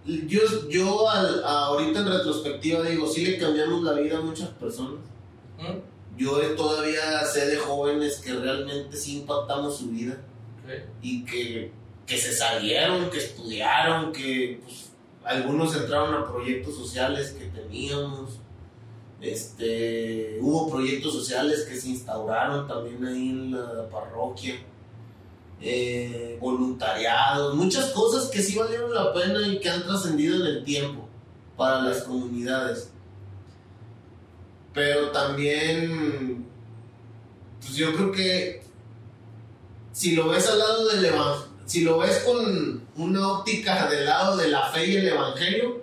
yo, 0.05 0.69
yo 0.69 1.09
ahorita 1.09 1.99
en 1.99 2.07
retrospectiva 2.07 2.83
digo, 2.83 3.07
sí 3.07 3.25
le 3.25 3.37
cambiamos 3.37 3.83
la 3.83 3.93
vida 3.93 4.17
a 4.17 4.21
muchas 4.21 4.49
personas. 4.49 4.99
Yo 6.17 6.39
todavía 6.55 7.23
sé 7.25 7.47
de 7.47 7.57
jóvenes 7.57 8.19
que 8.19 8.33
realmente 8.33 8.97
sí 8.97 9.19
impactamos 9.19 9.77
su 9.77 9.89
vida 9.89 10.17
y 11.01 11.23
que, 11.25 11.71
que, 12.05 12.17
se 12.17 12.33
salieron, 12.33 13.09
que 13.09 13.17
estudiaron, 13.17 14.11
que 14.11 14.59
pues, 14.63 14.91
algunos 15.23 15.75
entraron 15.75 16.13
a 16.13 16.27
proyectos 16.27 16.75
sociales 16.75 17.31
que 17.31 17.45
teníamos. 17.45 18.39
Este, 19.21 20.37
hubo 20.41 20.69
proyectos 20.69 21.13
sociales 21.13 21.61
que 21.61 21.79
se 21.79 21.89
instauraron 21.89 22.67
también 22.67 23.05
ahí 23.05 23.29
en 23.29 23.51
la 23.51 23.87
parroquia 23.89 24.55
eh, 25.65 26.37
voluntariados, 26.41 27.55
muchas 27.55 27.91
cosas 27.91 28.29
que 28.29 28.43
sí 28.43 28.57
valieron 28.57 28.93
la 28.93 29.13
pena 29.13 29.47
y 29.47 29.59
que 29.59 29.69
han 29.69 29.83
trascendido 29.83 30.35
en 30.35 30.57
el 30.57 30.63
tiempo 30.65 31.07
para 31.55 31.81
las 31.81 32.03
comunidades. 32.03 32.89
Pero 34.73 35.11
también, 35.11 36.45
pues 37.61 37.75
yo 37.75 37.93
creo 37.93 38.11
que 38.11 38.61
si 39.93 40.15
lo 40.15 40.27
ves 40.27 40.49
al 40.49 40.59
lado 40.59 40.89
del 40.89 41.05
evangelio, 41.05 41.53
si 41.65 41.81
lo 41.81 41.99
ves 41.99 42.23
con 42.25 42.85
una 42.97 43.31
óptica 43.31 43.89
del 43.89 44.05
lado 44.05 44.35
de 44.35 44.49
la 44.49 44.69
fe 44.69 44.85
y 44.85 44.95
el 44.97 45.07
evangelio, 45.07 45.81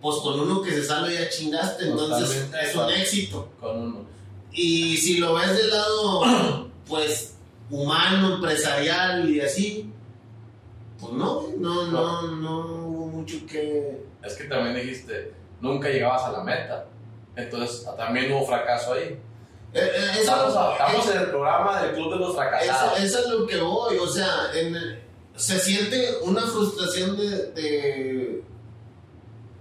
pues 0.00 0.16
con 0.22 0.40
uno 0.40 0.62
que 0.62 0.70
se 0.70 0.84
salve 0.84 1.12
ya 1.12 1.28
chingaste, 1.28 1.90
entonces 1.90 2.48
es 2.62 2.74
un 2.74 2.90
éxito. 2.90 3.50
Y 4.50 4.96
si 4.96 5.18
lo 5.18 5.34
ves 5.34 5.54
del 5.54 5.68
lado, 5.68 6.70
pues 6.88 7.34
humano, 7.70 8.34
empresarial 8.36 9.28
y 9.28 9.40
así, 9.40 9.92
pues 10.98 11.12
no, 11.12 11.48
no, 11.58 11.86
no, 11.86 12.22
no 12.22 12.60
hubo 12.86 13.06
mucho 13.06 13.36
que... 13.46 14.04
Es 14.22 14.34
que 14.34 14.44
también 14.44 14.74
dijiste, 14.74 15.32
nunca 15.60 15.88
llegabas 15.88 16.22
a 16.24 16.32
la 16.32 16.42
meta, 16.42 16.86
entonces 17.36 17.86
también 17.96 18.32
hubo 18.32 18.46
fracaso 18.46 18.94
ahí. 18.94 19.18
Eh, 19.74 19.80
eh, 19.80 20.10
estamos, 20.20 21.10
en 21.14 21.20
el 21.20 21.26
programa 21.26 21.82
del 21.82 21.94
Club 21.94 22.14
de 22.14 22.18
los 22.18 22.34
Fracasados. 22.34 23.00
Eso, 23.00 23.18
es 23.18 23.28
lo 23.28 23.46
que 23.46 23.58
voy, 23.58 23.98
o 23.98 24.06
sea, 24.06 24.50
se 25.36 25.58
siente 25.58 26.16
una 26.22 26.40
frustración 26.40 27.16
de, 27.16 28.42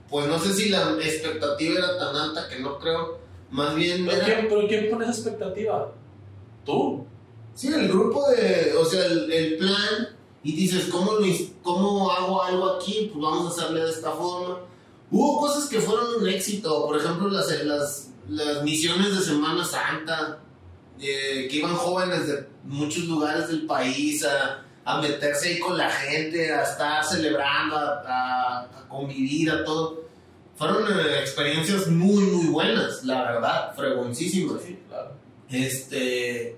Pues 0.10 0.28
no 0.28 0.39
sé 0.39 0.53
si 0.53 0.70
la 0.70 0.93
expectativa 1.01 1.78
era 1.78 1.97
tan 1.99 2.16
alta 2.16 2.47
que 2.47 2.60
no 2.60 2.80
creo. 2.80 3.20
Más 3.51 3.76
bien. 3.76 4.05
¿Pero, 4.05 4.26
quién, 4.26 4.47
¿pero 4.49 4.68
quién 4.68 4.89
pone 4.89 5.05
esa 5.05 5.14
expectativa? 5.14 5.91
¿Tú? 6.66 7.05
Sí, 7.58 7.68
el 7.68 7.89
grupo 7.89 8.30
de. 8.30 8.74
O 8.78 8.86
sea, 8.86 9.05
el, 9.05 9.58
plan. 9.58 10.16
Y 10.43 10.55
dices, 10.55 10.86
¿cómo, 10.89 11.12
lo, 11.14 11.26
¿cómo 11.62 12.10
hago 12.10 12.41
algo 12.41 12.70
aquí? 12.76 13.12
Pues 13.12 13.22
vamos 13.22 13.47
a 13.47 13.49
hacerle 13.49 13.84
de 13.84 13.89
esta 13.89 14.12
forma. 14.12 14.60
Hubo 15.12 15.39
cosas 15.39 15.68
que 15.68 15.82
fueron 15.82 16.22
un 16.22 16.30
éxito. 16.30 16.86
Por 16.86 16.97
ejemplo, 16.97 17.28
las, 17.28 17.49
las 17.66 18.08
las 18.30 18.64
misiones 18.64 19.16
de 19.18 19.24
Semana 19.24 19.64
Santa, 19.64 20.39
eh, 20.99 21.47
que 21.49 21.58
iban 21.58 21.76
jóvenes 21.76 22.28
de 22.28 22.47
muchos 22.64 23.05
lugares 23.05 23.47
del 23.47 23.66
país 23.66 24.26
a, 24.26 24.64
meterse 25.01 25.49
ahí 25.49 25.60
con 25.60 25.78
la 25.78 25.89
gente, 25.89 26.51
a 26.51 26.64
estar 26.64 27.03
celebrando, 27.03 27.76
a, 27.76 28.86
convivir, 28.88 29.51
a 29.51 29.64
todo. 29.66 30.05
Fueron 30.55 30.84
eh, 30.88 31.20
experiencias 31.20 31.88
muy, 31.88 32.24
muy 32.24 32.47
buenas, 32.47 33.03
la 33.03 33.24
verdad, 33.24 33.76
fregoncísimas. 33.76 34.62
Sí, 34.62 34.80
claro. 34.88 35.12
Este. 35.49 36.58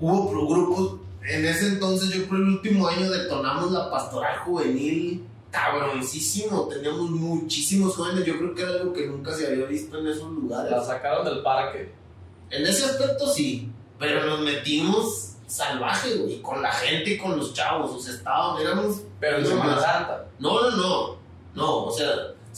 Hubo 0.00 0.48
grupos. 0.48 1.00
En 1.22 1.44
ese 1.44 1.68
entonces, 1.68 2.10
yo 2.10 2.26
creo 2.26 2.40
el 2.40 2.48
último 2.48 2.88
año 2.88 3.10
detonamos 3.10 3.70
la 3.72 3.90
pastoral 3.90 4.38
juvenil 4.40 5.26
cabroncísimo. 5.50 6.68
Teníamos 6.68 7.10
muchísimos 7.10 7.96
jóvenes. 7.96 8.24
Yo 8.24 8.38
creo 8.38 8.54
que 8.54 8.62
era 8.62 8.72
algo 8.72 8.92
que 8.92 9.06
nunca 9.06 9.34
se 9.34 9.46
había 9.46 9.66
visto 9.66 9.98
en 9.98 10.06
esos 10.06 10.30
lugares. 10.30 10.70
La 10.70 10.84
sacaron 10.84 11.24
del 11.24 11.42
parque. 11.42 11.92
En 12.50 12.66
ese 12.66 12.84
aspecto 12.84 13.28
sí, 13.28 13.70
pero 13.98 14.24
nos 14.24 14.40
metimos 14.40 15.34
salvaje, 15.46 16.16
güey, 16.16 16.40
con 16.40 16.62
la 16.62 16.70
gente 16.72 17.10
y 17.10 17.18
con 17.18 17.36
los 17.36 17.52
chavos. 17.52 17.90
O 17.90 18.00
sea, 18.00 18.14
estábamos, 18.14 18.60
éramos. 18.60 19.00
Pero 19.20 19.38
en 19.38 19.46
Semana 19.46 19.80
Santa. 19.80 20.26
No, 20.38 20.62
no, 20.62 20.76
no. 20.76 21.18
No, 21.54 21.84
o 21.86 21.90
sea, 21.90 22.08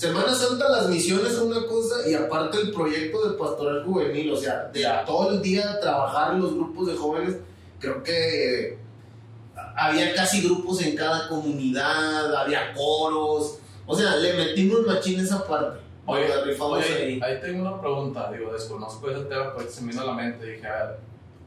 Semana 0.00 0.34
Santa, 0.34 0.66
las 0.70 0.88
misiones 0.88 1.34
son 1.34 1.48
una 1.48 1.66
cosa 1.66 2.08
y 2.08 2.14
aparte 2.14 2.56
el 2.58 2.72
proyecto 2.72 3.28
de 3.28 3.36
pastoral 3.36 3.84
juvenil, 3.84 4.32
o 4.32 4.36
sea, 4.38 4.70
de 4.72 4.82
todo 5.04 5.32
el 5.32 5.42
día 5.42 5.78
trabajar 5.78 6.32
en 6.32 6.40
los 6.40 6.54
grupos 6.54 6.86
de 6.86 6.96
jóvenes, 6.96 7.36
creo 7.78 8.02
que 8.02 8.78
había 9.76 10.14
casi 10.14 10.40
grupos 10.40 10.80
en 10.80 10.96
cada 10.96 11.28
comunidad, 11.28 12.34
había 12.34 12.72
coros. 12.72 13.58
O 13.84 13.94
sea, 13.94 14.16
le 14.16 14.32
metimos 14.32 14.86
machín 14.86 15.20
esa 15.20 15.46
parte. 15.46 15.80
Oye, 16.06 16.32
ahí. 16.32 17.20
ahí. 17.22 17.38
tengo 17.42 17.60
una 17.60 17.78
pregunta, 17.78 18.32
digo, 18.32 18.54
desconozco 18.54 19.10
ese 19.10 19.24
tema, 19.24 19.52
porque 19.52 19.68
se 19.68 19.82
me 19.82 19.90
vino 19.90 20.00
a 20.00 20.06
la 20.06 20.14
mente. 20.14 20.46
Dije, 20.46 20.66
a 20.66 20.86
ver, 20.86 20.98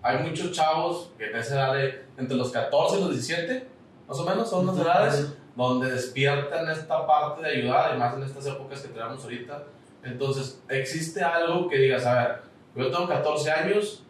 hay 0.04 0.30
muchos 0.30 0.51
chavos 0.51 1.10
que 1.18 1.26
en 1.26 1.38
esa 1.38 1.56
edad 1.56 1.74
de 1.74 2.06
entre 2.20 2.38
los 2.38 2.51
14 2.51 2.97
y 2.97 3.01
los 3.01 3.10
17, 3.14 3.68
más 4.08 4.20
o 4.20 4.24
menos, 4.24 4.47
son 4.47 4.68
las 4.68 4.78
edades 4.78 5.34
donde 5.56 5.91
despiertan 5.91 6.70
esta 6.70 7.06
parte 7.06 7.43
de 7.43 7.58
ayudar, 7.58 7.95
y 7.95 7.99
más 7.99 8.16
en 8.16 8.24
estas 8.24 8.45
épocas 8.47 8.82
que 8.82 8.88
tenemos 8.89 9.24
ahorita. 9.24 9.64
Entonces, 10.04 10.62
¿existe 10.70 11.24
algo 11.24 11.68
que 11.68 11.78
digas, 11.78 12.06
a 12.06 12.14
ver, 12.16 12.41
yo 12.76 12.91
tengo 12.91 13.08
14 13.08 13.51
años, 13.51 14.04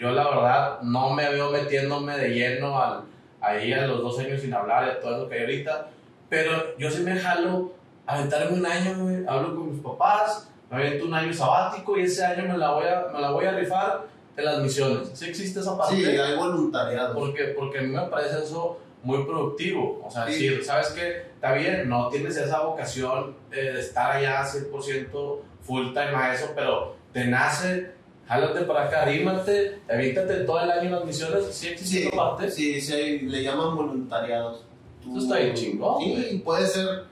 yo 0.00 0.10
la 0.10 0.28
verdad 0.28 0.80
no 0.82 1.10
me 1.10 1.28
veo 1.28 1.50
metiéndome 1.50 2.16
de 2.16 2.28
lleno 2.30 2.80
al 2.80 3.02
ahí 3.44 3.72
a 3.72 3.86
los 3.86 4.02
dos 4.02 4.18
años 4.18 4.40
sin 4.40 4.54
hablar 4.54 4.86
de 4.86 5.00
todo 5.00 5.16
eso 5.16 5.28
que 5.28 5.34
hay 5.34 5.40
ahorita. 5.42 5.88
Pero 6.28 6.76
yo 6.78 6.90
sí 6.90 7.02
me 7.02 7.18
jalo 7.18 7.72
a 8.06 8.16
aventarme 8.16 8.58
un 8.58 8.66
año, 8.66 9.24
hablo 9.28 9.54
con 9.54 9.72
mis 9.72 9.82
papás, 9.82 10.50
me 10.70 10.78
avento 10.78 11.06
un 11.06 11.14
año 11.14 11.32
sabático 11.32 11.96
y 11.98 12.02
ese 12.02 12.24
año 12.24 12.50
me 12.50 12.58
la 12.58 12.70
voy 12.72 12.86
a, 12.86 13.06
me 13.12 13.20
la 13.20 13.30
voy 13.30 13.44
a 13.44 13.52
rifar 13.52 14.06
en 14.36 14.44
las 14.44 14.58
misiones. 14.58 15.10
¿Sí 15.14 15.26
existe 15.26 15.60
esa 15.60 15.76
parte? 15.76 15.94
Sí, 15.94 16.04
hay 16.04 16.36
voluntariado. 16.36 17.14
Porque, 17.14 17.44
porque 17.56 17.78
a 17.78 17.82
mí 17.82 17.88
me 17.88 18.02
parece 18.06 18.42
eso 18.42 18.78
muy 19.04 19.24
productivo. 19.24 20.02
O 20.04 20.10
sea, 20.10 20.24
decir, 20.26 20.64
¿sabes 20.64 20.88
qué? 20.88 21.26
Está 21.34 21.52
bien, 21.52 21.88
no 21.88 22.08
tienes 22.08 22.36
esa 22.36 22.62
vocación 22.62 23.36
eh, 23.52 23.72
de 23.72 23.80
estar 23.80 24.12
allá 24.12 24.44
100% 24.44 25.38
full 25.62 25.88
time 25.88 26.14
a 26.14 26.34
eso, 26.34 26.50
pero 26.54 26.96
te 27.12 27.24
nace 27.26 27.94
jálate 28.26 28.60
para 28.62 28.84
acá, 28.84 29.06
dímate, 29.06 29.80
evítate 29.88 30.44
todo 30.44 30.60
el 30.60 30.70
año 30.70 30.90
las 30.90 31.04
misiones, 31.04 31.46
¿sí 31.54 31.68
existe 31.68 32.10
sí, 32.10 32.16
parte? 32.16 32.50
Sí, 32.50 32.80
sí, 32.80 33.20
le 33.20 33.42
llaman 33.42 33.76
voluntariados. 33.76 34.64
Eso 35.02 35.18
está 35.18 35.36
bien 35.36 35.54
chingón. 35.54 36.02
Sí, 36.02 36.42
puede 36.44 36.66
ser 36.66 37.04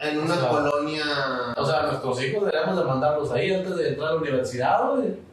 en 0.00 0.18
una 0.18 0.48
colonia... 0.48 1.04
O 1.56 1.66
sea, 1.66 1.82
nuestros 1.82 2.22
hijos 2.22 2.46
deberíamos 2.46 2.78
de 2.78 2.84
mandarlos 2.84 3.30
ahí 3.32 3.52
antes 3.52 3.76
de 3.76 3.88
entrar 3.90 4.08
a 4.08 4.12
la 4.12 4.20
universidad, 4.20 4.90
güey. 4.94 5.27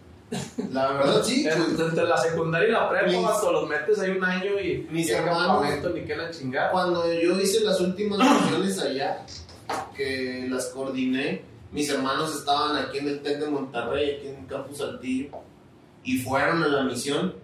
La 0.71 0.93
verdad, 0.93 1.23
sí. 1.23 1.45
Entre, 1.47 2.03
la 2.03 2.17
secundaria 2.17 2.67
y 2.67 2.71
la 2.71 2.89
prepa, 2.89 3.51
los 3.51 3.69
metes 3.69 3.99
ahí 3.99 4.11
un 4.11 4.23
año 4.23 4.59
y 4.59 4.87
mis 4.89 5.09
hermanos, 5.09 5.63
ni 5.93 6.01
que 6.01 6.15
la 6.15 6.31
chingada. 6.31 6.71
Cuando 6.71 7.11
yo 7.13 7.39
hice 7.39 7.63
las 7.63 7.79
últimas 7.79 8.19
misiones 8.19 8.79
allá, 8.79 9.25
que 9.95 10.47
las 10.49 10.67
coordiné, 10.67 11.43
mis 11.71 11.89
hermanos 11.89 12.35
estaban 12.35 12.77
aquí 12.77 12.99
en 12.99 13.09
el 13.09 13.21
TEC 13.21 13.39
de 13.39 13.49
Monterrey, 13.49 14.15
aquí 14.17 14.27
en 14.27 14.45
Campus 14.45 14.79
Saltillo, 14.79 15.29
y 16.03 16.17
fueron 16.19 16.63
a 16.63 16.67
la 16.67 16.83
misión. 16.83 17.35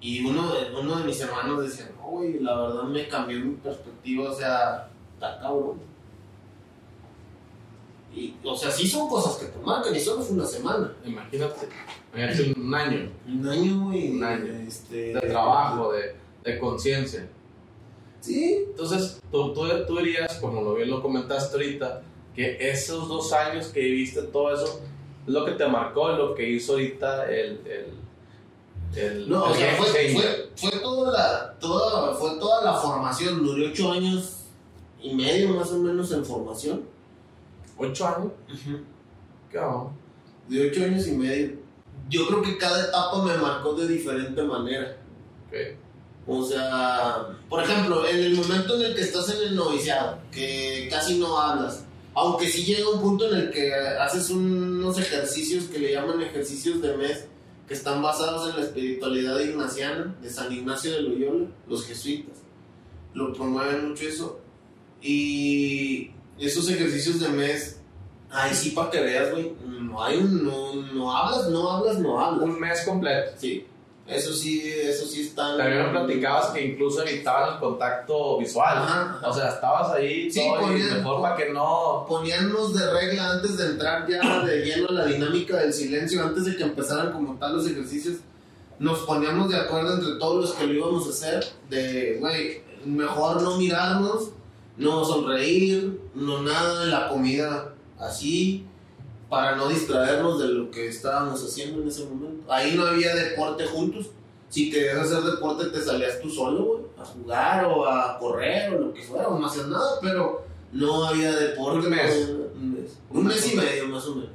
Y 0.00 0.24
uno 0.24 0.52
de, 0.54 0.74
uno 0.74 0.96
de 0.98 1.04
mis 1.04 1.20
hermanos 1.20 1.62
decía, 1.62 1.90
no, 1.96 2.10
güey, 2.10 2.38
la 2.38 2.60
verdad 2.60 2.82
me 2.84 3.08
cambió 3.08 3.38
mi 3.40 3.54
perspectiva, 3.56 4.30
o 4.30 4.34
sea, 4.34 4.88
está 5.14 5.38
cabrón. 5.40 5.93
Y, 8.16 8.36
o 8.44 8.56
sea, 8.56 8.70
sí 8.70 8.86
son 8.86 9.08
cosas 9.08 9.36
que 9.36 9.46
te 9.46 9.58
marcan 9.64 9.94
y 9.94 10.00
solo 10.00 10.22
fue 10.22 10.36
una 10.36 10.46
semana. 10.46 10.92
Imagínate, 11.04 11.68
imagínate 12.14 12.60
un 12.60 12.74
año. 12.74 13.10
Un 13.26 13.48
año, 13.48 13.84
güey. 13.86 14.10
Un 14.12 14.24
año. 14.24 14.52
Este, 14.66 15.14
de 15.14 15.20
trabajo, 15.20 15.92
de, 15.92 16.14
de 16.44 16.58
conciencia. 16.58 17.28
Sí. 18.20 18.66
Entonces, 18.70 19.20
tú, 19.30 19.52
tú, 19.52 19.66
tú 19.86 19.98
dirías, 19.98 20.34
como 20.40 20.62
lo 20.62 20.74
bien 20.74 20.90
lo 20.90 21.02
comentaste 21.02 21.56
ahorita, 21.56 22.02
que 22.34 22.56
esos 22.60 23.08
dos 23.08 23.32
años 23.32 23.66
que 23.68 23.80
viviste 23.80 24.22
todo 24.22 24.54
eso 24.54 24.80
es 25.26 25.32
lo 25.32 25.44
que 25.44 25.52
te 25.52 25.66
marcó, 25.66 26.10
lo 26.10 26.34
que 26.34 26.48
hizo 26.48 26.72
ahorita 26.72 27.30
el... 27.30 27.60
el, 28.96 29.28
no, 29.28 29.44
o 29.44 29.54
sea, 29.54 29.74
fue, 29.76 30.50
fue, 30.54 30.70
toda 30.80 31.12
la, 31.12 31.58
toda, 31.58 32.14
fue 32.14 32.38
toda 32.38 32.64
la 32.64 32.74
formación, 32.74 33.44
duró 33.44 33.66
ocho 33.68 33.90
años 33.90 34.44
y 35.02 35.14
medio 35.14 35.50
más 35.50 35.70
o 35.72 35.78
menos 35.78 36.12
en 36.12 36.24
formación. 36.24 36.93
¿Ocho 37.76 38.06
años? 38.06 38.32
¿Qué 39.50 39.58
De 40.48 40.70
ocho 40.70 40.84
años 40.84 41.06
y 41.08 41.12
medio. 41.12 41.52
Yo 42.08 42.26
creo 42.26 42.42
que 42.42 42.58
cada 42.58 42.86
etapa 42.86 43.22
me 43.24 43.36
marcó 43.36 43.74
de 43.74 43.88
diferente 43.88 44.42
manera. 44.42 44.96
O 46.26 46.44
sea, 46.44 47.28
por 47.48 47.62
ejemplo, 47.62 48.06
en 48.06 48.16
el 48.16 48.34
momento 48.34 48.76
en 48.76 48.86
el 48.86 48.94
que 48.94 49.02
estás 49.02 49.28
en 49.30 49.48
el 49.48 49.56
noviciado, 49.56 50.18
que 50.32 50.88
casi 50.90 51.18
no 51.18 51.38
hablas, 51.38 51.84
aunque 52.14 52.48
sí 52.48 52.64
llega 52.64 52.88
un 52.88 53.00
punto 53.00 53.28
en 53.30 53.36
el 53.36 53.50
que 53.50 53.74
haces 53.74 54.30
unos 54.30 54.98
ejercicios 54.98 55.64
que 55.64 55.78
le 55.78 55.92
llaman 55.92 56.22
ejercicios 56.22 56.80
de 56.80 56.96
mes, 56.96 57.26
que 57.68 57.74
están 57.74 58.02
basados 58.02 58.50
en 58.50 58.56
la 58.56 58.66
espiritualidad 58.66 59.38
ignaciana 59.40 60.14
de 60.22 60.30
San 60.30 60.52
Ignacio 60.52 60.92
de 60.92 61.02
Loyola, 61.02 61.46
los 61.68 61.86
jesuitas. 61.86 62.38
Lo 63.14 63.32
promueven 63.32 63.90
mucho 63.90 64.06
eso. 64.06 64.40
Y 65.02 66.10
esos 66.38 66.68
ejercicios 66.68 67.20
de 67.20 67.28
mes, 67.28 67.80
ay, 68.30 68.54
sí, 68.54 68.70
para 68.70 68.90
que 68.90 69.00
veas, 69.00 69.30
güey, 69.30 69.54
no 69.66 70.02
hay 70.02 70.18
un, 70.18 70.44
no, 70.44 70.74
no 70.74 71.16
hablas, 71.16 71.48
no 71.48 71.70
hablas, 71.70 71.98
no 71.98 72.20
hablas. 72.20 72.42
Un 72.42 72.60
mes 72.60 72.82
completo. 72.82 73.32
Sí. 73.36 73.66
Eso 74.06 74.34
sí, 74.34 74.62
eso 74.62 75.06
sí 75.06 75.22
está. 75.22 75.56
También 75.56 75.86
me 75.86 75.90
platicabas 75.90 76.48
que 76.48 76.62
incluso 76.62 77.02
evitaban 77.02 77.54
el 77.54 77.60
contacto 77.60 78.38
visual. 78.38 78.86
O 79.24 79.32
sea, 79.32 79.48
estabas 79.48 79.92
ahí 79.92 80.28
de 80.30 81.02
forma 81.02 81.34
que 81.34 81.50
no. 81.50 82.04
Poníamos 82.06 82.74
de 82.74 82.92
regla 82.92 83.30
antes 83.30 83.56
de 83.56 83.66
entrar 83.66 84.06
ya 84.06 84.44
de 84.44 84.62
lleno 84.62 84.90
a 84.90 84.92
la 84.92 85.06
dinámica 85.06 85.56
del 85.56 85.72
silencio, 85.72 86.22
antes 86.22 86.44
de 86.44 86.56
que 86.56 86.64
empezaran 86.64 87.12
como 87.12 87.38
tal 87.38 87.56
los 87.56 87.66
ejercicios. 87.66 88.18
Nos 88.78 88.98
poníamos 89.00 89.48
de 89.48 89.56
acuerdo 89.56 89.94
entre 89.94 90.18
todos 90.18 90.44
los 90.44 90.52
que 90.52 90.66
lo 90.66 90.74
íbamos 90.74 91.06
a 91.06 91.10
hacer, 91.10 91.46
de, 91.70 92.18
güey, 92.20 92.60
mejor 92.84 93.40
no 93.40 93.56
mirarnos, 93.56 94.30
no 94.76 95.04
sonreír, 95.04 96.00
no 96.14 96.42
nada 96.42 96.84
de 96.84 96.90
la 96.90 97.08
comida 97.08 97.74
así 97.98 98.66
para 99.28 99.56
no 99.56 99.68
distraernos 99.68 100.38
de 100.40 100.48
lo 100.48 100.70
que 100.70 100.88
estábamos 100.88 101.42
haciendo 101.42 101.82
en 101.82 101.88
ese 101.88 102.04
momento. 102.04 102.52
Ahí 102.52 102.74
no 102.76 102.86
había 102.86 103.14
deporte 103.14 103.66
juntos. 103.66 104.10
Si 104.48 104.70
querías 104.70 104.98
hacer 104.98 105.22
deporte, 105.22 105.66
te 105.66 105.80
salías 105.80 106.20
tú 106.20 106.30
solo, 106.30 106.64
güey, 106.64 106.82
a 106.96 107.04
jugar 107.04 107.64
o 107.64 107.86
a 107.86 108.18
correr 108.18 108.72
o 108.74 108.78
lo 108.78 108.94
que 108.94 109.02
fuera, 109.02 109.28
o 109.28 109.38
no 109.38 109.48
nada, 109.66 109.98
pero 110.00 110.44
no 110.72 111.06
había 111.06 111.34
deporte. 111.34 111.86
Un 111.86 111.90
mes. 111.90 112.98
Un 113.10 113.26
mes, 113.26 113.52
y 113.52 113.56
medio, 113.56 113.88
más 113.88 114.06
o 114.06 114.14
menos. 114.14 114.30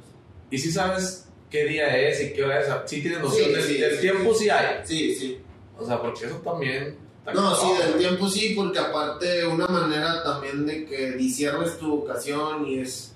¿Y 0.50 0.58
si 0.58 0.70
sabes 0.70 1.28
qué 1.48 1.64
día 1.64 1.96
es 1.96 2.20
y 2.22 2.32
qué 2.32 2.44
hora 2.44 2.60
es? 2.60 2.66
¿Sí 2.86 3.00
tienes 3.00 3.20
noción 3.20 3.52
del, 3.52 4.00
tiempo? 4.00 4.34
Sí 4.34 4.50
hay. 4.50 4.80
Sí, 4.84 5.14
sí. 5.14 5.40
O 5.78 5.86
sea, 5.86 6.00
porque 6.00 6.26
eso 6.26 6.36
también. 6.36 6.96
No, 7.34 7.54
sí, 7.54 7.66
del 7.82 7.98
tiempo 7.98 8.28
sí, 8.28 8.54
porque 8.56 8.78
aparte 8.78 9.46
una 9.46 9.66
manera 9.66 10.22
también 10.22 10.66
de 10.66 10.84
que 10.84 11.12
disiernes 11.12 11.78
tu 11.78 11.96
vocación 11.96 12.66
y 12.66 12.80
es 12.80 13.14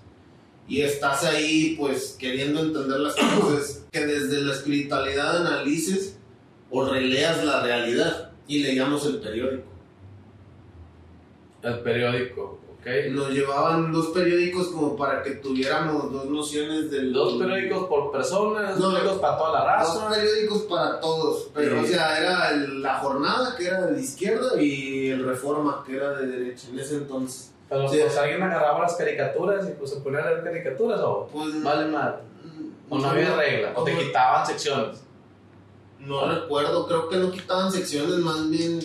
y 0.67 0.81
estás 0.81 1.25
ahí 1.25 1.77
pues 1.79 2.17
queriendo 2.19 2.61
entender 2.61 3.01
las 3.01 3.15
cosas, 3.15 3.85
que 3.93 4.07
desde 4.07 4.41
la 4.43 4.55
espiritualidad 4.55 5.47
analices 5.47 6.17
o 6.71 6.89
releas 6.89 7.45
la 7.45 7.63
realidad 7.63 8.33
y 8.47 8.63
leíamos 8.63 9.05
el 9.07 9.19
periódico. 9.21 9.69
El 11.63 11.81
periódico, 11.81 12.61
ok. 12.85 13.13
Nos 13.13 13.31
llevaban 13.31 13.93
dos 13.93 14.09
periódicos 14.09 14.69
como 14.69 14.97
para 14.97 15.23
que 15.23 15.33
tuviéramos 15.33 16.13
dos 16.13 16.27
nociones 16.27 16.91
del... 16.91 17.13
Dos 17.13 17.35
periódicos 17.41 17.89
por 17.89 18.13
persona, 18.13 18.73
dos 18.73 18.95
periódicos 18.95 19.21
para 19.21 19.39
toda 19.39 19.53
la 19.53 19.65
raza. 19.65 19.95
Dos 19.95 20.17
periódicos 20.17 20.63
para 20.63 21.01
todos, 21.01 21.49
pero 21.55 21.81
o 21.81 21.85
sea, 21.85 22.21
era 22.21 22.51
la 22.53 22.99
jornada 22.99 23.57
que 23.57 23.67
era 23.67 23.87
de 23.87 24.01
izquierda 24.01 24.61
y 24.61 25.09
el 25.09 25.25
Reforma 25.25 25.83
que 25.87 25.97
era 25.97 26.13
de 26.13 26.27
derecha 26.27 26.69
en 26.71 26.79
ese 26.79 26.97
entonces. 26.97 27.53
Pero 27.69 27.87
pues 27.87 28.17
alguien 28.19 28.43
agarraba 28.43 28.81
las 28.81 28.95
caricaturas 28.95 29.67
y 29.67 29.73
pues 29.73 29.91
se 29.91 29.97
ponía 30.01 30.21
a 30.21 30.31
leer 30.31 30.45
caricaturas 30.45 31.01
o 31.01 31.29
pues, 31.33 31.63
vale 31.63 31.87
mal. 31.87 32.21
O 32.91 32.99
no 32.99 33.09
había 33.09 33.35
regla, 33.35 33.73
o 33.75 33.83
te 33.83 33.97
quitaban 33.97 34.47
secciones. 34.47 35.03
No 35.99 36.31
recuerdo, 36.31 36.87
creo 36.87 37.09
que 37.09 37.17
no 37.17 37.31
quitaban 37.31 37.73
secciones, 37.73 38.19
más 38.19 38.51
bien 38.51 38.79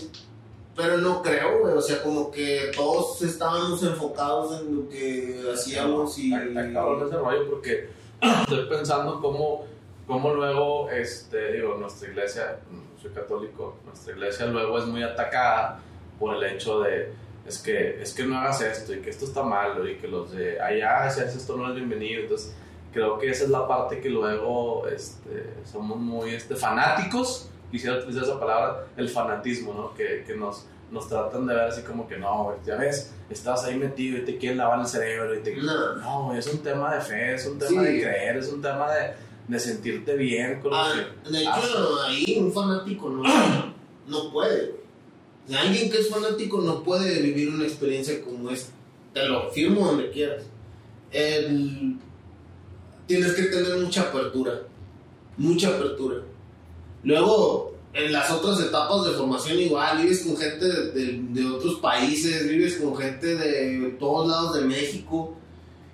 pero 0.80 0.98
no 0.98 1.22
creo, 1.22 1.60
güey. 1.60 1.74
O 1.74 1.82
sea, 1.82 2.02
como 2.02 2.32
que 2.32 2.72
todos 2.74 3.22
estábamos 3.22 3.84
enfocados 3.84 4.62
en 4.62 4.78
lo 4.78 4.90
que 4.90 5.44
hacíamos 5.54 6.18
y. 6.18 6.34
Acabo 6.34 7.06
ese 7.06 7.18
rollo 7.18 7.50
porque 7.50 7.90
estoy 8.22 8.66
pensando 8.70 9.20
cómo, 9.20 9.66
cómo 10.08 10.34
luego, 10.34 10.90
este, 10.90 11.52
digo, 11.52 11.76
nuestra 11.78 12.08
iglesia, 12.08 12.60
soy 13.02 13.12
católico, 13.12 13.76
nuestra 13.86 14.14
iglesia 14.14 14.46
luego 14.46 14.80
es 14.80 14.86
muy 14.86 15.04
atacada 15.04 15.82
por 16.18 16.36
el 16.38 16.44
hecho 16.44 16.80
de. 16.80 17.12
Es 17.46 17.58
que, 17.58 18.02
es 18.02 18.14
que 18.14 18.24
no 18.24 18.38
hagas 18.38 18.62
esto 18.62 18.94
y 18.94 19.02
que 19.02 19.10
esto 19.10 19.26
está 19.26 19.44
malo 19.44 19.86
y 19.86 19.98
que 19.98 20.08
los 20.08 20.32
de 20.32 20.62
allá, 20.62 21.10
si 21.10 21.20
haces 21.20 21.38
esto 21.38 21.58
no 21.58 21.68
es 21.68 21.76
bienvenido. 21.76 22.22
Entonces, 22.22 22.56
creo 22.94 23.18
que 23.18 23.30
esa 23.30 23.44
es 23.44 23.50
la 23.50 23.68
parte 23.68 24.00
que 24.00 24.10
luego 24.10 24.88
este, 24.88 25.56
somos 25.66 25.98
muy 25.98 26.36
este, 26.36 26.56
fanáticos 26.56 27.50
quisiera 27.72 27.98
utilizar 27.98 28.24
esa 28.24 28.40
palabra, 28.40 28.88
el 28.98 29.10
fanatismo, 29.10 29.74
¿no? 29.74 29.94
Que, 29.94 30.24
que 30.26 30.36
nos, 30.36 30.66
nos 30.92 31.08
tratan 31.08 31.46
de 31.46 31.54
ver 31.54 31.66
así 31.66 31.82
como 31.82 32.08
que 32.08 32.18
no, 32.18 32.56
ya 32.66 32.76
ves, 32.76 33.12
estás 33.30 33.64
ahí 33.66 33.76
metido 33.76 34.18
y 34.18 34.26
te 34.26 34.38
quieren 34.38 34.58
lavar 34.58 34.80
el 34.80 34.88
cerebro 34.88 35.36
y 35.36 35.42
te... 35.42 35.56
No, 35.56 35.96
no 35.96 36.34
es 36.34 36.48
un 36.48 36.60
tema 36.60 36.96
de 36.96 37.02
fe, 37.02 37.36
es 37.36 37.46
un 37.46 37.60
tema 37.60 37.84
de 37.84 38.02
creer, 38.02 38.38
es 38.38 38.52
un 38.52 38.62
tema 38.62 38.92
de, 38.92 39.14
de 39.48 39.60
sentirte 39.60 40.16
bien 40.16 40.60
con 40.62 40.74
ah, 40.74 40.94
De 41.30 41.42
hecho, 41.42 42.02
ahí 42.04 42.38
un 42.40 42.52
fanático 42.52 43.10
no, 43.10 43.24
no 44.08 44.32
puede. 44.32 44.76
alguien 45.56 45.92
que 45.92 46.00
es 46.00 46.10
fanático 46.10 46.62
no 46.62 46.84
puede 46.84 47.22
vivir 47.22 47.50
una 47.50 47.66
experiencia 47.66 48.22
como 48.22 48.50
esta. 48.50 48.74
Te 49.14 49.28
lo 49.28 49.50
firmo 49.50 49.88
donde 49.88 50.12
quieras. 50.12 50.44
tienes 51.12 51.98
que 53.34 53.44
tener 53.44 53.78
mucha 53.78 54.04
apertura. 54.04 54.62
Mucha 55.38 55.70
apertura 55.70 56.18
Luego, 57.04 57.74
en 57.94 58.12
las 58.12 58.30
otras 58.32 58.60
etapas 58.60 59.06
de 59.06 59.12
formación 59.12 59.60
igual, 59.60 60.02
vives 60.02 60.22
con 60.22 60.38
gente 60.38 60.66
de, 60.66 61.46
otros 61.46 61.76
países, 61.76 62.48
vives 62.48 62.78
con 62.78 62.96
gente 62.96 63.36
de 63.36 63.96
todos 64.00 64.28
lados 64.28 64.56
de 64.56 64.62
México 64.62 65.36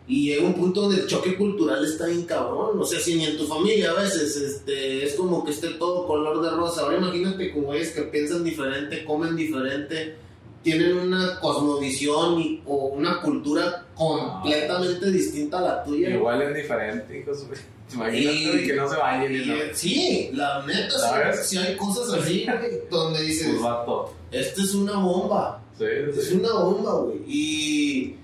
y 0.07 0.27
llega 0.27 0.45
un 0.45 0.53
punto 0.53 0.81
donde 0.81 1.01
el 1.01 1.07
choque 1.07 1.35
cultural 1.35 1.83
está 1.83 2.05
bien 2.05 2.23
cabrón. 2.23 2.79
O 2.79 2.85
sea, 2.85 2.99
si 2.99 3.15
ni 3.15 3.25
en 3.25 3.37
tu 3.37 3.47
familia 3.47 3.91
a 3.91 4.01
veces 4.01 4.35
este, 4.37 5.03
es 5.03 5.15
como 5.15 5.43
que 5.43 5.51
esté 5.51 5.69
todo 5.69 6.05
color 6.05 6.41
de 6.41 6.51
rosa. 6.51 6.81
Ahora 6.81 6.97
imagínate 6.97 7.51
con 7.51 7.63
güeyes 7.63 7.91
que 7.91 8.03
piensan 8.03 8.43
diferente, 8.43 9.03
comen 9.03 9.35
diferente, 9.35 10.15
tienen 10.61 10.97
una 10.97 11.39
cosmovisión 11.39 12.61
o 12.67 12.87
una 12.87 13.21
cultura 13.21 13.87
completamente 13.95 15.09
distinta 15.11 15.57
a 15.57 15.61
la 15.61 15.83
tuya. 15.83 16.09
Igual 16.11 16.41
es 16.43 16.55
diferente, 16.55 17.19
hijos. 17.19 17.45
Imagínate 17.93 18.63
y, 18.63 18.67
que 18.67 18.73
no 18.73 18.89
se 18.89 18.95
vayan. 18.97 19.33
Y, 19.33 19.73
Sí, 19.73 20.29
la 20.33 20.65
neta, 20.65 21.33
si 21.33 21.57
hay 21.57 21.75
cosas 21.77 22.13
así 22.13 22.45
donde 22.89 23.21
dices, 23.21 23.55
pues 23.85 24.11
esto 24.31 24.61
es 24.61 24.73
una 24.73 24.97
bomba. 24.97 25.61
Sí, 25.77 25.85
Es 25.85 26.31
una 26.31 26.53
bomba, 26.53 26.93
güey. 27.01 27.17
Y, 27.27 28.15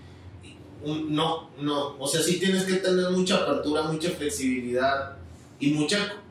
no, 0.84 1.50
no. 1.60 1.96
O 2.00 2.08
sea, 2.08 2.22
sí 2.22 2.40
tienes 2.40 2.64
que 2.64 2.76
tener 2.76 3.12
mucha 3.12 3.38
apertura, 3.38 3.84
mucha 3.84 4.10
flexibilidad 4.12 5.18
y 5.60 5.72
mucha 5.72 6.22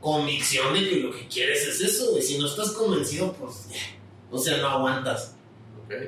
convicción 0.00 0.74
de 0.74 0.88
que 0.88 0.96
lo 0.96 1.12
que 1.12 1.28
quieres 1.28 1.66
es 1.66 1.80
eso, 1.80 2.10
güey. 2.10 2.22
Si 2.22 2.38
no 2.38 2.46
estás 2.46 2.72
convencido, 2.72 3.32
pues, 3.34 3.68
o 4.30 4.38
sea, 4.38 4.58
no 4.58 4.68
aguantas. 4.68 5.34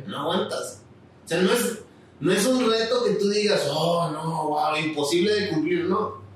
No 0.07 0.19
aguantas. 0.21 0.83
O 1.25 1.29
sea, 1.29 1.43
no 1.43 1.53
es, 1.53 1.79
no 2.21 2.33
es 2.33 2.47
un 2.47 2.71
reto 2.71 3.05
que 3.05 3.13
tú 3.13 3.29
digas, 3.29 3.63
oh, 3.71 4.11
no, 4.11 4.49
wow, 4.49 4.77
imposible 4.77 5.33
de 5.33 5.49
cumplir, 5.51 5.85
no. 5.85 6.28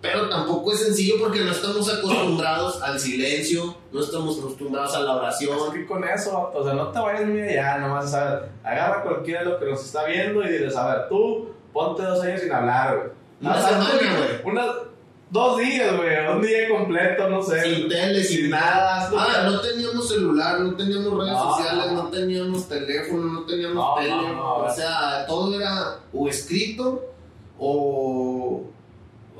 Pero 0.00 0.28
tampoco 0.28 0.72
es 0.72 0.80
sencillo 0.80 1.14
porque 1.18 1.40
no 1.40 1.50
estamos 1.50 1.92
acostumbrados 1.92 2.82
al 2.82 3.00
silencio, 3.00 3.76
no 3.92 4.00
estamos 4.00 4.38
acostumbrados 4.38 4.94
a 4.94 5.00
la 5.00 5.16
oración. 5.16 5.58
Es 5.68 5.72
que 5.72 5.86
con 5.86 6.04
eso, 6.04 6.50
o 6.54 6.64
sea, 6.64 6.74
no 6.74 6.88
te 6.88 6.98
vayas 6.98 7.26
muy 7.26 7.40
allá, 7.40 7.78
nomás, 7.78 8.12
ver, 8.12 8.50
agarra 8.62 9.02
cualquiera 9.02 9.40
de 9.40 9.46
lo 9.46 9.58
que 9.58 9.66
nos 9.66 9.84
está 9.84 10.04
viendo 10.04 10.44
y 10.44 10.48
diles, 10.48 10.76
a 10.76 10.94
ver, 10.94 11.08
tú 11.08 11.48
ponte 11.72 12.02
dos 12.02 12.22
años 12.22 12.40
sin 12.40 12.52
hablar, 12.52 12.96
güey. 12.96 13.08
Una 13.40 13.60
semana, 13.60 14.16
güey. 14.16 14.52
Una, 14.52 14.66
dos 15.30 15.58
días, 15.58 15.96
güey, 15.96 16.26
un 16.26 16.42
día 16.42 16.68
completo, 16.68 17.28
no 17.28 17.42
sé. 17.42 17.62
Sin 17.62 17.88
tele, 17.88 18.22
sin, 18.22 18.50
nada. 18.50 19.10
Ah, 19.16 19.42
no 19.44 19.60
teníamos 19.60 20.08
celular, 20.08 20.60
no 20.60 20.76
teníamos 20.76 21.18
redes 21.18 21.38
sociales, 21.38 21.92
no. 21.92 22.08
teníamos 22.08 22.68
teléfono, 22.68 23.24
no 23.24 23.46
teníamos 23.46 23.98
tele. 23.98 24.14
o 24.14 24.70
sea, 24.74 25.26
todo 25.26 25.58
era 25.58 25.98
o 26.12 26.28
escrito 26.28 27.04
o 27.58 28.62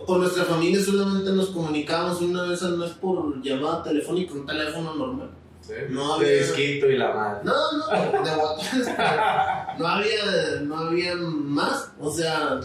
con 0.07 0.21
nuestra 0.21 0.45
familia 0.45 0.81
solamente 0.83 1.33
nos 1.33 1.49
comunicábamos 1.49 2.23
una 2.23 2.45
vez 2.45 2.63
al 2.63 2.79
mes 2.79 2.91
por 2.93 3.43
llamada 3.43 3.83
telefónica, 3.83 4.35
un 4.35 4.47
teléfono 4.47 4.95
normal. 4.95 5.31
¿Sí? 5.61 5.75
No 5.91 6.15
había. 6.15 6.29
De 6.29 6.95
y 6.95 6.97
la 6.97 7.13
madre. 7.13 7.41
No, 7.43 7.53
no, 7.73 8.25
de 8.25 8.37
WhatsApp. 8.37 9.79
no 9.79 9.89
había, 9.89 10.61
no 10.63 10.77
había 10.77 11.17
más. 11.17 11.91
O 11.99 12.11
sea, 12.13 12.61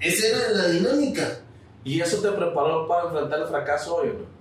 esa 0.00 0.26
era 0.26 0.50
la 0.50 0.68
dinámica. 0.68 1.38
¿Y 1.84 2.00
eso 2.00 2.20
te 2.20 2.30
preparó 2.32 2.88
para 2.88 3.04
enfrentar 3.04 3.40
el 3.40 3.46
fracaso 3.46 3.96
hoy 3.96 4.08
o 4.08 4.12
no? 4.14 4.32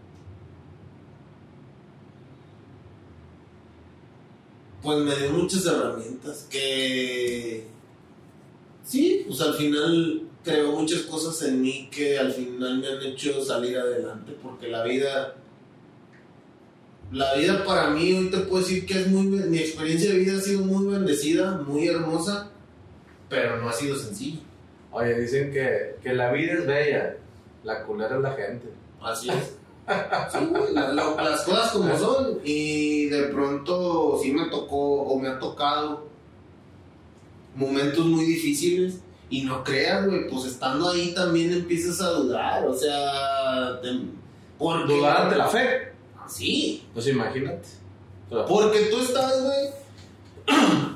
Pues 4.81 4.97
me 4.99 5.15
dio 5.15 5.31
muchas 5.31 5.65
herramientas 5.67 6.47
que. 6.49 7.67
Sí, 8.83 9.23
pues 9.27 9.39
al 9.41 9.53
final 9.53 10.30
creo 10.43 10.71
muchas 10.71 11.01
cosas 11.01 11.41
en 11.47 11.61
mí 11.61 11.89
que 11.91 12.17
al 12.17 12.31
final 12.31 12.79
me 12.79 12.87
han 12.87 13.01
hecho 13.03 13.43
salir 13.43 13.77
adelante 13.77 14.35
porque 14.41 14.67
la 14.67 14.83
vida 14.83 15.35
la 17.11 17.35
vida 17.35 17.65
para 17.65 17.89
mí 17.89 18.13
hoy 18.13 18.29
te 18.29 18.37
puedo 18.39 18.63
decir 18.63 18.85
que 18.85 19.01
es 19.01 19.07
muy 19.07 19.25
mi 19.25 19.59
experiencia 19.59 20.11
de 20.11 20.19
vida 20.19 20.37
ha 20.37 20.41
sido 20.41 20.61
muy 20.61 20.91
bendecida 20.91 21.57
muy 21.67 21.87
hermosa 21.87 22.49
pero 23.29 23.57
no 23.57 23.69
ha 23.69 23.73
sido 23.73 23.95
sencilla 23.95 24.39
oye 24.91 25.19
dicen 25.19 25.51
que, 25.51 25.97
que 26.01 26.13
la 26.13 26.31
vida 26.31 26.53
es 26.53 26.65
bella 26.65 27.17
la 27.63 27.83
culera 27.83 28.15
es 28.15 28.21
la 28.21 28.31
gente. 28.33 28.67
Así 29.01 29.29
es. 29.29 29.57
Las 30.73 31.43
cosas 31.43 31.71
como 31.71 31.97
son 31.97 32.39
y 32.43 33.07
de 33.07 33.23
pronto 33.23 34.19
sí 34.21 34.31
me 34.31 34.49
tocó 34.49 35.01
o 35.03 35.19
me 35.19 35.27
ha 35.27 35.39
tocado 35.39 36.07
momentos 37.55 38.05
muy 38.05 38.23
difíciles 38.25 39.01
y 39.32 39.41
no 39.43 39.63
creas, 39.63 40.05
güey, 40.05 40.27
pues 40.27 40.45
estando 40.45 40.89
ahí 40.89 41.13
también 41.13 41.53
empiezas 41.53 42.01
a 42.01 42.09
dudar, 42.09 42.67
o 42.67 42.77
sea... 42.77 43.79
¿Dudar 44.59 45.21
ante 45.21 45.38
la 45.38 45.47
fe? 45.47 45.93
Sí. 46.27 46.84
Pues 46.93 47.07
imagínate. 47.07 47.69
Porque 48.29 48.89
tú 48.91 48.99
estás, 48.99 49.41
güey... 49.41 49.69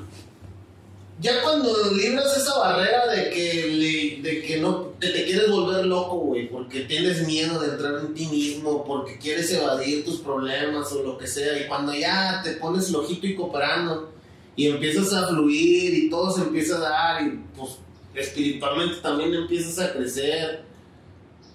ya 1.20 1.42
cuando 1.42 1.72
libras 1.92 2.36
esa 2.36 2.58
barrera 2.58 3.06
de 3.06 3.30
que, 3.30 4.20
de 4.22 4.42
que 4.42 4.60
no 4.60 4.92
te 5.00 5.24
quieres 5.24 5.50
volver 5.50 5.86
loco, 5.86 6.16
güey, 6.18 6.50
porque 6.50 6.80
tienes 6.82 7.26
miedo 7.26 7.58
de 7.58 7.68
entrar 7.68 8.00
en 8.00 8.12
ti 8.12 8.26
mismo, 8.26 8.84
porque 8.84 9.18
quieres 9.18 9.50
evadir 9.50 10.04
tus 10.04 10.20
problemas 10.20 10.92
o 10.92 11.02
lo 11.02 11.16
que 11.16 11.26
sea, 11.26 11.58
y 11.58 11.66
cuando 11.66 11.94
ya 11.94 12.42
te 12.44 12.52
pones 12.52 12.90
lojito 12.90 13.26
y 13.26 13.34
cooperando 13.34 14.12
y 14.54 14.66
empiezas 14.66 15.10
a 15.14 15.26
fluir 15.28 15.94
y 15.94 16.10
todo 16.10 16.30
se 16.30 16.42
empieza 16.42 16.76
a 16.76 16.80
dar 16.80 17.22
y 17.22 17.40
pues 17.56 17.78
espiritualmente 18.16 18.96
también 18.96 19.34
empiezas 19.34 19.78
a 19.78 19.92
crecer, 19.92 20.62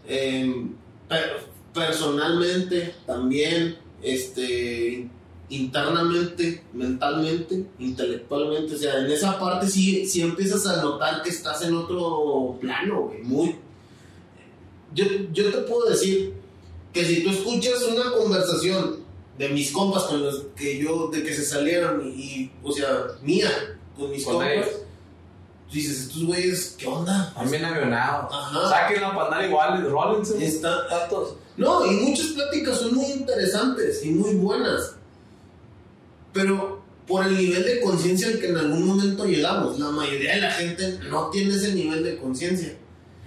em, 0.08 0.76
personalmente 1.74 2.96
también, 3.06 3.78
este, 4.02 5.10
internamente, 5.50 6.64
mentalmente, 6.74 7.66
intelectualmente, 7.80 8.76
o 8.76 8.78
sea, 8.78 9.00
en 9.00 9.12
esa 9.12 9.38
parte 9.38 9.68
sí, 9.68 10.06
sí 10.06 10.22
empiezas 10.22 10.66
a 10.68 10.82
notar 10.82 11.22
que 11.24 11.30
estás 11.30 11.62
en 11.64 11.76
otro 11.76 12.58
plano, 12.62 13.12
muy... 13.24 13.58
Yo, 14.94 15.06
yo 15.32 15.52
te 15.52 15.58
puedo 15.60 15.90
decir 15.90 16.34
que 16.94 17.06
si 17.06 17.24
tú 17.24 17.30
escuchas 17.30 17.82
una 17.84 18.12
conversación 18.12 18.98
de 19.38 19.50
mis 19.50 19.72
compas 19.72 20.04
con 20.04 20.22
los 20.22 20.44
que 20.56 20.78
yo, 20.78 21.08
de 21.08 21.24
que 21.24 21.34
se 21.34 21.46
salieron 21.46 22.06
y, 22.06 22.52
o 22.62 22.72
sea, 22.72 23.08
mía, 23.22 23.50
con 23.98 24.12
mis 24.12 24.26
compas, 24.26 24.68
dices, 25.72 26.02
estos 26.02 26.26
güeyes, 26.26 26.76
¿qué 26.78 26.88
onda? 26.88 27.34
También 27.34 27.66
avionados. 27.66 28.34
Saquen 28.70 29.02
la 29.02 29.16
pandal 29.16 29.46
igual, 29.46 29.90
rólense. 29.90 30.46
Está, 30.46 30.88
no, 31.58 31.86
y 31.86 31.92
muchas 31.92 32.28
pláticas 32.28 32.80
son 32.80 32.96
muy 32.96 33.06
interesantes 33.06 34.04
y 34.06 34.10
muy 34.10 34.36
buenas. 34.36 34.96
Pero 36.34 36.82
por 37.08 37.26
el 37.26 37.38
nivel 37.38 37.64
de 37.64 37.82
conciencia 37.82 38.28
al 38.28 38.40
que 38.40 38.50
en 38.50 38.58
algún 38.58 38.88
momento 38.88 39.26
llegamos, 39.26 39.80
la 39.80 39.90
mayoría 39.90 40.36
de 40.36 40.42
la 40.42 40.52
gente 40.52 41.00
no 41.10 41.30
tiene 41.30 41.56
ese 41.56 41.74
nivel 41.74 42.04
de 42.04 42.18
conciencia. 42.18 42.78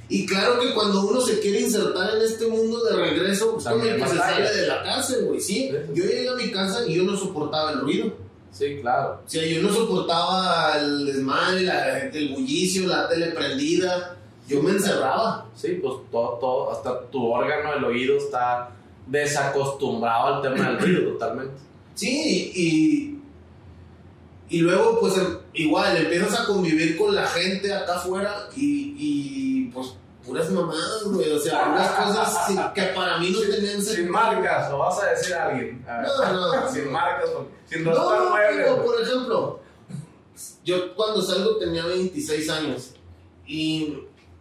Y 0.08 0.26
claro 0.26 0.60
que 0.60 0.74
cuando 0.74 1.06
uno 1.06 1.20
se 1.20 1.40
quiere 1.40 1.60
insertar 1.60 2.16
en 2.16 2.22
este 2.22 2.46
mundo 2.46 2.82
de 2.84 2.96
regreso, 2.96 3.52
pues 3.54 3.64
como 3.64 3.82
el 3.82 3.96
que 3.96 4.08
se 4.08 4.16
sale 4.16 4.50
de 4.54 4.66
la 4.66 4.82
cárcel, 4.82 5.24
güey, 5.24 5.40
sí. 5.40 5.70
Yo 5.94 6.04
llegué 6.04 6.28
a 6.28 6.34
mi 6.34 6.50
casa 6.50 6.86
y 6.86 6.94
yo 6.94 7.04
no 7.04 7.16
soportaba 7.16 7.72
el 7.72 7.80
ruido. 7.80 8.12
Sí, 8.54 8.78
claro. 8.80 9.20
O 9.26 9.28
sea, 9.28 9.44
yo 9.44 9.62
no 9.62 9.72
soportaba 9.72 10.78
el 10.78 11.06
desmadre, 11.06 12.08
el 12.12 12.34
bullicio, 12.34 12.86
la 12.86 13.08
tele 13.08 13.32
prendida. 13.32 14.16
Yo 14.46 14.62
me 14.62 14.70
encerraba. 14.70 15.48
Sí, 15.56 15.80
pues 15.82 15.94
todo, 16.12 16.38
todo, 16.38 16.70
hasta 16.70 17.00
tu 17.10 17.32
órgano, 17.32 17.74
el 17.74 17.84
oído 17.84 18.16
está 18.16 18.70
desacostumbrado 19.08 20.36
al 20.36 20.42
tema 20.42 20.68
del 20.68 20.78
ruido 20.78 21.12
totalmente. 21.14 21.54
Sí, 21.96 22.52
y, 22.54 24.56
y 24.56 24.60
luego 24.60 25.00
pues 25.00 25.18
em, 25.18 25.36
igual 25.54 25.96
empiezas 25.96 26.40
a 26.40 26.46
convivir 26.46 26.96
con 26.96 27.12
la 27.12 27.26
gente 27.26 27.74
acá 27.74 27.96
afuera 27.96 28.48
y, 28.56 28.94
y 28.96 29.43
puras 30.24 30.50
mamadas, 30.50 31.04
güey. 31.04 31.30
O 31.32 31.38
sea, 31.38 31.68
unas 31.68 31.90
cosas 31.90 32.72
que 32.74 32.82
para 32.82 33.18
mí 33.18 33.30
no 33.30 33.40
tenían 33.40 33.82
sentido. 33.82 33.94
Sin 33.94 34.10
marcas, 34.10 34.70
lo 34.70 34.78
vas 34.78 35.02
a 35.02 35.10
decir 35.10 35.34
a 35.34 35.48
alguien. 35.48 35.84
no, 35.86 36.32
no. 36.32 36.72
sin 36.72 36.92
marcas, 36.92 37.30
sin 37.66 37.84
no, 37.84 37.92
no, 37.92 38.82
por 38.82 39.00
ejemplo, 39.00 39.60
yo 40.64 40.94
cuando 40.94 41.22
salgo 41.22 41.56
tenía 41.56 41.84
26 41.84 42.50
años 42.50 42.94
y 43.46 43.98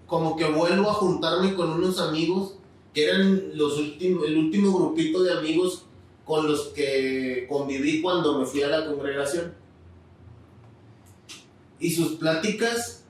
como 0.08 0.36
que 0.36 0.46
vuelvo 0.46 0.90
a 0.90 0.94
juntarme 0.94 1.56
con 1.56 1.72
unos 1.72 2.00
amigos 2.00 2.56
que 2.94 3.06
eran 3.06 3.58
los 3.58 3.78
últimos, 3.78 4.26
el 4.26 4.38
último 4.38 4.78
grupito 4.78 5.24
de 5.24 5.34
amigos 5.34 5.86
con 6.26 6.48
los 6.48 6.68
que 6.70 7.46
conviví 7.50 8.02
cuando 8.02 8.40
me 8.40 8.46
fui 8.46 8.62
a 8.64 8.68
la 8.68 8.86
congregación. 8.86 9.54
Y 11.80 11.92
sus 11.92 12.14
pláticas, 12.14 13.04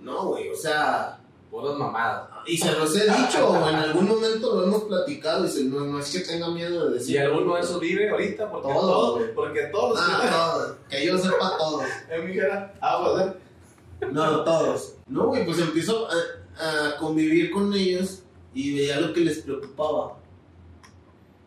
no, 0.00 0.26
güey, 0.26 0.48
o 0.50 0.54
sea, 0.54 1.17
Puras 1.50 1.76
mamadas. 1.78 2.28
Y 2.46 2.58
se 2.58 2.72
los 2.72 2.94
he 2.94 3.04
dicho, 3.04 3.68
en 3.68 3.74
algún 3.74 4.06
momento 4.06 4.54
lo 4.54 4.64
hemos 4.64 4.84
platicado 4.84 5.46
y 5.46 5.64
no, 5.64 5.80
no, 5.80 5.98
es 5.98 6.12
que 6.12 6.20
tenga 6.20 6.48
miedo 6.48 6.88
de 6.88 6.98
decir. 6.98 7.14
¿Y 7.14 7.18
alguno 7.18 7.54
de 7.54 7.62
esos 7.62 7.80
vive 7.80 8.10
ahorita? 8.10 8.50
Porque 8.50 8.68
todos, 8.68 9.22
porque 9.34 9.62
todos. 9.72 9.98
Ah, 10.00 10.28
todos. 10.30 10.76
Que 10.90 11.06
yo 11.06 11.18
sepa 11.18 11.56
todos. 11.56 11.84
En 12.10 12.26
mi 12.26 12.36
cara, 12.36 12.74
ah, 12.80 13.02
pues, 13.02 13.26
¿eh? 13.26 14.08
No, 14.12 14.44
todos. 14.44 14.94
No, 15.06 15.26
güey, 15.28 15.44
pues 15.46 15.58
empiezo 15.58 16.06
a, 16.06 16.92
a, 16.92 16.96
convivir 16.96 17.50
con 17.50 17.72
ellos 17.72 18.22
y 18.52 18.74
veía 18.74 19.00
lo 19.00 19.12
que 19.14 19.20
les 19.20 19.38
preocupaba. 19.38 20.16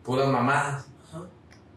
Puras 0.02 0.28
mamadas. 0.28 0.86
Ajá. 1.08 1.22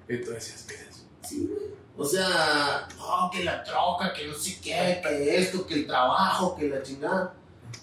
Y 0.10 0.18
tú 0.22 0.32
decías, 0.32 0.66
¿qué 0.68 0.76
es 0.76 1.06
Sí, 1.22 1.48
güey. 1.48 1.76
O 1.98 2.04
sea, 2.04 2.88
no, 2.98 3.30
que 3.32 3.44
la 3.44 3.64
troca, 3.64 4.12
que 4.14 4.28
no 4.28 4.34
sé 4.34 4.60
qué, 4.62 5.02
que 5.02 5.38
esto, 5.38 5.66
que 5.66 5.76
el 5.76 5.88
trabajo, 5.88 6.56
que 6.56 6.68
la 6.68 6.82
chingada. 6.84 7.34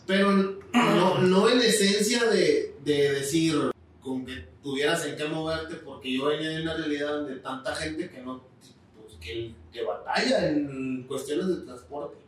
Pero 0.07 0.33
no, 0.73 1.19
no 1.19 1.49
en 1.49 1.61
esencia 1.61 2.25
de, 2.25 2.75
de 2.85 3.13
decir 3.13 3.73
con 4.01 4.27
que 4.27 4.49
tuvieras 4.63 5.05
en 5.07 5.17
qué 5.17 5.25
moverte, 5.27 5.77
porque 5.77 6.13
yo 6.13 6.27
venía 6.27 6.51
de 6.51 6.63
una 6.63 6.75
realidad 6.75 7.09
donde 7.09 7.37
tanta 7.37 7.75
gente 7.75 8.11
que 8.11 8.21
no, 8.21 8.43
pues, 8.97 9.19
que, 9.21 9.55
que 9.73 9.85
batalla 9.85 10.49
en 10.49 11.05
cuestiones 11.05 11.49
de 11.49 11.57
transporte. 11.59 12.19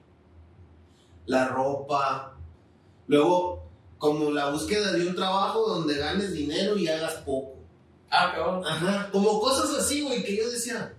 La 1.27 1.49
ropa. 1.49 2.37
Luego, 3.07 3.65
como 3.99 4.31
la 4.31 4.51
búsqueda 4.51 4.93
de 4.93 5.07
un 5.07 5.15
trabajo 5.15 5.67
donde 5.67 5.97
ganes 5.97 6.33
dinero 6.33 6.77
y 6.77 6.87
hagas 6.89 7.15
poco. 7.25 7.55
Ah, 8.11 8.33
cabrón. 8.35 8.63
Ajá. 8.65 9.11
Como 9.11 9.41
cosas 9.41 9.79
así, 9.79 10.03
güey, 10.03 10.23
que 10.23 10.37
yo 10.37 10.51
decía. 10.51 10.95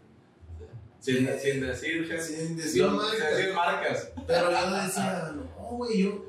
Sin, 1.00 1.18
sin 1.40 1.62
decir, 1.62 2.20
sin 2.20 2.58
decir, 2.58 2.84
marcas. 2.88 3.12
Sin 3.12 3.20
decir 3.20 3.54
marcas. 3.54 4.12
Pero 4.26 4.52
yo 4.52 4.72
decía, 4.72 5.34
no, 5.36 5.64
güey, 5.78 6.04
yo 6.04 6.26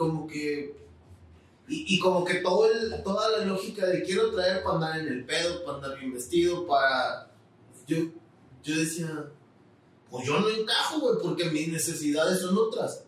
como 0.00 0.26
que. 0.26 0.74
Y, 1.68 1.94
y, 1.94 1.98
como 1.98 2.24
que 2.24 2.36
todo 2.36 2.66
toda 3.04 3.38
la 3.38 3.44
lógica 3.44 3.84
de 3.86 4.02
quiero 4.02 4.30
traer 4.30 4.62
para 4.62 4.76
andar 4.76 4.98
en 4.98 5.08
el 5.08 5.24
pedo, 5.26 5.62
para 5.62 5.76
andar 5.76 5.98
bien 5.98 6.14
vestido, 6.14 6.66
para. 6.66 7.30
Yo, 7.86 7.98
yo 8.62 8.76
decía, 8.76 9.26
pues 10.08 10.26
yo 10.26 10.40
no 10.40 10.48
encajo, 10.48 11.00
güey, 11.00 11.16
porque 11.22 11.50
mis 11.50 11.68
necesidades 11.68 12.40
son 12.40 12.56
otras. 12.56 13.04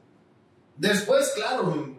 Después, 0.76 1.32
claro, 1.34 1.96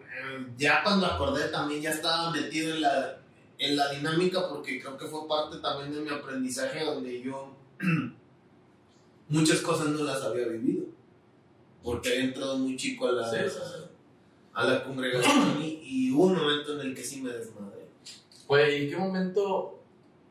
ya 0.56 0.84
cuando 0.84 1.06
acordé 1.06 1.48
también 1.48 1.82
ya 1.82 1.90
estaba 1.90 2.30
metido 2.30 2.74
en 2.74 2.82
la, 2.82 3.18
en 3.58 3.76
la 3.76 3.90
dinámica 3.90 4.48
porque 4.48 4.80
creo 4.80 4.96
que 4.96 5.06
fue 5.06 5.26
parte 5.26 5.58
también 5.58 5.92
de 5.92 6.02
mi 6.02 6.10
aprendizaje 6.10 6.84
donde 6.84 7.20
yo 7.20 7.56
muchas 9.28 9.60
cosas 9.60 9.88
no 9.88 10.04
las 10.04 10.22
había 10.22 10.46
vivido. 10.46 10.84
Porque 11.82 12.10
había 12.10 12.24
entrado 12.24 12.56
muy 12.58 12.76
chico 12.76 13.08
a 13.08 13.12
la, 13.12 13.30
a 14.54 14.64
la 14.64 14.84
congregación 14.84 15.60
y, 15.60 16.10
hubo 16.12 16.26
un 16.26 16.36
momento 16.36 16.80
en 16.80 16.86
el 16.86 16.94
que 16.94 17.02
sí 17.02 17.20
me 17.20 17.30
desmadré. 17.32 17.88
Güey, 18.46 18.84
¿en 18.84 18.90
qué 18.90 18.96
momento, 18.96 19.80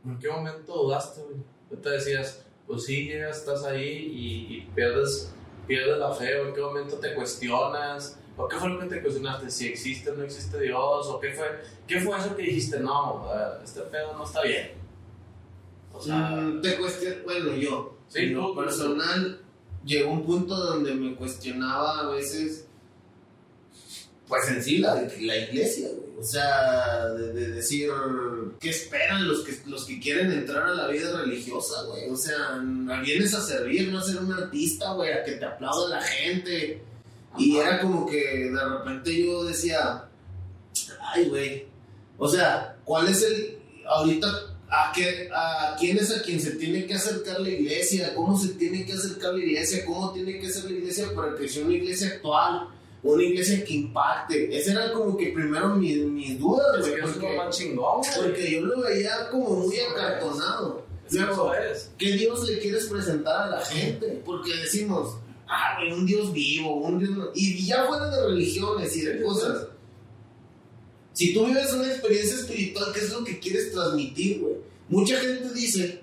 en 0.05 0.17
qué 0.17 0.29
momento 0.29 0.83
dudaste, 0.83 1.21
güey? 1.21 1.81
Te 1.81 1.89
decías, 1.89 2.45
pues 2.65 2.85
sí, 2.85 3.05
llegas, 3.05 3.39
estás 3.39 3.65
ahí 3.65 3.83
y, 3.83 4.55
y, 4.55 4.61
pierdes, 4.73 5.33
pierdes 5.67 5.97
la 5.97 6.13
fe, 6.13 6.39
o 6.39 6.47
en 6.47 6.53
qué 6.53 6.61
momento 6.61 6.95
te 6.97 7.13
cuestionas, 7.15 8.17
o 8.37 8.47
qué 8.47 8.55
fue 8.55 8.69
lo 8.69 8.79
que 8.79 8.85
te 8.85 9.01
cuestionaste, 9.01 9.51
si 9.51 9.67
existe 9.67 10.09
o 10.11 10.15
no 10.15 10.23
existe 10.23 10.59
Dios, 10.59 11.07
o 11.07 11.19
qué 11.19 11.31
fue, 11.31 11.47
qué 11.85 11.99
fue 11.99 12.17
eso 12.17 12.35
que 12.35 12.43
dijiste, 12.43 12.79
no, 12.79 13.27
este 13.63 13.81
pedo 13.81 14.15
no 14.15 14.23
está 14.23 14.41
bien. 14.43 14.71
O 15.91 16.01
sea, 16.01 16.31
mm, 16.31 16.61
te 16.61 16.77
cuestionas, 16.77 17.23
bueno, 17.23 17.55
yo, 17.55 17.97
sí, 18.07 18.19
en 18.19 18.35
lo 18.35 18.55
personal, 18.55 19.41
llegó 19.83 20.11
un 20.11 20.25
punto 20.25 20.55
donde 20.55 20.93
me 20.95 21.15
cuestionaba 21.15 21.99
a 21.99 22.07
veces 22.09 22.67
pues 24.27 24.47
en 24.49 24.63
sí 24.63 24.77
la, 24.77 24.95
la 24.95 25.37
iglesia, 25.37 25.89
güey. 25.89 26.03
O 26.23 26.25
sea, 26.25 27.09
de, 27.09 27.51
decir, 27.51 27.89
¿qué 28.61 28.69
esperan 28.69 29.27
los 29.27 29.41
que, 29.41 29.57
los 29.65 29.83
que 29.83 29.99
quieren 29.99 30.31
entrar 30.31 30.69
a 30.69 30.73
la 30.73 30.87
vida 30.87 31.19
religiosa, 31.19 31.83
güey? 31.83 32.09
O 32.09 32.15
sea, 32.15 32.61
vienes 33.03 33.33
a 33.33 33.41
servir, 33.41 33.89
no 33.89 33.99
a 33.99 34.03
ser 34.03 34.19
un 34.19 34.31
artista, 34.31 34.93
güey, 34.93 35.11
a 35.11 35.23
que 35.25 35.33
te 35.33 35.45
aplauda 35.45 35.97
la 35.97 36.01
gente. 36.01 36.81
Y 37.37 37.57
era 37.57 37.81
como 37.81 38.05
que 38.05 38.51
de 38.51 38.69
repente 38.69 39.25
yo 39.25 39.43
decía, 39.43 40.05
ay, 41.01 41.27
güey. 41.27 41.65
O 42.17 42.29
sea, 42.29 42.77
¿cuál 42.85 43.09
es 43.09 43.21
el, 43.23 43.57
ahorita, 43.85 44.27
a, 44.69 44.93
qué, 44.95 45.29
a 45.33 45.75
quién 45.77 45.97
es 45.97 46.09
a 46.11 46.21
quien 46.21 46.39
se 46.39 46.51
tiene 46.51 46.85
que 46.85 46.93
acercar 46.93 47.41
la 47.41 47.49
iglesia? 47.49 48.15
¿Cómo 48.15 48.39
se 48.39 48.53
tiene 48.53 48.85
que 48.85 48.93
acercar 48.93 49.33
la 49.33 49.43
iglesia? 49.43 49.83
¿Cómo 49.83 50.13
tiene 50.13 50.39
que 50.39 50.49
ser 50.49 50.65
la 50.65 50.77
iglesia 50.77 51.13
para 51.13 51.35
que 51.35 51.49
sea 51.49 51.65
una 51.65 51.73
iglesia 51.73 52.07
actual? 52.07 52.69
Una 53.03 53.23
iglesia 53.23 53.63
que 53.63 53.73
impacte. 53.73 54.57
Ese 54.57 54.71
era 54.71 54.93
como 54.93 55.17
que 55.17 55.31
primero 55.31 55.75
mis, 55.75 55.97
mis 55.97 56.39
dudas, 56.39 56.79
güey. 56.79 57.01
Porque, 57.01 57.35
más 57.37 57.57
chingón, 57.57 58.01
porque 58.15 58.51
yo 58.51 58.61
lo 58.61 58.81
veía 58.81 59.29
como 59.29 59.49
muy 59.57 59.77
acartonado. 59.79 60.83
¿qué 61.97 62.13
Dios 62.13 62.47
le 62.49 62.59
quieres 62.59 62.85
presentar 62.85 63.43
a 63.43 63.49
la 63.57 63.65
gente? 63.65 64.21
Porque 64.25 64.55
decimos, 64.55 65.17
ah, 65.47 65.77
un 65.91 66.05
Dios 66.07 66.33
vivo, 66.33 66.77
un 66.77 66.97
Dios... 66.97 67.29
Y 67.35 67.65
ya 67.67 67.85
fuera 67.85 68.09
de 68.09 68.27
religiones 68.29 68.95
y 68.95 69.01
de 69.01 69.21
cosas. 69.21 69.67
Si 71.11 71.33
tú 71.33 71.45
vives 71.45 71.71
una 71.73 71.87
experiencia 71.87 72.35
espiritual, 72.35 72.91
¿qué 72.93 73.01
es 73.01 73.11
lo 73.11 73.23
que 73.23 73.37
quieres 73.37 73.71
transmitir, 73.71 74.39
güey? 74.39 74.55
Mucha 74.89 75.19
gente 75.19 75.53
dice 75.53 76.01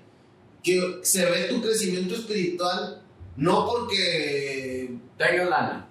que 0.63 0.99
se 1.01 1.25
ve 1.25 1.47
tu 1.49 1.61
crecimiento 1.61 2.15
espiritual 2.15 3.01
no 3.35 3.67
porque... 3.67 4.97
Tenga 5.17 5.45
lana 5.45 5.90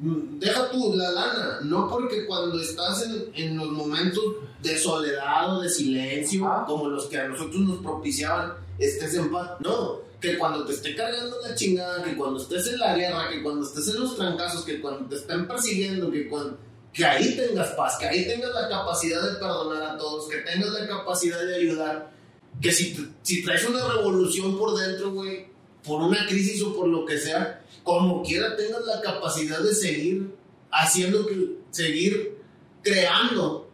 deja 0.00 0.70
tú 0.70 0.94
la 0.96 1.10
lana, 1.10 1.58
no 1.62 1.88
porque 1.88 2.26
cuando 2.26 2.60
estás 2.60 3.04
en, 3.04 3.30
en 3.34 3.56
los 3.56 3.68
momentos 3.68 4.24
de 4.62 4.78
soledad 4.78 5.56
o 5.56 5.60
de 5.60 5.68
silencio, 5.68 6.48
como 6.66 6.88
los 6.88 7.06
que 7.06 7.18
a 7.18 7.28
nosotros 7.28 7.60
nos 7.60 7.78
propiciaban, 7.78 8.54
estés 8.78 9.14
en 9.14 9.30
paz. 9.30 9.52
No, 9.60 10.00
que 10.20 10.38
cuando 10.38 10.64
te 10.64 10.72
esté 10.72 10.94
cargando 10.94 11.36
la 11.40 11.54
chingada, 11.54 12.02
que 12.02 12.16
cuando 12.16 12.40
estés 12.40 12.66
en 12.68 12.78
la 12.78 12.96
guerra, 12.96 13.28
que 13.30 13.42
cuando 13.42 13.66
estés 13.66 13.88
en 13.88 14.00
los 14.00 14.16
trancazos, 14.16 14.64
que 14.64 14.80
cuando 14.80 15.08
te 15.08 15.16
estén 15.16 15.46
persiguiendo, 15.46 16.10
que 16.10 16.28
cuando 16.28 16.58
que 16.92 17.04
ahí 17.04 17.36
tengas 17.36 17.68
paz, 17.70 17.96
que 17.98 18.06
ahí 18.06 18.26
tengas 18.26 18.50
la 18.52 18.68
capacidad 18.68 19.22
de 19.22 19.38
perdonar 19.38 19.82
a 19.82 19.96
todos, 19.96 20.28
que 20.28 20.38
tengas 20.38 20.70
la 20.70 20.88
capacidad 20.88 21.40
de 21.40 21.56
ayudar, 21.56 22.10
que 22.60 22.72
si, 22.72 23.12
si 23.22 23.44
traes 23.44 23.68
una 23.68 23.86
revolución 23.94 24.58
por 24.58 24.76
dentro, 24.76 25.12
güey, 25.12 25.46
por 25.84 26.02
una 26.02 26.26
crisis 26.26 26.62
o 26.62 26.74
por 26.74 26.88
lo 26.88 27.04
que 27.04 27.18
sea, 27.18 27.64
como 27.82 28.22
quiera 28.22 28.56
tengas 28.56 28.84
la 28.84 29.00
capacidad 29.00 29.60
de 29.60 29.74
seguir 29.74 30.30
haciendo, 30.70 31.26
seguir 31.70 32.38
creando, 32.82 33.68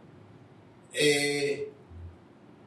eh, 0.93 1.69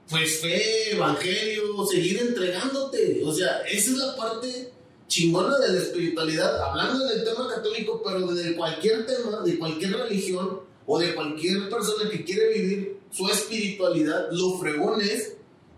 pues 0.09 0.41
fe, 0.41 0.93
evangelio, 0.93 1.87
seguir 1.87 2.21
entregándote. 2.21 3.23
O 3.25 3.33
sea, 3.33 3.63
esa 3.63 3.91
es 3.91 3.97
la 3.97 4.17
parte 4.17 4.73
chingona 5.07 5.59
de 5.59 5.73
la 5.73 5.79
espiritualidad, 5.81 6.63
hablando 6.63 7.05
del 7.07 7.25
tema 7.25 7.49
católico, 7.49 8.01
pero 8.05 8.27
de 8.33 8.55
cualquier 8.55 9.07
tema, 9.07 9.41
de 9.45 9.59
cualquier 9.59 9.93
religión 9.97 10.61
o 10.87 10.99
de 10.99 11.15
cualquier 11.15 11.69
persona 11.69 12.09
que 12.11 12.25
quiere 12.25 12.53
vivir 12.55 13.01
su 13.11 13.29
espiritualidad, 13.29 14.29
lo 14.31 14.59
fregón 14.59 15.01
es 15.01 15.37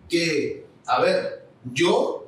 que, 0.08 0.66
a 0.86 1.00
ver, 1.00 1.46
yo 1.72 2.21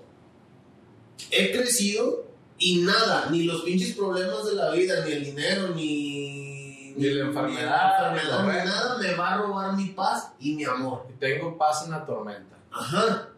he 1.31 1.53
crecido 1.53 2.25
y 2.59 2.79
nada, 2.83 3.29
ni 3.31 3.45
los 3.45 3.63
pinches 3.63 3.97
problemas 3.97 4.45
de 4.47 4.55
la 4.55 4.71
vida, 4.71 5.05
ni 5.05 5.13
el 5.13 5.25
dinero, 5.25 5.69
ni, 5.71 6.93
ni 6.97 7.09
la 7.11 7.27
enfermedad, 7.27 8.13
ni, 8.13 8.29
nada 8.29 8.99
me 8.99 9.15
va 9.15 9.35
a 9.35 9.39
robar 9.39 9.77
mi 9.77 9.89
paz 9.89 10.33
y 10.39 10.55
mi 10.55 10.65
amor. 10.65 11.07
Y 11.11 11.19
tengo 11.19 11.59
paz 11.59 11.85
en 11.85 11.91
la 11.91 12.07
tormenta. 12.07 12.57
Ajá. 12.71 13.29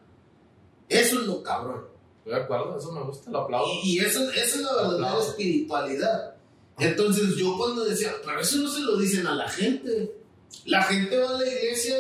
Eso 0.89 1.21
es 1.21 1.27
lo 1.27 1.43
cabrón. 1.43 1.87
Estoy 2.19 2.35
de 2.35 2.41
acuerdo, 2.41 2.79
eso 2.79 2.93
me 2.93 3.03
gusta, 3.03 3.31
lo 3.31 3.41
aplaudo. 3.41 3.69
Y, 3.83 3.99
eso, 3.99 4.31
eso, 4.31 4.57
es 4.57 4.61
la 4.61 4.75
verdadera 4.75 5.21
espiritualidad. 5.21 6.35
Entonces 6.79 7.37
yo 7.37 7.57
cuando 7.57 7.85
decía, 7.85 8.13
pero 8.25 8.41
eso 8.41 8.59
no 8.59 8.69
se 8.69 8.81
lo 8.81 8.97
dicen 8.99 9.27
a 9.27 9.35
la 9.35 9.49
gente. 9.49 10.15
La 10.67 10.83
gente 10.83 11.19
va 11.19 11.31
a 11.31 11.41
la 11.41 11.47
iglesia 11.47 11.97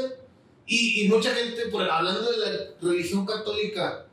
y, 0.66 1.04
y 1.04 1.08
mucha 1.08 1.34
gente, 1.34 1.66
por, 1.68 1.82
hablando 1.82 2.30
de 2.30 2.38
la 2.38 2.50
religión 2.82 3.24
católica, 3.24 4.05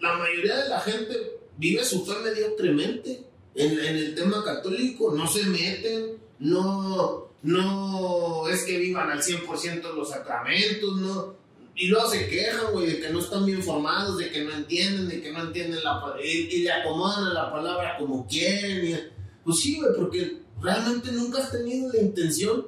la 0.00 0.14
mayoría 0.14 0.56
de 0.62 0.68
la 0.68 0.80
gente 0.80 1.14
vive 1.56 1.84
su 1.84 2.04
fe 2.04 2.14
mediocremente 2.22 3.24
en, 3.54 3.78
en 3.78 3.96
el 3.96 4.14
tema 4.14 4.44
católico, 4.44 5.14
no 5.14 5.26
se 5.26 5.44
meten, 5.44 6.18
no, 6.38 7.28
no 7.42 8.48
es 8.48 8.64
que 8.64 8.78
vivan 8.78 9.10
al 9.10 9.22
100% 9.22 9.94
los 9.94 10.10
sacramentos, 10.10 10.96
no, 10.96 11.36
y 11.74 11.86
luego 11.88 12.08
se 12.10 12.28
quejan, 12.28 12.72
güey, 12.72 12.86
de 12.86 13.00
que 13.00 13.10
no 13.10 13.20
están 13.20 13.46
bien 13.46 13.62
formados, 13.62 14.18
de 14.18 14.30
que 14.30 14.44
no 14.44 14.52
entienden, 14.52 15.08
de 15.08 15.22
que 15.22 15.32
no 15.32 15.42
entienden 15.42 15.82
la 15.82 16.14
y, 16.22 16.28
y 16.28 16.62
le 16.62 16.72
acomodan 16.72 17.24
a 17.24 17.32
la 17.32 17.50
palabra 17.50 17.96
como 17.98 18.26
quieren. 18.26 19.10
pues 19.42 19.58
sí, 19.60 19.78
güey, 19.78 19.90
porque 19.96 20.42
realmente 20.60 21.10
nunca 21.12 21.42
has 21.42 21.50
tenido 21.50 21.90
la 21.92 22.00
intención 22.00 22.66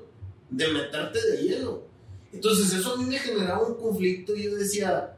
de 0.51 0.69
meterte 0.69 1.21
de 1.31 1.43
hielo. 1.43 1.87
Entonces 2.33 2.73
eso 2.73 2.95
a 2.95 2.97
mí 2.97 3.05
me 3.05 3.19
generaba 3.19 3.67
un 3.67 3.77
conflicto 3.77 4.35
y 4.35 4.45
yo 4.45 4.55
decía, 4.55 5.14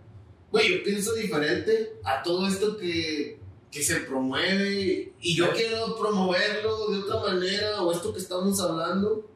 güey, 0.56 0.78
yo 0.78 0.82
pienso 0.82 1.14
diferente 1.14 1.92
a 2.02 2.22
todo 2.22 2.46
esto 2.46 2.76
que, 2.78 3.38
que 3.70 3.82
se 3.82 3.96
promueve 4.00 5.12
y 5.20 5.36
yo 5.36 5.52
quiero 5.52 5.96
promoverlo 5.98 6.90
de 6.90 6.98
otra 7.00 7.32
manera 7.32 7.82
o 7.82 7.92
esto 7.92 8.12
que 8.12 8.20
estamos 8.20 8.58
hablando. 8.60 9.28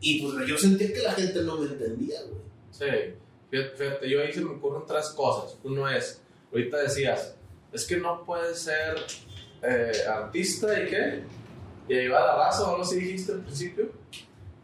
Y 0.00 0.22
pues 0.22 0.48
yo 0.48 0.56
sentía 0.56 0.92
que 0.92 1.02
la 1.02 1.12
gente 1.12 1.42
no 1.42 1.58
me 1.58 1.66
entendía, 1.66 2.20
güey. 2.22 2.40
Sí, 2.70 3.14
fíjate, 3.50 4.08
yo 4.08 4.22
ahí 4.22 4.32
se 4.32 4.40
me 4.40 4.50
ocurren 4.50 4.82
tres 4.86 5.10
cosas. 5.10 5.56
Uno 5.62 5.88
es, 5.88 6.20
ahorita 6.50 6.78
decías, 6.78 7.36
es 7.72 7.84
que 7.84 7.98
no 7.98 8.24
puedes 8.24 8.58
ser 8.58 8.96
eh, 9.62 9.92
artista 10.08 10.82
y 10.82 10.86
qué, 10.88 11.22
y 11.88 11.94
ayudar 11.98 12.22
a 12.22 12.26
la 12.26 12.36
raza, 12.46 12.64
o 12.64 12.70
algo 12.70 12.82
así 12.82 12.96
dijiste 12.96 13.32
al 13.32 13.42
principio. 13.42 13.92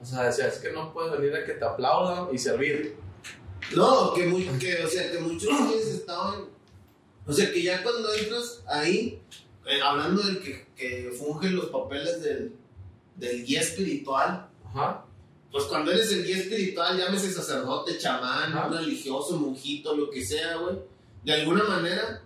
O 0.00 0.04
sea, 0.04 0.24
decías, 0.24 0.54
es 0.54 0.59
que 0.61 0.72
no 0.72 0.92
puedes 0.92 1.12
venir 1.12 1.36
a 1.36 1.44
que 1.44 1.52
te 1.52 1.64
aplaudan 1.64 2.34
y 2.34 2.38
servir. 2.38 2.96
No, 3.74 4.14
que, 4.14 4.26
muy, 4.26 4.44
que, 4.58 4.84
o 4.84 4.88
sea, 4.88 5.10
que 5.10 5.18
muchos 5.18 5.50
estaban. 5.74 6.44
O 7.26 7.32
sea, 7.32 7.52
que 7.52 7.62
ya 7.62 7.82
cuando 7.82 8.12
entras 8.14 8.62
ahí, 8.68 9.20
eh, 9.66 9.80
hablando 9.82 10.22
del 10.22 10.40
que, 10.40 10.66
que 10.76 11.10
funge 11.18 11.50
los 11.50 11.66
papeles 11.66 12.22
del, 12.22 12.54
del 13.16 13.44
guía 13.44 13.60
espiritual, 13.60 14.48
Ajá 14.64 15.06
pues 15.56 15.68
cuando 15.68 15.90
eres 15.90 16.12
el 16.12 16.26
guía 16.26 16.36
espiritual, 16.36 16.98
llámese 16.98 17.32
sacerdote, 17.32 17.96
chamán, 17.96 18.70
religioso, 18.70 19.38
monjito, 19.38 19.96
lo 19.96 20.10
que 20.10 20.22
sea, 20.22 20.56
güey, 20.56 20.76
de 21.24 21.32
alguna 21.32 21.64
manera 21.64 22.22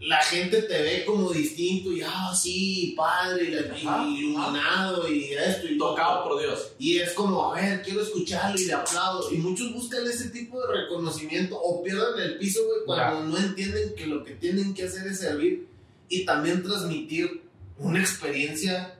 la 0.00 0.18
gente 0.18 0.62
te 0.62 0.82
ve 0.82 1.04
como 1.04 1.30
distinto 1.32 1.90
y, 1.90 2.02
ah, 2.02 2.32
sí, 2.34 2.94
padre, 2.96 3.44
y, 3.44 4.18
iluminado 4.18 5.12
y 5.12 5.32
esto 5.32 5.66
y 5.66 5.76
Tocado 5.76 6.24
por 6.24 6.40
Dios. 6.40 6.72
Y 6.78 6.98
es 6.98 7.12
como, 7.14 7.52
a 7.52 7.60
ver, 7.60 7.82
quiero 7.82 8.02
escucharlo 8.02 8.58
y 8.60 8.66
le 8.66 8.74
aplaudo. 8.74 9.32
Y 9.32 9.38
muchos 9.38 9.72
buscan 9.72 10.06
ese 10.06 10.30
tipo 10.30 10.60
de 10.60 10.82
reconocimiento 10.82 11.60
o 11.60 11.82
pierden 11.82 12.20
el 12.20 12.38
piso, 12.38 12.60
güey, 12.64 12.84
cuando 12.86 13.24
no 13.24 13.38
entienden 13.38 13.94
que 13.96 14.06
lo 14.06 14.22
que 14.22 14.34
tienen 14.34 14.72
que 14.72 14.84
hacer 14.84 15.06
es 15.08 15.18
servir 15.18 15.66
y 16.08 16.24
también 16.24 16.62
transmitir 16.62 17.42
una 17.78 18.00
experiencia 18.00 18.94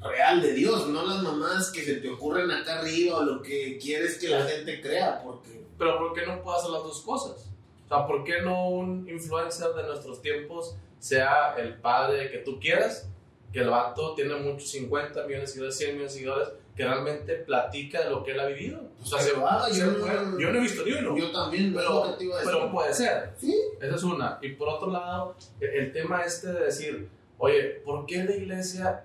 real 0.00 0.42
de 0.42 0.54
Dios, 0.54 0.88
no 0.88 1.06
las 1.06 1.22
mamás 1.22 1.70
que 1.70 1.84
se 1.84 1.96
te 1.96 2.08
ocurren 2.08 2.50
acá 2.50 2.80
arriba 2.80 3.18
o 3.18 3.22
lo 3.22 3.42
que 3.42 3.78
quieres 3.78 4.18
que 4.18 4.28
la 4.28 4.44
gente 4.44 4.80
crea, 4.80 5.22
porque... 5.22 5.60
Pero 5.78 5.98
¿por 5.98 6.12
qué 6.12 6.26
no 6.26 6.42
puedo 6.42 6.58
hacer 6.58 6.70
las 6.70 6.82
dos 6.82 7.00
cosas? 7.02 7.49
O 7.90 7.96
sea, 7.96 8.06
¿por 8.06 8.22
qué 8.22 8.40
no 8.42 8.68
un 8.68 9.08
influencer 9.08 9.72
de 9.74 9.82
nuestros 9.82 10.22
tiempos 10.22 10.76
sea 11.00 11.54
el 11.58 11.74
padre 11.78 12.30
que 12.30 12.38
tú 12.38 12.60
quieras? 12.60 13.10
Que 13.52 13.60
el 13.60 13.70
vato 13.70 14.14
tiene 14.14 14.36
muchos 14.36 14.70
50 14.70 15.26
millones 15.26 15.42
de 15.42 15.46
seguidores, 15.48 15.76
100 15.76 15.90
millones 15.90 16.12
de 16.12 16.18
seguidores, 16.18 16.48
que 16.76 16.84
realmente 16.84 17.34
platica 17.34 18.04
de 18.04 18.10
lo 18.10 18.22
que 18.22 18.30
él 18.30 18.40
ha 18.40 18.46
vivido. 18.46 18.80
O 19.02 19.04
sea, 19.04 19.18
se 19.18 19.32
va, 19.32 19.68
yo, 19.70 19.86
no, 19.86 20.38
yo 20.38 20.52
no 20.52 20.58
he 20.58 20.62
visto 20.62 20.84
ni 20.84 20.92
uno. 20.92 21.16
Yo 21.16 21.32
también, 21.32 21.74
pero, 21.74 22.16
pero 22.44 22.70
puede 22.70 22.94
ser. 22.94 23.32
Sí. 23.36 23.60
Esa 23.80 23.96
es 23.96 24.02
una. 24.04 24.38
Y 24.40 24.50
por 24.50 24.68
otro 24.68 24.90
lado, 24.90 25.34
el 25.60 25.92
tema 25.92 26.22
este 26.22 26.52
de 26.52 26.60
decir, 26.66 27.08
oye, 27.38 27.82
¿por 27.84 28.06
qué 28.06 28.22
la 28.22 28.36
iglesia 28.36 29.04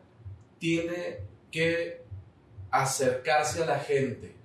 tiene 0.59 1.19
que 1.49 2.05
acercarse 2.71 3.63
a 3.63 3.65
la 3.65 3.79
gente. 3.79 4.35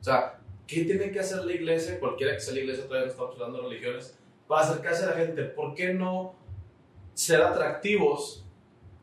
O 0.00 0.04
sea, 0.04 0.39
¿qué 0.70 0.84
tiene 0.84 1.10
que 1.10 1.18
hacer 1.18 1.44
la 1.44 1.52
iglesia? 1.52 1.98
Cualquiera 1.98 2.34
que 2.34 2.40
sea 2.40 2.54
la 2.54 2.60
iglesia, 2.60 2.84
todavía 2.84 3.06
no 3.06 3.10
estamos 3.10 3.34
hablando 3.34 3.58
de 3.58 3.68
religiones, 3.68 4.16
para 4.46 4.66
acercarse 4.66 5.04
a 5.04 5.06
la 5.08 5.16
gente. 5.16 5.42
¿Por 5.44 5.74
qué 5.74 5.92
no 5.92 6.36
ser 7.12 7.42
atractivos 7.42 8.44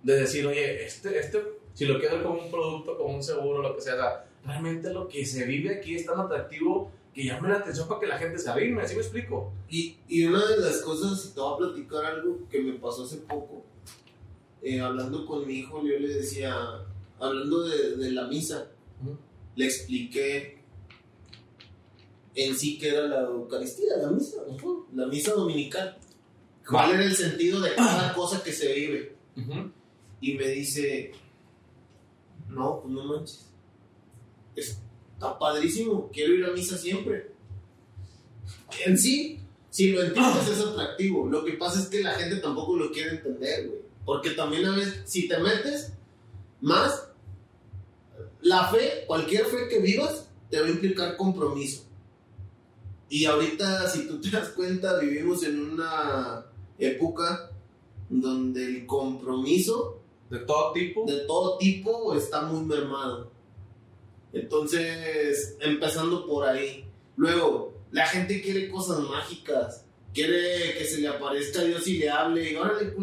de 0.01 0.15
decir, 0.22 0.47
oye, 0.47 0.86
este, 0.86 1.20
este, 1.20 1.43
si 1.74 1.86
lo 1.86 1.99
quiero 1.99 2.24
como 2.24 2.39
un 2.41 2.49
producto, 2.49 2.97
como 2.97 3.15
un 3.15 3.24
seguro, 3.24 3.61
lo 3.61 3.76
que 3.76 3.82
sea, 3.82 4.26
realmente 4.45 4.93
lo 4.93 5.07
que 5.07 5.26
se 5.26 5.43
vive 5.45 5.76
aquí 5.76 5.95
es 5.95 6.05
tan 6.05 6.20
atractivo 6.20 6.89
que 7.13 7.26
llame 7.26 7.49
la 7.49 7.55
atención 7.55 7.88
para 7.88 7.99
que 7.99 8.07
la 8.07 8.18
gente 8.18 8.39
se 8.39 8.49
arrime, 8.49 8.82
¿así 8.82 8.95
me 8.95 9.01
explico? 9.01 9.51
Y, 9.70 9.97
y 10.07 10.26
una 10.26 10.45
de 10.47 10.57
las 10.57 10.82
cosas, 10.82 11.34
te 11.34 11.39
voy 11.41 11.53
a 11.53 11.57
platicar 11.57 12.05
algo 12.05 12.47
que 12.49 12.61
me 12.61 12.74
pasó 12.74 13.03
hace 13.03 13.18
poco, 13.18 13.65
eh, 14.61 14.80
hablando 14.80 15.26
con 15.26 15.45
mi 15.45 15.55
hijo, 15.55 15.82
yo 15.84 15.99
le 15.99 16.07
decía, 16.07 16.55
hablando 17.20 17.68
de, 17.68 18.11
la 18.11 18.28
misa, 18.28 18.68
le 19.55 19.65
expliqué 19.65 20.57
en 22.38 22.56
sí 22.56 22.78
que 22.78 22.90
era 22.90 23.08
la 23.08 23.22
Eucaristía, 23.22 23.98
la 23.98 24.12
misa, 24.12 24.38
la 24.94 25.08
misa 25.08 25.34
dominical. 25.34 25.98
¿Cuál 26.70 26.92
era 26.92 27.04
el 27.04 27.16
sentido 27.16 27.60
de 27.60 27.74
cada 27.74 28.14
cosa 28.14 28.44
que 28.44 28.54
se 28.54 28.74
vive? 28.74 29.16
Y 30.22 30.36
me 30.36 30.48
dice, 30.50 31.14
no, 32.48 32.80
pues 32.82 32.94
no 32.94 33.06
manches. 33.06 33.48
Está 34.56 35.40
padrísimo, 35.40 36.12
quiero 36.14 36.36
ir 36.36 36.46
a 36.46 36.52
misa 36.52 36.78
siempre. 36.78 37.32
En 38.86 38.96
sí, 38.96 39.40
si 39.72 39.92
lo 39.94 40.04
entiendes 40.04 40.48
es 40.48 40.60
atractivo. 40.60 41.28
Lo 41.28 41.44
que 41.44 41.54
pasa 41.54 41.80
es 41.80 41.88
que 41.88 42.04
la 42.04 42.14
gente 42.14 42.36
tampoco 42.36 42.76
lo 42.76 42.92
quiere 42.92 43.16
entender, 43.16 43.68
güey. 43.68 43.80
Porque 44.06 44.32
también 44.32 44.66
a 44.66 44.76
veces, 44.76 45.02
si 45.06 45.28
te 45.28 45.40
metes 45.40 45.92
más, 46.62 47.10
la 48.42 48.68
fe, 48.68 49.06
cualquier 49.08 49.46
fe 49.46 49.68
que 49.68 49.80
vivas, 49.80 50.30
te 50.52 50.62
va 50.62 50.68
a 50.68 50.70
implicar 50.70 51.18
compromiso. 51.18 51.87
Y 53.10 53.26
ahorita, 53.26 53.88
si 53.89 54.08
tú 54.08 54.20
te 54.20 54.30
das 54.30 54.49
cuenta, 54.49 54.99
vivimos 54.99 55.43
en 55.43 55.72
una 55.72 56.45
época 56.78 57.51
donde 58.10 58.66
el 58.66 58.86
compromiso 58.86 60.01
de 60.30 60.39
todo 60.39 60.74
tipo. 60.74 61.05
de 61.05 61.20
todo 61.22 61.58
tipo 61.58 62.14
está 62.16 62.41
muy 62.41 62.66
mermado. 62.66 63.32
Entonces, 64.34 65.58
empezando 65.60 66.26
por 66.28 66.45
ahí. 66.47 66.86
Luego, 67.16 67.74
la 67.91 68.05
gente 68.05 68.41
quiere 68.41 68.70
cosas 68.70 68.99
mágicas. 68.99 69.86
Quiere 70.14 70.76
que 70.78 70.86
se 70.86 70.99
le 70.99 71.08
aparezca 71.08 71.62
a 71.62 71.64
Dios 71.64 71.88
y 71.88 71.99
le 71.99 72.10
hable, 72.10 72.51
y 72.51 72.55
órale, 72.55 72.93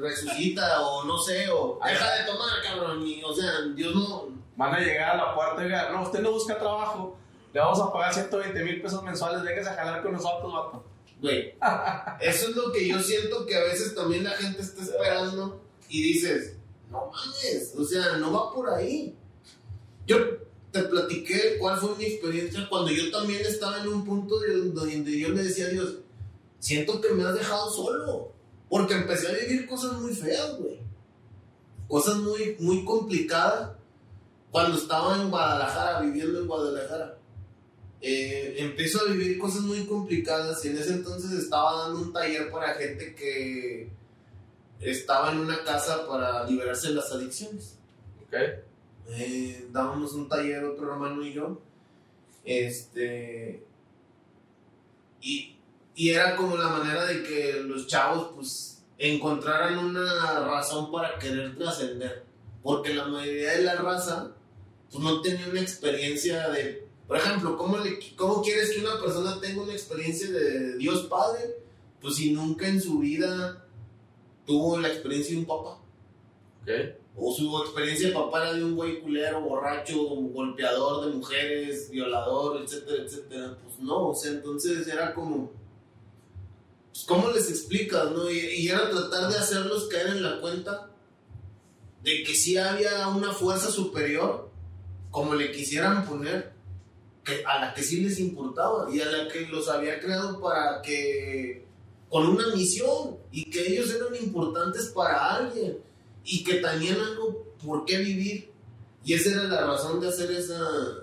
resucita, 0.00 0.82
o 0.82 1.04
no 1.04 1.18
sé, 1.18 1.48
o 1.50 1.80
deja 1.84 2.14
de 2.14 2.26
tomar, 2.26 2.62
cabrón, 2.62 3.04
y, 3.04 3.22
o 3.24 3.34
sea, 3.34 3.62
Dios 3.74 3.94
no... 3.94 4.28
Van 4.56 4.72
a 4.72 4.78
llegar 4.78 5.14
a 5.14 5.16
la 5.16 5.34
puerta 5.34 5.62
y 5.62 5.64
digan, 5.64 5.92
no, 5.92 6.02
usted 6.02 6.20
no 6.20 6.30
busca 6.30 6.56
trabajo, 6.56 7.18
le 7.54 7.60
vamos 7.60 7.80
a 7.80 7.92
pagar 7.92 8.12
120 8.12 8.64
mil 8.64 8.82
pesos 8.82 9.00
mensuales, 9.04 9.44
déjese 9.44 9.70
a 9.70 9.74
jalar 9.74 10.02
con 10.02 10.12
nosotros, 10.12 10.52
vato. 10.52 10.84
Güey, 11.20 11.54
eso 12.20 12.48
es 12.48 12.56
lo 12.56 12.72
que 12.72 12.88
yo 12.88 13.00
siento 13.00 13.46
que 13.46 13.54
a 13.54 13.62
veces 13.62 13.94
también 13.94 14.24
la 14.24 14.32
gente 14.32 14.60
está 14.60 14.82
esperando 14.82 15.62
y 15.88 16.02
dices, 16.02 16.56
no 16.90 17.12
mames, 17.12 17.72
o 17.78 17.84
sea, 17.84 18.16
no 18.16 18.32
va 18.32 18.52
por 18.52 18.68
ahí. 18.68 19.16
Yo 20.04 20.16
te 20.72 20.82
platiqué 20.82 21.56
cuál 21.60 21.78
fue 21.78 21.94
mi 21.96 22.06
experiencia 22.06 22.66
cuando 22.68 22.90
yo 22.90 23.08
también 23.12 23.42
estaba 23.42 23.78
en 23.80 23.88
un 23.88 24.04
punto 24.04 24.34
donde 24.74 25.18
yo 25.18 25.28
le 25.28 25.44
decía 25.44 25.66
a 25.66 25.70
Dios, 25.70 25.98
siento 26.58 27.00
que 27.00 27.10
me 27.10 27.22
has 27.22 27.34
dejado 27.34 27.70
solo. 27.70 28.32
Porque 28.68 28.94
empecé 28.94 29.28
a 29.28 29.32
vivir 29.32 29.68
cosas 29.68 29.92
muy 30.00 30.12
feas, 30.12 30.58
güey. 30.58 30.80
Cosas 31.86 32.16
muy, 32.16 32.56
muy 32.58 32.84
complicadas 32.84 33.76
cuando 34.50 34.76
estaba 34.76 35.14
en 35.14 35.30
Guadalajara, 35.30 36.00
viviendo 36.00 36.40
en 36.40 36.48
Guadalajara. 36.48 37.18
Eh, 38.06 38.56
empiezo 38.58 39.00
a 39.00 39.10
vivir 39.10 39.38
cosas 39.38 39.62
muy 39.62 39.86
complicadas 39.86 40.62
y 40.62 40.68
en 40.68 40.76
ese 40.76 40.92
entonces 40.92 41.30
estaba 41.32 41.84
dando 41.84 42.00
un 42.00 42.12
taller 42.12 42.50
para 42.50 42.74
gente 42.74 43.14
que 43.14 43.88
estaba 44.78 45.32
en 45.32 45.38
una 45.38 45.64
casa 45.64 46.06
para 46.06 46.44
liberarse 46.44 46.88
de 46.88 46.96
las 46.96 47.10
adicciones. 47.10 47.78
Ok. 48.26 48.34
Eh, 49.08 49.68
dábamos 49.72 50.12
un 50.12 50.28
taller, 50.28 50.64
otro 50.64 50.92
hermano 50.92 51.24
y 51.24 51.32
yo. 51.32 51.62
Este. 52.44 53.64
Y, 55.22 55.56
y 55.94 56.10
era 56.10 56.36
como 56.36 56.58
la 56.58 56.68
manera 56.68 57.06
de 57.06 57.22
que 57.22 57.54
los 57.60 57.86
chavos, 57.86 58.32
pues, 58.34 58.82
encontraran 58.98 59.78
una 59.78 60.40
razón 60.40 60.92
para 60.92 61.18
querer 61.18 61.56
trascender. 61.56 62.22
Porque 62.62 62.92
la 62.92 63.06
mayoría 63.06 63.52
de 63.52 63.62
la 63.62 63.76
raza, 63.76 64.32
pues, 64.90 65.02
no 65.02 65.22
tenía 65.22 65.48
una 65.48 65.62
experiencia 65.62 66.50
de. 66.50 66.83
Por 67.06 67.18
ejemplo, 67.18 67.56
¿cómo, 67.56 67.78
le, 67.78 67.98
¿cómo 68.16 68.42
quieres 68.42 68.70
que 68.70 68.80
una 68.80 68.98
persona 69.00 69.38
tenga 69.40 69.62
una 69.62 69.72
experiencia 69.72 70.30
de 70.30 70.76
Dios 70.78 71.02
Padre? 71.02 71.58
Pues 72.00 72.16
si 72.16 72.32
nunca 72.32 72.66
en 72.66 72.80
su 72.80 72.98
vida 72.98 73.66
tuvo 74.46 74.78
la 74.78 74.88
experiencia 74.88 75.34
de 75.34 75.40
un 75.40 75.46
papá. 75.46 75.78
Ok. 76.62 76.70
O 77.16 77.32
su 77.32 77.56
experiencia 77.58 78.08
de 78.08 78.14
papá 78.14 78.42
era 78.42 78.54
de 78.54 78.64
un 78.64 78.74
güey 78.74 79.00
culero, 79.00 79.40
borracho, 79.42 79.96
golpeador 79.96 81.06
de 81.06 81.16
mujeres, 81.16 81.90
violador, 81.90 82.62
etcétera, 82.62 83.04
etcétera. 83.04 83.58
Pues 83.62 83.78
no, 83.78 84.08
o 84.08 84.14
sea, 84.14 84.32
entonces 84.32 84.88
era 84.88 85.14
como. 85.14 85.52
Pues, 86.90 87.04
¿Cómo 87.04 87.30
les 87.30 87.48
explicas, 87.50 88.10
no? 88.10 88.30
Y, 88.30 88.38
y 88.38 88.68
era 88.68 88.90
tratar 88.90 89.30
de 89.30 89.38
hacerlos 89.38 89.88
caer 89.88 90.08
en 90.08 90.22
la 90.22 90.40
cuenta 90.40 90.90
de 92.02 92.22
que 92.22 92.34
sí 92.34 92.56
había 92.56 93.06
una 93.08 93.32
fuerza 93.32 93.70
superior, 93.70 94.50
como 95.10 95.34
le 95.34 95.52
quisieran 95.52 96.06
poner, 96.06 96.53
que, 97.24 97.42
a 97.44 97.60
la 97.60 97.74
que 97.74 97.82
sí 97.82 98.00
les 98.00 98.18
importaba 98.20 98.88
y 98.94 99.00
a 99.00 99.06
la 99.06 99.28
que 99.28 99.46
los 99.46 99.68
había 99.68 99.98
creado 100.00 100.40
para 100.40 100.82
que. 100.82 101.64
con 102.08 102.26
una 102.28 102.54
misión 102.54 103.16
y 103.32 103.50
que 103.50 103.66
ellos 103.72 103.90
eran 103.94 104.14
importantes 104.14 104.86
para 104.94 105.34
alguien 105.36 105.78
y 106.24 106.44
que 106.44 106.54
tenían 106.54 107.00
algo 107.00 107.54
por 107.64 107.84
qué 107.84 107.98
vivir. 107.98 108.50
Y 109.04 109.12
esa 109.14 109.30
era 109.32 109.44
la 109.44 109.66
razón 109.66 110.00
de 110.00 110.08
hacer 110.08 110.30
esa 110.30 110.58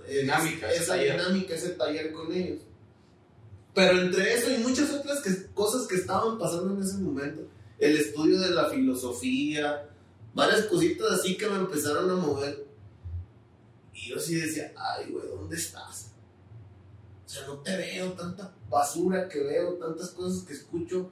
Dinámica, 0.10 0.72
esa 0.72 0.82
ese 0.82 0.86
taller. 0.88 1.12
dinámica, 1.20 1.54
ese 1.56 1.70
taller 1.70 2.12
con 2.14 2.32
ellos. 2.32 2.60
Pero 3.76 4.02
entre 4.02 4.34
eso 4.34 4.50
y 4.52 4.58
muchas 4.58 4.90
otras 4.92 5.22
que- 5.22 5.48
cosas 5.54 5.88
que 5.88 5.96
estaban 5.96 6.38
pasando 6.38 6.74
en 6.76 6.82
ese 6.82 6.98
momento, 6.98 7.42
el 7.80 7.96
estudio 7.98 8.40
de 8.40 8.50
la 8.52 8.70
filosofía, 8.70 9.88
varias 10.34 10.66
cositas 10.66 11.12
así 11.12 11.36
que 11.38 11.48
me 11.48 11.56
empezaron 11.58 12.10
a 12.10 12.16
mover. 12.16 12.66
Y 13.94 14.10
yo 14.10 14.20
sí 14.20 14.36
decía, 14.36 14.74
ay, 14.76 15.12
güey, 15.12 15.28
¿dónde 15.28 15.56
estás? 15.58 16.11
O 17.32 17.34
sea, 17.34 17.48
no 17.48 17.60
te 17.60 17.78
veo, 17.78 18.12
tanta 18.12 18.54
basura 18.70 19.30
que 19.30 19.42
veo, 19.42 19.76
tantas 19.76 20.10
cosas 20.10 20.44
que 20.46 20.52
escucho 20.52 21.10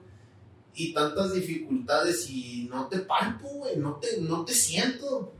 y 0.74 0.94
tantas 0.94 1.34
dificultades 1.34 2.30
y 2.30 2.68
no 2.70 2.90
te 2.90 3.00
palpo, 3.00 3.48
güey, 3.48 3.78
no 3.78 3.96
te, 4.02 4.20
no 4.20 4.44
te 4.44 4.54
siento. 4.54 5.32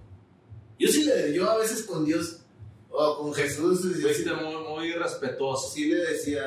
Yo 0.78 0.88
sí 0.88 1.04
le, 1.04 1.34
yo 1.34 1.50
a 1.52 1.58
veces 1.58 1.84
con 1.84 2.06
Dios 2.06 2.44
o 2.90 3.18
con 3.18 3.34
Jesús, 3.34 3.82
Fuiste 4.02 4.32
muy, 4.32 4.56
muy 4.56 4.94
respetuoso. 4.94 5.70
sí 5.70 5.90
le 5.90 5.98
decía, 5.98 6.46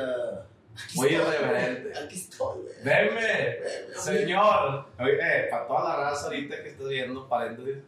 aquí 0.74 0.96
Muy 0.96 1.08
estoy, 1.08 1.34
irreverente. 1.34 1.98
Aquí 1.98 2.16
estoy, 2.16 2.62
güey. 2.62 2.74
Veme, 2.82 3.58
señor. 4.02 4.86
Oye, 4.98 5.48
para 5.50 5.66
toda 5.66 5.84
la 5.90 5.96
raza 6.08 6.24
ahorita 6.28 6.62
que 6.62 6.70
estás 6.70 6.88
viendo, 6.88 7.28
paréntesis, 7.28 7.82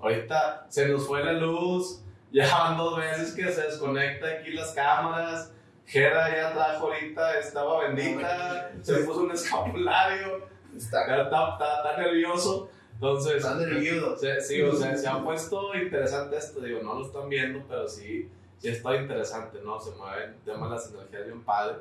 ahorita 0.00 0.66
se 0.68 0.88
nos 0.88 1.06
fue 1.06 1.22
la 1.22 1.34
luz, 1.34 2.00
ya 2.32 2.48
van 2.58 2.78
dos 2.78 2.98
veces 2.98 3.32
que 3.32 3.52
se 3.52 3.62
desconecta 3.62 4.26
aquí 4.26 4.50
las 4.50 4.72
cámaras. 4.72 5.52
Jera 5.86 6.34
ya 6.34 6.52
trajo 6.54 6.86
ahorita, 6.92 7.38
estaba 7.38 7.86
bendita, 7.88 8.72
se 8.82 8.94
puso 9.00 9.20
un 9.22 9.32
escapulario, 9.32 10.48
Está 10.76 11.02
está, 11.02 11.22
está- 11.52 11.76
está 11.76 11.96
nervioso. 11.98 12.68
Entonces, 12.94 13.36
Está 13.36 13.54
nervioso. 13.56 14.16
se- 14.16 14.40
sí, 14.40 14.62
o 14.62 14.72
sea, 14.74 14.96
se 14.96 15.06
ha 15.08 15.22
puesto 15.22 15.74
interesante 15.74 16.36
esto. 16.36 16.60
Digo, 16.60 16.80
no 16.82 16.94
lo 17.00 17.06
están 17.06 17.28
viendo, 17.28 17.62
pero 17.68 17.86
sí, 17.88 18.28
sí 18.58 18.68
está 18.68 18.96
interesante, 18.96 19.58
¿no? 19.64 19.78
Se 19.78 19.90
mueven 19.92 20.30
el 20.30 20.40
tema 20.40 20.66
de 20.68 20.74
las 20.74 20.90
energías 20.92 21.24
bien 21.26 21.42
padre. 21.42 21.76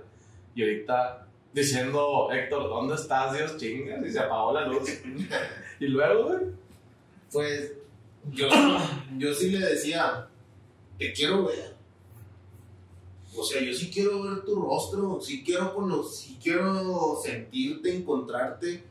Y 0.54 0.64
ahorita 0.64 1.26
diciendo, 1.54 2.30
Héctor, 2.32 2.64
¿dónde 2.70 2.96
estás, 2.96 3.36
Dios 3.38 3.58
chingas? 3.58 4.06
Y 4.06 4.12
se 4.12 4.20
apagó 4.20 4.54
la 4.54 4.68
luz. 4.68 4.90
y 5.80 5.88
luego, 5.88 6.24
güey, 6.26 6.40
Pues 7.32 7.74
yo, 8.32 8.48
yo 9.18 9.34
sí 9.34 9.52
le 9.52 9.66
decía, 9.66 10.28
te 11.00 11.14
quiero 11.14 11.46
ver. 11.46 11.73
O 13.44 13.46
sea, 13.46 13.62
yo 13.62 13.74
sí 13.74 13.92
quiero 13.94 14.24
ver 14.24 14.42
tu 14.46 14.56
rostro, 14.56 15.20
sí 15.22 15.44
quiero 15.44 15.74
cono- 15.76 16.04
sí 16.04 16.38
quiero 16.42 17.20
sentirte, 17.24 17.96
encontrarte. 17.96 18.84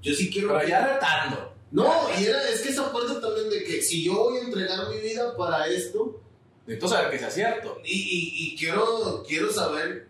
Yo 0.00 0.14
sí 0.14 0.30
quiero 0.30 0.48
pero 0.54 0.68
ya 0.68 0.94
retando. 0.94 1.52
No, 1.72 1.92
y 2.18 2.24
era, 2.24 2.48
es 2.48 2.62
que 2.62 2.68
esa 2.68 2.92
parte 2.92 3.14
también 3.20 3.50
de 3.50 3.64
que 3.64 3.82
si 3.82 4.04
yo 4.04 4.14
voy 4.14 4.38
a 4.38 4.42
entregar 4.42 4.88
mi 4.88 5.00
vida 5.00 5.36
para 5.36 5.66
esto, 5.68 6.20
Necesito 6.66 6.88
saber 6.88 7.10
que 7.10 7.18
sea 7.18 7.30
cierto. 7.30 7.78
y, 7.84 7.92
y- 7.94 8.52
y 8.52 8.56
quiero, 8.56 9.22
quiero 9.26 9.52
saber 9.52 10.08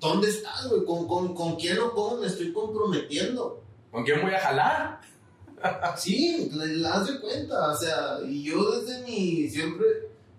dónde 0.00 0.28
estás, 0.28 0.68
güey, 0.68 0.84
con, 0.84 1.06
con, 1.08 1.34
con 1.34 1.56
quién 1.56 1.78
o 1.78 1.92
cómo 1.92 2.18
me 2.18 2.26
estoy 2.26 2.52
comprometiendo. 2.52 3.62
¿Con 3.90 4.04
quién 4.04 4.20
voy 4.22 4.32
a 4.32 4.40
jalar? 4.40 5.00
Sí, 5.98 6.50
le, 6.52 6.66
le 6.66 6.82
das 6.82 7.06
de 7.06 7.20
cuenta, 7.20 7.72
o 7.72 7.76
sea, 7.76 8.18
y 8.26 8.44
yo 8.44 8.80
desde 8.80 9.02
mi, 9.02 9.48
siempre, 9.50 9.86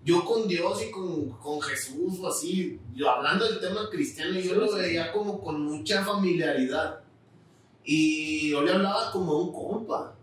yo 0.04 0.24
con 0.24 0.48
Dios 0.48 0.82
y 0.82 0.90
con, 0.90 1.30
con 1.38 1.60
Jesús 1.60 2.18
o 2.20 2.28
así, 2.28 2.80
yo 2.94 3.10
hablando 3.10 3.44
del 3.44 3.60
tema 3.60 3.88
cristiano, 3.90 4.38
yo 4.40 4.54
lo 4.54 4.72
veía 4.74 5.12
como 5.12 5.40
con 5.40 5.60
mucha 5.62 6.04
familiaridad. 6.04 7.00
Y 7.84 8.50
yo 8.50 8.62
le 8.62 8.72
hablaba 8.72 9.10
como 9.10 9.32
a 9.32 9.38
un 9.42 9.52
compa. 9.52 10.14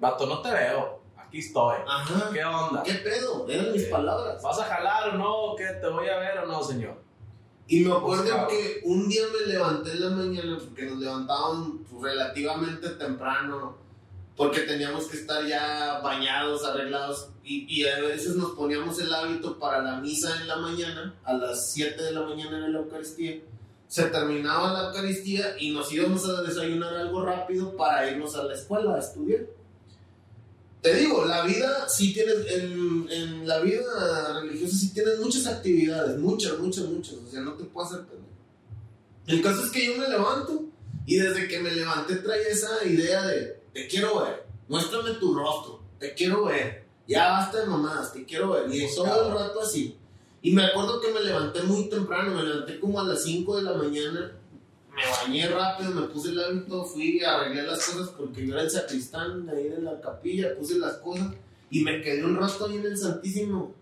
Vato, 0.00 0.26
no 0.26 0.40
te 0.40 0.50
veo. 0.50 1.00
Aquí 1.16 1.38
estoy. 1.38 1.76
Ajá. 1.86 2.30
¿Qué 2.32 2.44
onda? 2.44 2.82
¿Qué 2.82 2.94
pedo? 2.94 3.46
Eran 3.48 3.72
mis 3.72 3.84
Sí. 3.84 3.90
palabras. 3.90 4.42
¿Vas 4.42 4.58
a 4.60 4.64
jalar 4.64 5.10
o 5.10 5.18
no? 5.18 5.56
¿Qué? 5.56 5.64
¿Te 5.80 5.88
voy 5.88 6.08
a 6.08 6.18
ver 6.18 6.38
o 6.38 6.46
no, 6.46 6.62
señor? 6.62 7.00
Y 7.68 7.80
me 7.80 7.92
acuerdo 7.92 8.24
Buscaba. 8.24 8.48
que 8.48 8.80
un 8.84 9.08
día 9.08 9.22
me 9.32 9.52
levanté 9.52 9.92
en 9.92 10.00
la 10.00 10.10
mañana 10.10 10.58
porque 10.62 10.82
nos 10.84 10.98
levantaban 10.98 11.78
pues, 11.84 12.02
relativamente 12.12 12.88
temprano 12.90 13.76
porque 14.36 14.60
teníamos 14.60 15.06
que 15.06 15.18
estar 15.18 15.46
ya 15.46 16.00
bañados, 16.02 16.64
arreglados 16.64 17.28
y, 17.44 17.66
y 17.68 17.86
a 17.86 18.00
veces 18.00 18.36
nos 18.36 18.52
poníamos 18.52 18.98
el 18.98 19.12
hábito 19.12 19.58
para 19.58 19.82
la 19.82 20.00
misa 20.00 20.40
en 20.40 20.48
la 20.48 20.56
mañana, 20.56 21.14
a 21.24 21.34
las 21.34 21.72
7 21.72 22.02
de 22.02 22.12
la 22.12 22.22
mañana 22.22 22.58
era 22.58 22.68
la 22.68 22.78
Eucaristía. 22.78 23.40
Se 23.88 24.04
terminaba 24.04 24.72
la 24.72 24.88
Eucaristía 24.88 25.54
y 25.58 25.72
nos 25.72 25.92
íbamos 25.92 26.26
a 26.28 26.42
desayunar 26.42 26.94
algo 26.94 27.24
rápido 27.24 27.76
para 27.76 28.10
irnos 28.10 28.34
a 28.36 28.44
la 28.44 28.54
escuela 28.54 28.94
a 28.94 29.00
estudiar. 29.00 29.42
Te 30.80 30.94
digo, 30.94 31.24
la 31.26 31.44
vida 31.44 31.88
sí 31.88 32.12
tienes, 32.12 32.38
en, 32.48 33.06
en 33.10 33.46
la 33.46 33.60
vida 33.60 34.40
religiosa 34.40 34.76
sí 34.76 34.92
tienes 34.92 35.20
muchas 35.20 35.46
actividades, 35.46 36.18
muchas, 36.18 36.58
muchas, 36.58 36.86
muchas, 36.86 37.14
o 37.14 37.30
sea, 37.30 37.40
no 37.40 37.52
te 37.52 37.64
puedo 37.64 37.86
hacer 37.86 38.00
pendejo. 38.00 38.22
El 39.26 39.42
caso 39.42 39.64
es 39.64 39.70
que 39.70 39.86
yo 39.86 39.96
me 39.96 40.08
levanto 40.08 40.64
y 41.06 41.16
desde 41.16 41.48
que 41.48 41.60
me 41.60 41.72
levanté 41.72 42.16
traía 42.16 42.48
esa 42.48 42.84
idea 42.84 43.26
de, 43.26 43.60
te 43.72 43.86
quiero 43.88 44.22
ver, 44.22 44.46
muéstrame 44.68 45.12
tu 45.12 45.34
rostro, 45.34 45.82
te 45.98 46.14
quiero 46.14 46.44
ver, 46.44 46.84
ya 47.06 47.28
basta 47.28 47.60
de 47.60 47.66
mamadas, 47.66 48.12
te 48.12 48.24
quiero 48.24 48.50
ver, 48.50 48.72
y 48.72 48.86
todo 48.94 49.28
el 49.28 49.34
rato 49.34 49.60
así. 49.60 49.96
Y 50.40 50.52
me 50.52 50.64
acuerdo 50.64 51.00
que 51.00 51.12
me 51.12 51.20
levanté 51.20 51.62
muy 51.62 51.88
temprano, 51.88 52.34
me 52.34 52.42
levanté 52.42 52.80
como 52.80 53.00
a 53.00 53.04
las 53.04 53.22
5 53.22 53.58
de 53.58 53.62
la 53.62 53.74
mañana, 53.74 54.32
me 54.94 55.02
bañé 55.10 55.48
rápido, 55.48 55.90
me 55.92 56.08
puse 56.08 56.30
el 56.30 56.42
hábito, 56.42 56.84
fui, 56.84 57.22
arreglé 57.22 57.62
las 57.62 57.86
cosas 57.86 58.08
porque 58.10 58.46
yo 58.46 58.54
era 58.54 58.62
el 58.62 58.70
sacristán 58.70 59.46
de 59.46 59.56
ahí 59.56 59.68
de 59.68 59.80
la 59.80 60.00
capilla, 60.00 60.54
puse 60.56 60.78
las 60.78 60.94
cosas 60.94 61.28
y 61.70 61.80
me 61.80 62.02
quedé 62.02 62.24
un 62.24 62.36
rato 62.36 62.66
ahí 62.66 62.76
en 62.76 62.86
el 62.86 62.98
Santísimo. 62.98 63.74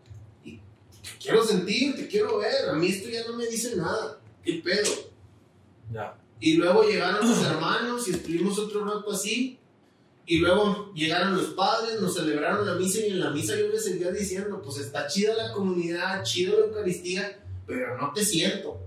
Y 0.45 0.57
te 0.57 1.11
quiero 1.21 1.45
sentir, 1.45 1.97
te 1.97 2.07
quiero 2.07 2.39
ver, 2.39 2.69
a 2.69 2.75
mí 2.75 2.89
esto 2.89 3.09
ya 3.09 3.27
no 3.27 3.37
me 3.37 3.47
dice 3.47 3.75
nada, 3.75 4.21
qué 4.45 4.61
pedo. 4.65 4.91
Ya. 5.93 6.20
Y 6.41 6.55
luego 6.57 6.83
llegaron 6.85 7.29
los 7.29 7.43
hermanos 7.45 8.09
y 8.09 8.13
estuvimos 8.13 8.59
otro 8.59 8.85
rato 8.85 9.11
así. 9.13 9.59
Y 10.27 10.39
luego 10.39 10.93
llegaron 10.95 11.37
los 11.37 11.47
padres, 11.49 12.01
nos 12.01 12.15
celebraron 12.15 12.67
la 12.67 12.75
misa 12.75 13.01
y 13.01 13.11
en 13.11 13.21
la 13.21 13.31
misa 13.31 13.57
yo 13.57 13.69
les 13.69 13.85
seguía 13.85 14.11
diciendo, 14.13 14.63
pues 14.63 14.79
está 14.79 15.07
chida 15.07 15.35
la 15.35 15.53
comunidad, 15.53 16.23
chido 16.23 16.59
la 16.61 16.67
Eucaristía, 16.67 17.41
pero 17.67 17.99
no 17.99 18.13
te 18.13 18.25
siento. 18.25 18.79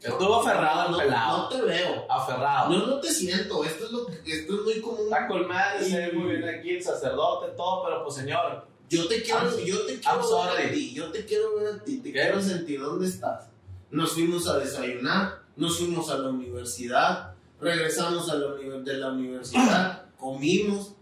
Estuvo 0.00 0.40
aferrado 0.40 0.80
al 0.82 0.90
no, 0.92 0.98
pelado. 0.98 1.38
No 1.38 1.48
te 1.48 1.62
veo. 1.62 2.06
Aferrado. 2.10 2.70
No, 2.70 2.86
no 2.86 3.00
te 3.00 3.12
siento. 3.12 3.64
Esto 3.64 3.86
es, 3.86 3.92
lo 3.92 4.06
que, 4.06 4.14
esto 4.32 4.54
es 4.56 4.62
muy 4.62 4.80
común. 4.80 5.04
Está 5.04 5.28
colmada, 5.28 5.82
se 5.82 5.96
ve 5.96 6.12
muy 6.12 6.36
bien 6.36 6.48
aquí 6.48 6.70
el 6.70 6.82
sacerdote, 6.82 7.52
todo, 7.56 7.84
pero 7.84 8.02
pues 8.04 8.16
señor, 8.16 8.66
Yo 8.88 9.06
te 9.08 9.22
quiero, 9.22 9.40
I'm- 9.40 9.64
yo 9.64 9.86
te 9.86 9.98
quiero 10.00 10.44
ver 10.44 10.66
a 10.68 10.72
ti, 10.72 10.92
yo 10.94 11.10
te 11.12 11.24
quiero 11.24 11.54
ver 11.56 11.74
a 11.74 11.84
ti, 11.84 11.96
te 11.98 12.12
¿Qué? 12.12 12.20
quiero 12.20 12.42
sentir 12.42 12.80
dónde 12.80 13.08
estás. 13.08 13.48
Nos 13.90 14.12
fuimos 14.12 14.46
a 14.48 14.58
desayunar, 14.58 15.41
nos 15.56 15.78
fuimos 15.78 16.10
a 16.10 16.18
la 16.18 16.28
universidad, 16.30 17.34
regresamos 17.60 18.28
a 18.30 18.34
la 18.34 18.52
de 18.54 18.94
la 18.98 19.12
universidad, 19.12 20.06
comimos, 20.18 20.94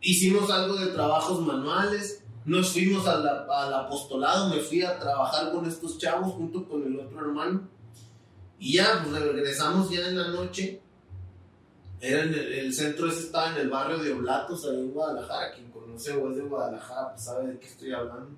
hicimos 0.00 0.50
algo 0.50 0.76
de 0.76 0.86
trabajos 0.88 1.40
manuales, 1.40 2.22
nos 2.44 2.70
fuimos 2.70 3.06
a 3.06 3.18
la- 3.18 3.46
al 3.50 3.74
apostolado, 3.74 4.48
me 4.48 4.60
fui 4.60 4.82
a 4.82 4.98
trabajar 4.98 5.52
con 5.52 5.66
estos 5.66 5.98
chavos 5.98 6.32
junto 6.32 6.66
con 6.68 6.82
el 6.84 6.98
otro 6.98 7.20
hermano. 7.20 7.68
Y 8.58 8.74
ya, 8.76 9.02
pues 9.02 9.22
regresamos 9.22 9.90
ya 9.90 10.06
en 10.08 10.18
la 10.18 10.28
noche. 10.28 10.80
Era 12.00 12.22
en 12.22 12.34
el, 12.34 12.72
centro 12.74 13.08
ese 13.08 13.20
estaba 13.20 13.50
en 13.52 13.58
el 13.58 13.68
barrio 13.70 13.98
de 13.98 14.12
Oblatos, 14.12 14.64
ahí 14.64 14.76
en 14.80 14.90
Guadalajara. 14.90 15.52
Quien 15.52 15.70
conoce 15.70 16.12
o 16.12 16.30
es 16.30 16.36
de 16.36 16.42
Guadalajara, 16.42 17.10
pues 17.10 17.24
sabe 17.24 17.48
de 17.48 17.58
qué 17.58 17.66
estoy 17.66 17.92
hablando. 17.92 18.30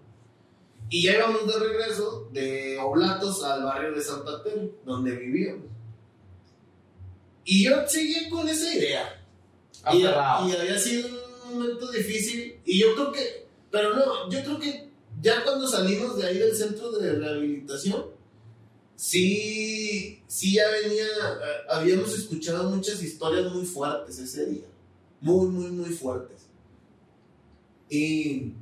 Y 0.93 1.05
ya 1.05 1.15
íbamos 1.15 1.47
de 1.47 1.59
regreso 1.59 2.29
de 2.33 2.79
Oblatos 2.79 3.43
al 3.45 3.65
barrio 3.65 3.95
de 3.95 4.03
Santa 4.03 4.43
Teresa, 4.43 4.75
donde 4.85 5.17
vivíamos. 5.17 5.65
Y 7.47 7.65
yo 7.65 7.89
seguí 7.89 8.29
con 8.29 8.47
esa 8.47 8.75
idea. 8.75 9.25
Y, 9.91 10.03
y, 10.03 10.05
había 10.05 10.79
sido 10.79 11.09
un 11.47 11.55
momento 11.55 11.91
difícil. 11.91 12.61
Y 12.67 12.79
yo 12.79 12.95
creo 12.95 13.11
que, 13.11 13.47
pero 13.71 13.97
no, 13.97 14.29
yo 14.29 14.45
creo 14.45 14.59
que 14.59 14.91
ya 15.23 15.43
cuando 15.43 15.67
salimos 15.67 16.19
de 16.19 16.27
ahí 16.27 16.37
del 16.37 16.55
centro 16.55 16.93
de 16.93 17.11
rehabilitación, 17.15 18.09
sí, 18.95 20.23
sí 20.27 20.53
ya 20.53 20.69
venía, 20.69 21.07
eh, 21.07 21.71
habíamos 21.71 22.13
escuchado 22.13 22.69
muchas 22.69 23.03
historias 23.03 23.51
muy 23.51 23.65
fuertes 23.65 24.19
ese 24.19 24.45
día. 24.45 24.67
Muy, 25.23 25.47
muy, 25.47 25.71
muy 25.71 25.89
fuertes. 25.89 26.49
Y, 27.89 28.53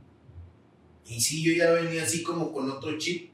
y 1.10 1.20
sí, 1.20 1.42
yo 1.42 1.52
ya 1.52 1.72
venía 1.72 2.04
así 2.04 2.22
como 2.22 2.52
con 2.52 2.70
otro 2.70 2.96
chip. 2.96 3.32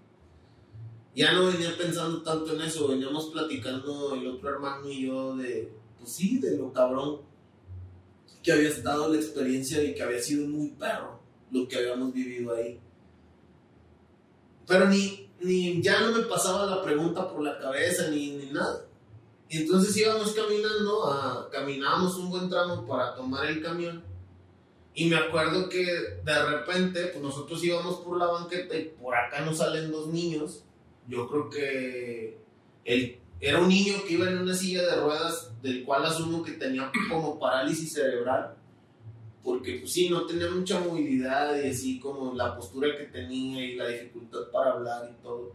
Ya 1.14 1.32
no 1.32 1.46
venía 1.46 1.76
pensando 1.76 2.22
tanto 2.22 2.54
en 2.54 2.62
eso, 2.62 2.88
veníamos 2.88 3.26
platicando 3.26 4.14
el 4.14 4.26
otro 4.26 4.48
hermano 4.48 4.88
y 4.88 5.06
yo 5.06 5.36
de, 5.36 5.72
pues 5.98 6.14
sí, 6.14 6.38
de 6.38 6.56
lo 6.56 6.72
cabrón 6.72 7.20
que 8.42 8.52
había 8.52 8.70
estado 8.70 9.12
la 9.12 9.16
experiencia 9.16 9.82
y 9.82 9.94
que 9.94 10.02
había 10.02 10.22
sido 10.22 10.48
muy 10.48 10.70
perro 10.70 11.20
lo 11.50 11.68
que 11.68 11.76
habíamos 11.76 12.14
vivido 12.14 12.54
ahí. 12.54 12.80
Pero 14.66 14.88
ni, 14.88 15.28
ni 15.40 15.82
ya 15.82 16.00
no 16.00 16.12
me 16.12 16.22
pasaba 16.24 16.64
la 16.64 16.82
pregunta 16.82 17.30
por 17.30 17.42
la 17.42 17.58
cabeza 17.58 18.08
ni, 18.08 18.30
ni 18.30 18.52
nada. 18.52 18.86
Y 19.50 19.58
entonces 19.58 19.94
íbamos 19.98 20.32
caminando, 20.32 21.12
a, 21.12 21.50
caminábamos 21.50 22.16
un 22.16 22.30
buen 22.30 22.48
tramo 22.48 22.86
para 22.86 23.14
tomar 23.14 23.46
el 23.46 23.62
camión. 23.62 24.02
Y 24.96 25.04
me 25.04 25.16
acuerdo 25.16 25.68
que 25.68 25.84
de 25.84 26.44
repente, 26.50 27.06
pues 27.12 27.22
nosotros 27.22 27.62
íbamos 27.62 28.00
por 28.00 28.18
la 28.18 28.26
banqueta 28.26 28.76
y 28.76 28.90
por 29.00 29.14
acá 29.14 29.42
nos 29.42 29.58
salen 29.58 29.92
dos 29.92 30.08
niños. 30.08 30.64
Yo 31.06 31.28
creo 31.28 31.48
que 31.48 32.38
él 32.84 33.20
era 33.38 33.60
un 33.60 33.68
niño 33.68 33.94
que 34.04 34.14
iba 34.14 34.28
en 34.28 34.38
una 34.38 34.54
silla 34.54 34.82
de 34.82 35.00
ruedas, 35.00 35.52
del 35.62 35.84
cual 35.84 36.04
asumo 36.06 36.42
que 36.42 36.52
tenía 36.52 36.90
como 37.08 37.38
parálisis 37.38 37.92
cerebral 37.92 38.56
porque 39.46 39.74
pues 39.78 39.92
sí, 39.92 40.10
no 40.10 40.26
tenía 40.26 40.50
mucha 40.50 40.80
movilidad 40.80 41.56
y 41.62 41.68
así 41.68 42.00
como 42.00 42.34
la 42.34 42.56
postura 42.56 42.88
que 42.98 43.04
tenía 43.04 43.64
y 43.64 43.76
la 43.76 43.86
dificultad 43.86 44.50
para 44.52 44.72
hablar 44.72 45.08
y 45.08 45.22
todo. 45.22 45.54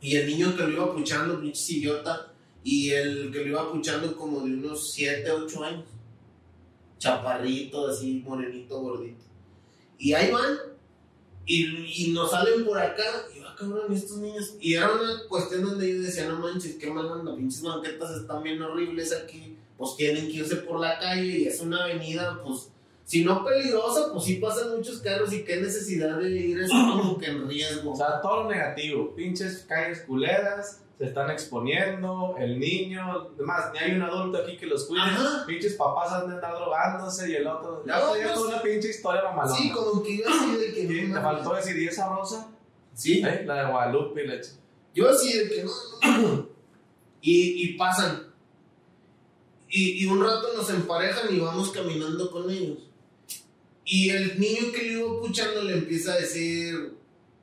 Y 0.00 0.16
el 0.16 0.26
niño 0.26 0.56
que 0.56 0.64
lo 0.64 0.70
iba 0.70 0.92
puchando, 0.92 1.40
pinche 1.40 1.74
idiota, 1.74 2.32
y 2.64 2.90
el 2.90 3.30
que 3.30 3.44
lo 3.44 3.46
iba 3.46 3.70
puchando 3.70 4.16
como 4.16 4.40
de 4.40 4.54
unos 4.54 4.90
7, 4.94 5.30
8 5.30 5.64
años. 5.64 5.84
Chaparrito, 7.02 7.88
así, 7.88 8.22
morenito, 8.24 8.80
gordito. 8.80 9.24
Y 9.98 10.12
ahí 10.12 10.30
van, 10.30 10.56
y, 11.44 12.06
y 12.06 12.12
nos 12.12 12.30
salen 12.30 12.64
por 12.64 12.78
acá, 12.78 13.26
y 13.34 13.40
va, 13.40 13.56
cabrón, 13.56 13.92
estos 13.92 14.18
niños. 14.18 14.54
Y 14.60 14.74
era 14.74 14.92
una 14.92 15.24
cuestión 15.28 15.64
donde 15.64 15.92
yo 15.92 16.00
decía, 16.00 16.28
no 16.28 16.38
manches, 16.38 16.76
qué 16.76 16.88
mal 16.92 17.10
anda, 17.10 17.34
pinches 17.34 17.62
banquetas 17.62 18.12
están 18.12 18.44
bien 18.44 18.62
horribles 18.62 19.12
aquí. 19.12 19.56
Pues 19.76 19.96
tienen 19.96 20.28
que 20.28 20.34
irse 20.34 20.56
por 20.56 20.78
la 20.78 20.96
calle 21.00 21.38
y 21.40 21.44
es 21.46 21.60
una 21.60 21.82
avenida, 21.82 22.40
pues 22.44 22.68
si 23.04 23.24
no 23.24 23.44
peligrosa, 23.44 24.12
pues 24.12 24.24
sí 24.24 24.36
pasan 24.36 24.76
muchos 24.76 24.98
carros 24.98 25.32
y 25.32 25.42
qué 25.42 25.56
necesidad 25.56 26.18
de 26.18 26.30
ir 26.30 26.60
eso 26.60 26.72
como 26.72 27.18
que 27.18 27.26
en 27.26 27.48
riesgo. 27.48 27.90
O 27.90 27.96
sea, 27.96 28.20
todo 28.20 28.48
negativo, 28.48 29.12
pinches 29.16 29.64
calles 29.68 30.02
culeras, 30.02 30.82
se 31.02 31.08
están 31.08 31.28
exponiendo, 31.32 32.36
el 32.38 32.60
niño, 32.60 33.28
además, 33.34 33.72
ni 33.72 33.78
hay 33.80 33.96
un 33.96 34.02
adulto 34.02 34.38
aquí 34.38 34.56
que 34.56 34.66
los 34.66 34.84
cuide, 34.84 35.02
pinches 35.48 35.74
papás 35.74 36.12
han 36.12 36.28
de 36.28 36.36
estar 36.36 36.54
drogándose 36.54 37.28
y 37.28 37.34
el 37.34 37.44
otro, 37.44 37.84
ya 37.84 37.98
no, 37.98 38.16
ya 38.16 38.32
toda 38.32 38.50
una 38.50 38.62
pinche 38.62 38.90
historia 38.90 39.24
mamalona. 39.24 39.56
Sí, 39.56 39.72
como 39.72 40.00
que 40.00 40.18
yo 40.18 40.24
así 40.28 40.56
de 40.58 40.72
que 40.72 40.86
¿Te 40.86 41.20
faltó 41.20 41.56
decir, 41.56 41.76
¿y 41.76 41.88
esa 41.88 42.08
rosa? 42.08 42.52
Sí. 42.94 43.20
¿Eh? 43.20 43.42
La 43.44 43.64
de 43.64 43.72
Guadalupe 43.72 44.22
y 44.22 44.26
la 44.28 44.34
Yo 44.94 45.10
así 45.10 45.36
de 45.36 45.48
que 45.48 45.64
no, 45.64 45.72
y, 47.20 47.64
y 47.64 47.76
pasan. 47.76 48.32
Y, 49.68 50.04
y 50.04 50.06
un 50.06 50.22
rato 50.22 50.50
nos 50.56 50.70
emparejan 50.70 51.34
y 51.34 51.40
vamos 51.40 51.72
caminando 51.72 52.30
con 52.30 52.48
ellos. 52.48 52.78
Y 53.84 54.10
el 54.10 54.38
niño 54.38 54.70
que 54.72 54.82
le 54.82 54.92
iba 55.00 55.20
puchando 55.20 55.64
le 55.64 55.78
empieza 55.78 56.12
a 56.12 56.18
decir, 56.18 56.94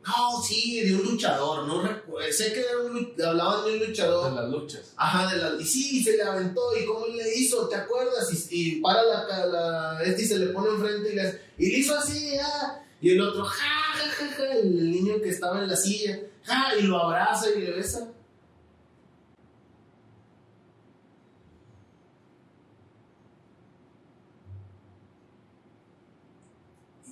no, 0.09 0.41
sí, 0.43 0.81
de 0.81 0.95
un 0.95 1.03
luchador, 1.03 1.67
no 1.67 1.81
recuerdo, 1.81 2.31
sé 2.31 2.53
que 2.53 2.61
era 2.61 2.79
un, 2.79 3.13
hablaban 3.25 3.65
de 3.65 3.73
un 3.73 3.87
luchador. 3.87 4.29
De 4.29 4.41
las 4.41 4.49
luchas. 4.49 4.93
Ajá, 4.97 5.33
de 5.33 5.41
las, 5.41 5.61
y 5.61 5.65
sí, 5.65 6.03
se 6.03 6.17
le 6.17 6.23
aventó, 6.23 6.61
y 6.77 6.85
cómo 6.85 7.07
le 7.07 7.35
hizo, 7.35 7.67
¿te 7.67 7.75
acuerdas? 7.75 8.29
Y, 8.51 8.77
y 8.77 8.81
para 8.81 9.03
la, 9.03 9.45
la, 9.45 10.03
este 10.03 10.23
y 10.23 10.25
se 10.25 10.39
le 10.39 10.47
pone 10.47 10.69
enfrente 10.69 11.11
y 11.11 11.15
le, 11.15 11.41
y 11.57 11.71
le 11.71 11.77
hizo 11.77 11.95
así, 11.95 12.35
ah, 12.41 12.81
y 13.01 13.11
el 13.11 13.21
otro, 13.21 13.45
ja, 13.45 13.93
ja, 13.93 14.07
ja, 14.09 14.27
ja, 14.35 14.53
el 14.53 14.91
niño 14.91 15.21
que 15.21 15.29
estaba 15.29 15.61
en 15.61 15.69
la 15.69 15.75
silla, 15.75 16.19
ja, 16.43 16.75
y 16.77 16.83
lo 16.83 16.97
abraza 16.97 17.49
y 17.51 17.61
le 17.61 17.71
besa. 17.71 18.07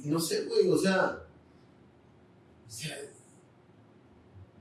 no 0.07 0.19
sé, 0.19 0.45
güey, 0.45 0.69
o 0.69 0.77
sea, 0.77 1.26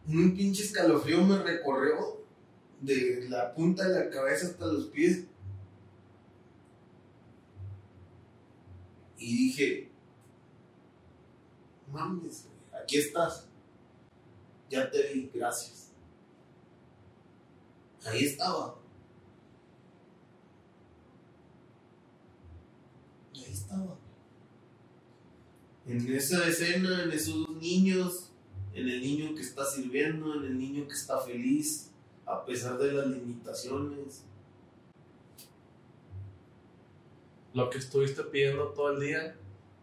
un 0.08 0.36
pinche 0.36 0.62
escalofrío 0.62 1.24
me 1.24 1.42
recorrió 1.42 2.24
de 2.80 3.26
la 3.28 3.54
punta 3.54 3.88
de 3.88 4.04
la 4.04 4.10
cabeza 4.10 4.46
hasta 4.46 4.66
los 4.66 4.86
pies. 4.86 5.24
Y 9.18 9.36
dije, 9.36 9.90
mames, 11.90 12.46
aquí 12.72 12.98
estás. 12.98 13.46
Ya 14.70 14.90
te 14.90 15.12
vi, 15.12 15.30
gracias. 15.34 15.90
Ahí 18.04 18.24
estaba. 18.24 18.78
Ahí 23.34 23.52
estaba 23.52 24.05
en 25.86 26.14
esa 26.14 26.46
escena, 26.48 27.04
en 27.04 27.12
esos 27.12 27.48
niños, 27.50 28.30
en 28.74 28.88
el 28.88 29.00
niño 29.00 29.34
que 29.34 29.42
está 29.42 29.64
sirviendo, 29.64 30.34
en 30.34 30.44
el 30.44 30.58
niño 30.58 30.86
que 30.86 30.94
está 30.94 31.18
feliz, 31.20 31.90
a 32.26 32.44
pesar 32.44 32.76
de 32.78 32.92
las 32.92 33.06
limitaciones. 33.06 34.24
Lo 37.54 37.70
que 37.70 37.78
estuviste 37.78 38.22
pidiendo 38.24 38.68
todo 38.68 38.92
el 38.92 39.00
día, 39.00 39.36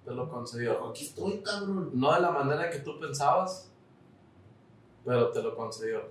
te 0.03 0.13
lo 0.13 0.29
concedió. 0.29 0.89
Aquí 0.89 1.05
estoy, 1.05 1.39
cabrón. 1.39 1.91
No 1.93 2.13
de 2.13 2.21
la 2.21 2.31
manera 2.31 2.69
que 2.69 2.79
tú 2.79 2.99
pensabas, 2.99 3.71
pero 5.05 5.31
te 5.31 5.41
lo 5.41 5.55
concedió. 5.55 6.01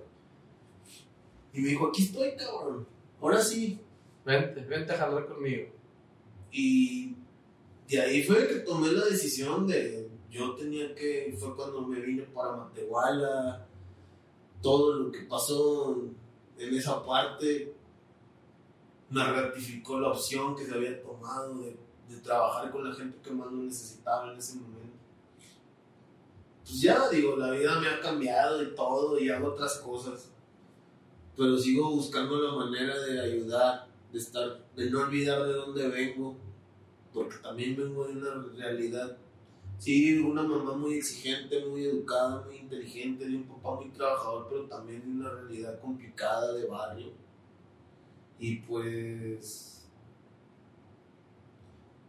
Y 1.53 1.61
me 1.61 1.69
dijo, 1.69 1.87
aquí 1.87 2.03
estoy, 2.03 2.35
cabrón. 2.35 2.87
Ahora 3.21 3.41
sí. 3.41 3.79
Vente, 4.25 4.61
vente 4.61 4.93
a 4.93 4.97
jalar 4.97 5.27
conmigo. 5.27 5.69
Y 6.51 7.15
de 7.87 8.01
ahí 8.01 8.23
fue 8.23 8.47
que 8.47 8.55
tomé 8.59 8.91
la 8.91 9.05
decisión 9.05 9.67
de, 9.67 10.09
yo 10.29 10.55
tenía 10.55 10.93
que, 10.95 11.35
fue 11.39 11.55
cuando 11.55 11.81
me 11.81 11.99
vine 11.99 12.23
para 12.23 12.55
Matehuala, 12.55 13.67
todo 14.61 14.93
lo 14.93 15.11
que 15.11 15.23
pasó 15.23 16.01
en 16.57 16.73
esa 16.73 17.05
parte 17.05 17.75
me 19.09 19.23
ratificó 19.23 19.99
la 19.99 20.09
opción 20.09 20.55
que 20.55 20.65
se 20.65 20.73
había 20.73 21.01
tomado 21.03 21.55
de, 21.59 21.77
trabajar 22.23 22.71
con 22.71 22.87
la 22.87 22.95
gente 22.95 23.17
que 23.23 23.31
más 23.31 23.51
lo 23.51 23.63
necesitaba 23.63 24.31
en 24.31 24.37
ese 24.37 24.55
momento. 24.57 24.95
Pues 26.61 26.79
ya, 26.79 27.09
digo, 27.09 27.35
la 27.35 27.49
vida 27.49 27.79
me 27.79 27.87
ha 27.87 27.99
cambiado 27.99 28.61
y 28.61 28.75
todo 28.75 29.19
y 29.19 29.29
hago 29.29 29.47
otras 29.47 29.79
cosas, 29.79 30.29
pero 31.35 31.57
sigo 31.57 31.89
buscando 31.89 32.39
la 32.39 32.53
manera 32.53 32.97
de 32.99 33.19
ayudar, 33.19 33.87
de 34.11 34.19
estar, 34.19 34.63
de 34.75 34.91
no 34.91 35.01
olvidar 35.01 35.43
de 35.43 35.53
dónde 35.53 35.87
vengo 35.89 36.37
porque 37.13 37.37
también 37.37 37.75
vengo 37.75 38.07
de 38.07 38.13
una 38.13 38.43
realidad, 38.55 39.17
sí, 39.77 40.17
una 40.19 40.43
mamá 40.43 40.75
muy 40.75 40.95
exigente, 40.95 41.65
muy 41.65 41.85
educada, 41.85 42.43
muy 42.45 42.57
inteligente, 42.57 43.25
de 43.25 43.35
un 43.35 43.43
papá 43.43 43.75
muy 43.75 43.89
trabajador, 43.89 44.47
pero 44.49 44.63
también 44.65 45.01
de 45.01 45.21
una 45.21 45.29
realidad 45.29 45.79
complicada 45.79 46.53
de 46.53 46.65
barrio. 46.65 47.11
Y 48.39 48.57
pues, 48.57 49.87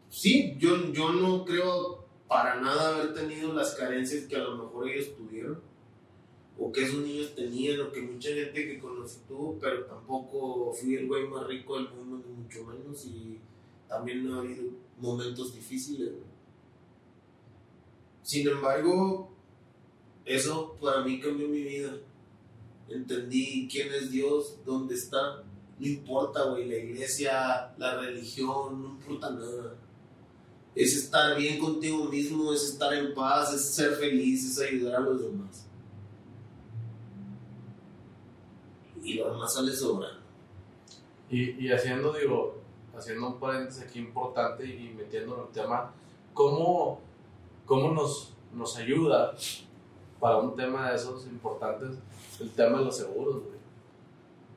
sí, 0.09 0.57
yo, 0.59 0.93
yo 0.93 1.13
no 1.13 1.45
creo 1.45 2.05
para 2.27 2.61
nada 2.61 2.97
haber 2.97 3.15
tenido 3.15 3.53
las 3.53 3.75
carencias 3.75 4.25
que 4.25 4.37
a 4.37 4.41
lo 4.41 4.57
mejor 4.57 4.89
ellos 4.89 5.15
tuvieron, 5.17 5.61
o 6.59 6.73
que 6.73 6.85
esos 6.85 7.01
niños 7.01 7.35
tenían, 7.35 7.81
o 7.81 7.93
que 7.93 8.01
mucha 8.01 8.31
gente 8.31 8.67
que 8.67 8.79
conocí 8.79 9.19
tuvo, 9.29 9.59
pero 9.61 9.85
tampoco 9.85 10.73
fui 10.73 10.95
el 10.95 11.07
güey 11.07 11.29
más 11.29 11.47
rico 11.47 11.77
del 11.77 11.91
mundo, 11.91 12.25
ni 12.27 12.43
mucho 12.43 12.65
menos, 12.65 13.05
y 13.07 13.39
también 13.89 14.27
no 14.27 14.37
ha 14.37 14.39
habido 14.39 14.65
momentos 14.99 15.55
difíciles. 15.55 16.11
Sin 18.23 18.49
embargo, 18.49 19.31
eso 20.25 20.77
para 20.81 21.03
mí 21.03 21.21
cambió 21.21 21.49
mi 21.49 21.63
vida. 21.63 21.93
entendí 22.89 23.69
quién 23.71 23.93
es 23.93 24.11
Dios, 24.11 24.57
dónde 24.65 24.95
está. 24.95 25.43
No 25.79 25.87
importa, 25.87 26.45
güey, 26.45 26.69
la 26.69 26.77
iglesia, 26.77 27.75
la 27.77 28.01
religión, 28.01 28.83
no 28.83 28.89
importa 28.91 29.31
nada. 29.31 29.77
Es 30.75 30.97
estar 30.97 31.37
bien 31.37 31.59
contigo 31.59 32.07
mismo, 32.07 32.53
es 32.53 32.63
estar 32.71 32.93
en 32.95 33.15
paz, 33.15 33.53
es 33.53 33.75
ser 33.75 33.93
feliz, 33.93 34.45
es 34.45 34.59
ayudar 34.61 34.97
a 34.97 35.01
los 35.01 35.23
demás. 35.23 35.67
Y 39.03 39.15
lo 39.15 39.33
demás 39.33 39.53
sale 39.53 39.75
sobrando. 39.75 40.21
Y, 41.31 41.67
y 41.67 41.73
haciendo, 41.73 42.13
digo, 42.13 42.64
haciendo 42.97 43.29
un 43.29 43.39
paréntesis 43.39 43.83
aquí 43.83 43.99
importante 43.99 44.65
y 44.65 44.95
metiendo 44.97 45.35
en 45.37 45.41
el 45.43 45.49
tema, 45.49 45.93
¿cómo, 46.33 47.01
cómo 47.67 47.93
nos, 47.93 48.35
nos 48.53 48.77
ayuda 48.77 49.35
para 50.21 50.39
un 50.39 50.55
tema 50.55 50.91
de 50.91 50.97
esos 50.97 51.27
importantes 51.27 51.99
el 52.41 52.51
tema 52.51 52.79
de 52.79 52.85
los 52.85 52.97
seguros, 52.97 53.43
güey? 53.43 53.55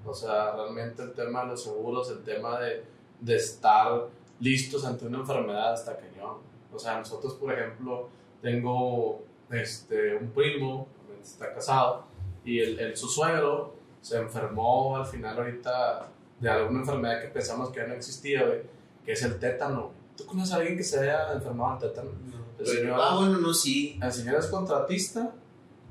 O 0.06 0.14
sea, 0.14 0.56
realmente 0.56 1.04
el 1.04 1.14
tema 1.14 1.42
de 1.42 1.48
los 1.48 1.64
seguros, 1.64 2.10
el 2.10 2.24
tema 2.24 2.60
de, 2.60 2.86
de 3.20 3.36
estar 3.36 4.08
listos 4.40 4.86
ante 4.86 5.06
una 5.06 5.20
enfermedad 5.20 5.74
está 5.74 5.98
cañón. 5.98 6.38
O 6.74 6.80
sea, 6.80 6.98
nosotros, 6.98 7.34
por 7.34 7.52
ejemplo, 7.52 8.08
tengo 8.42 9.22
este, 9.52 10.16
un 10.16 10.30
primo, 10.32 10.88
está 11.22 11.54
casado, 11.54 12.06
y 12.46 12.60
el, 12.60 12.80
el, 12.80 12.96
su 12.96 13.08
suegro 13.08 13.74
se 14.02 14.18
enfermó 14.18 14.96
al 14.96 15.06
final 15.06 15.38
ahorita 15.38 16.10
de 16.40 16.50
alguna 16.50 16.80
enfermedad 16.82 17.22
que 17.22 17.28
pensamos 17.30 17.70
que 17.70 17.80
ya 17.80 17.88
no 17.88 17.94
existía, 17.94 18.46
güey, 18.46 18.62
que 19.06 19.14
es 19.14 19.22
el 19.24 19.40
tétano. 19.40 19.92
¿Tú 20.16 20.26
conoces 20.26 20.54
a 20.54 20.58
alguien 20.58 20.78
que 20.78 20.84
se 20.84 21.00
haya 21.00 21.34
enfermado 21.34 21.80
de 21.80 21.88
tétano? 21.88 22.12
El 22.60 22.66
señor, 22.66 23.00
ah, 23.02 23.16
bueno, 23.16 23.38
no, 23.38 23.54
sí. 23.54 24.00
El 24.02 24.12
señor 24.12 24.36
es 24.36 24.48
contratista, 24.48 25.32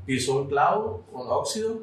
pisó 0.04 0.36
un 0.36 0.48
clavo 0.48 1.04
con 1.12 1.28
óxido 1.28 1.80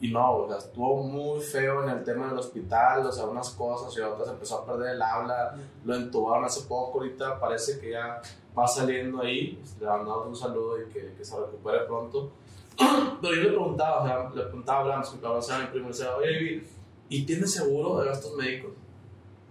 y 0.00 0.12
no, 0.12 0.36
o 0.36 0.48
sea, 0.48 0.58
estuvo 0.58 1.02
muy 1.02 1.40
feo 1.40 1.82
en 1.82 1.90
el 1.90 2.04
tema 2.04 2.28
del 2.28 2.38
hospital, 2.38 3.04
o 3.04 3.10
sea, 3.10 3.24
unas 3.24 3.50
cosas 3.50 3.96
y 3.96 4.00
otras, 4.00 4.28
empezó 4.28 4.58
a 4.58 4.66
perder 4.66 4.94
el 4.94 5.02
habla, 5.02 5.56
lo 5.84 5.94
entubaron 5.96 6.44
hace 6.44 6.68
poco, 6.68 6.98
ahorita 6.98 7.40
parece 7.40 7.80
que 7.80 7.90
ya 7.92 8.20
va 8.56 8.68
saliendo 8.68 9.20
ahí, 9.22 9.60
le 9.80 9.86
mandamos 9.86 10.28
un 10.28 10.36
saludo 10.36 10.80
y 10.80 10.88
que, 10.92 11.14
que 11.14 11.24
se 11.24 11.36
recupere 11.38 11.80
pronto. 11.80 12.30
Pero 13.20 13.34
yo 13.34 13.42
le 13.42 13.48
preguntaba, 13.48 14.02
o 14.02 14.06
sea, 14.06 14.30
le 14.34 14.42
preguntaba 14.44 15.00
a 15.00 15.02
que 15.02 15.26
ahora 15.26 15.42
sea 15.42 15.58
mi 15.58 15.66
primo, 15.66 15.86
le 15.86 15.92
decía, 15.92 16.16
oye, 16.16 16.64
¿y 17.08 17.24
tienes 17.24 17.52
seguro 17.52 18.00
de 18.00 18.06
gastos 18.06 18.34
médicos? 18.36 18.72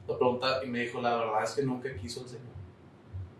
Le 0.07 0.15
preguntaba 0.15 0.63
y 0.63 0.67
me 0.67 0.79
dijo, 0.81 1.01
la 1.01 1.17
verdad 1.17 1.43
es 1.43 1.51
que 1.51 1.63
nunca 1.63 1.93
quiso 1.95 2.21
el 2.21 2.27
señor. 2.27 2.45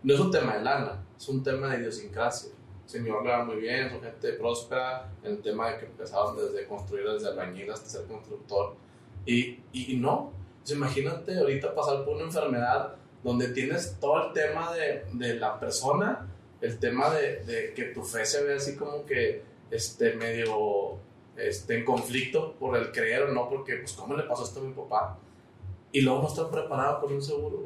No 0.02 0.14
es 0.14 0.20
un 0.20 0.30
tema 0.30 0.56
de 0.56 0.62
lana, 0.62 1.04
es 1.16 1.28
un 1.28 1.42
tema 1.42 1.68
de 1.68 1.80
idiosincrasia 1.80 2.50
señor 2.88 3.22
le 3.22 3.30
va 3.30 3.44
muy 3.44 3.56
bien, 3.56 3.90
son 3.90 4.02
gente 4.02 4.32
próspera, 4.32 5.12
en 5.22 5.32
el 5.32 5.42
tema 5.42 5.70
de 5.70 5.78
que 5.78 5.84
empezaron 5.84 6.36
desde 6.36 6.66
construir 6.66 7.06
desde 7.06 7.28
albañil 7.28 7.70
hasta 7.70 7.86
ser 7.86 8.06
constructor. 8.06 8.76
Y, 9.26 9.60
y 9.72 9.96
no, 9.98 10.32
pues 10.60 10.74
imagínate 10.74 11.38
ahorita 11.38 11.74
pasar 11.74 12.04
por 12.04 12.16
una 12.16 12.24
enfermedad 12.24 12.94
donde 13.22 13.48
tienes 13.48 13.96
todo 14.00 14.28
el 14.28 14.32
tema 14.32 14.72
de, 14.74 15.04
de 15.12 15.34
la 15.34 15.60
persona, 15.60 16.26
el 16.62 16.78
tema 16.78 17.10
de, 17.10 17.44
de, 17.44 17.74
que 17.74 17.84
tu 17.84 18.02
fe 18.02 18.24
se 18.24 18.42
ve 18.42 18.54
así 18.54 18.74
como 18.74 19.04
que 19.04 19.42
este, 19.70 20.14
medio 20.14 20.96
este, 21.38 21.78
en 21.78 21.84
conflicto 21.84 22.54
por 22.54 22.76
el 22.76 22.92
creer 22.92 23.22
o 23.22 23.32
no, 23.32 23.48
porque 23.48 23.76
pues 23.76 23.92
cómo 23.92 24.16
le 24.16 24.24
pasó 24.24 24.44
esto 24.44 24.60
a 24.60 24.64
mi 24.64 24.72
papá. 24.72 25.18
Y 25.92 26.02
luego 26.02 26.22
no 26.22 26.28
están 26.28 26.50
preparados 26.50 27.00
con 27.00 27.14
un 27.14 27.22
seguro. 27.22 27.56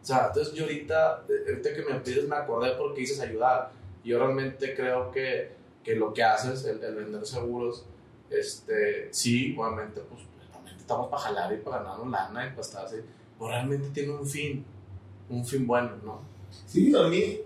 O 0.00 0.04
sea, 0.04 0.28
entonces 0.28 0.54
yo 0.54 0.64
ahorita, 0.64 1.24
ahorita 1.48 1.74
que 1.74 1.82
me 1.82 2.00
pides 2.00 2.28
me 2.28 2.36
acordé 2.36 2.72
porque 2.72 3.00
dices 3.00 3.20
ayudar 3.20 3.70
yo 4.04 4.18
realmente 4.18 4.74
creo 4.74 5.10
que, 5.10 5.52
que 5.84 5.94
lo 5.94 6.12
que 6.12 6.22
haces, 6.22 6.64
el, 6.64 6.82
el, 6.82 6.94
vender 6.94 7.24
seguros, 7.26 7.84
este, 8.30 9.08
sí, 9.12 9.54
obviamente, 9.56 10.00
pues 10.00 10.22
realmente 10.50 10.80
estamos 10.80 11.08
para 11.08 11.22
jalar 11.22 11.52
y 11.52 11.58
para 11.58 11.82
ganar 11.82 12.06
lana 12.06 12.46
y 12.46 12.50
para 12.50 12.60
estar 12.62 12.84
así, 12.84 12.96
pero 13.38 13.50
realmente 13.50 13.90
tiene 13.90 14.12
un 14.12 14.26
fin, 14.26 14.64
un 15.28 15.44
fin 15.44 15.66
bueno, 15.66 15.92
¿no? 16.02 16.20
Sí, 16.66 16.92
a 16.96 17.06
mí 17.08 17.40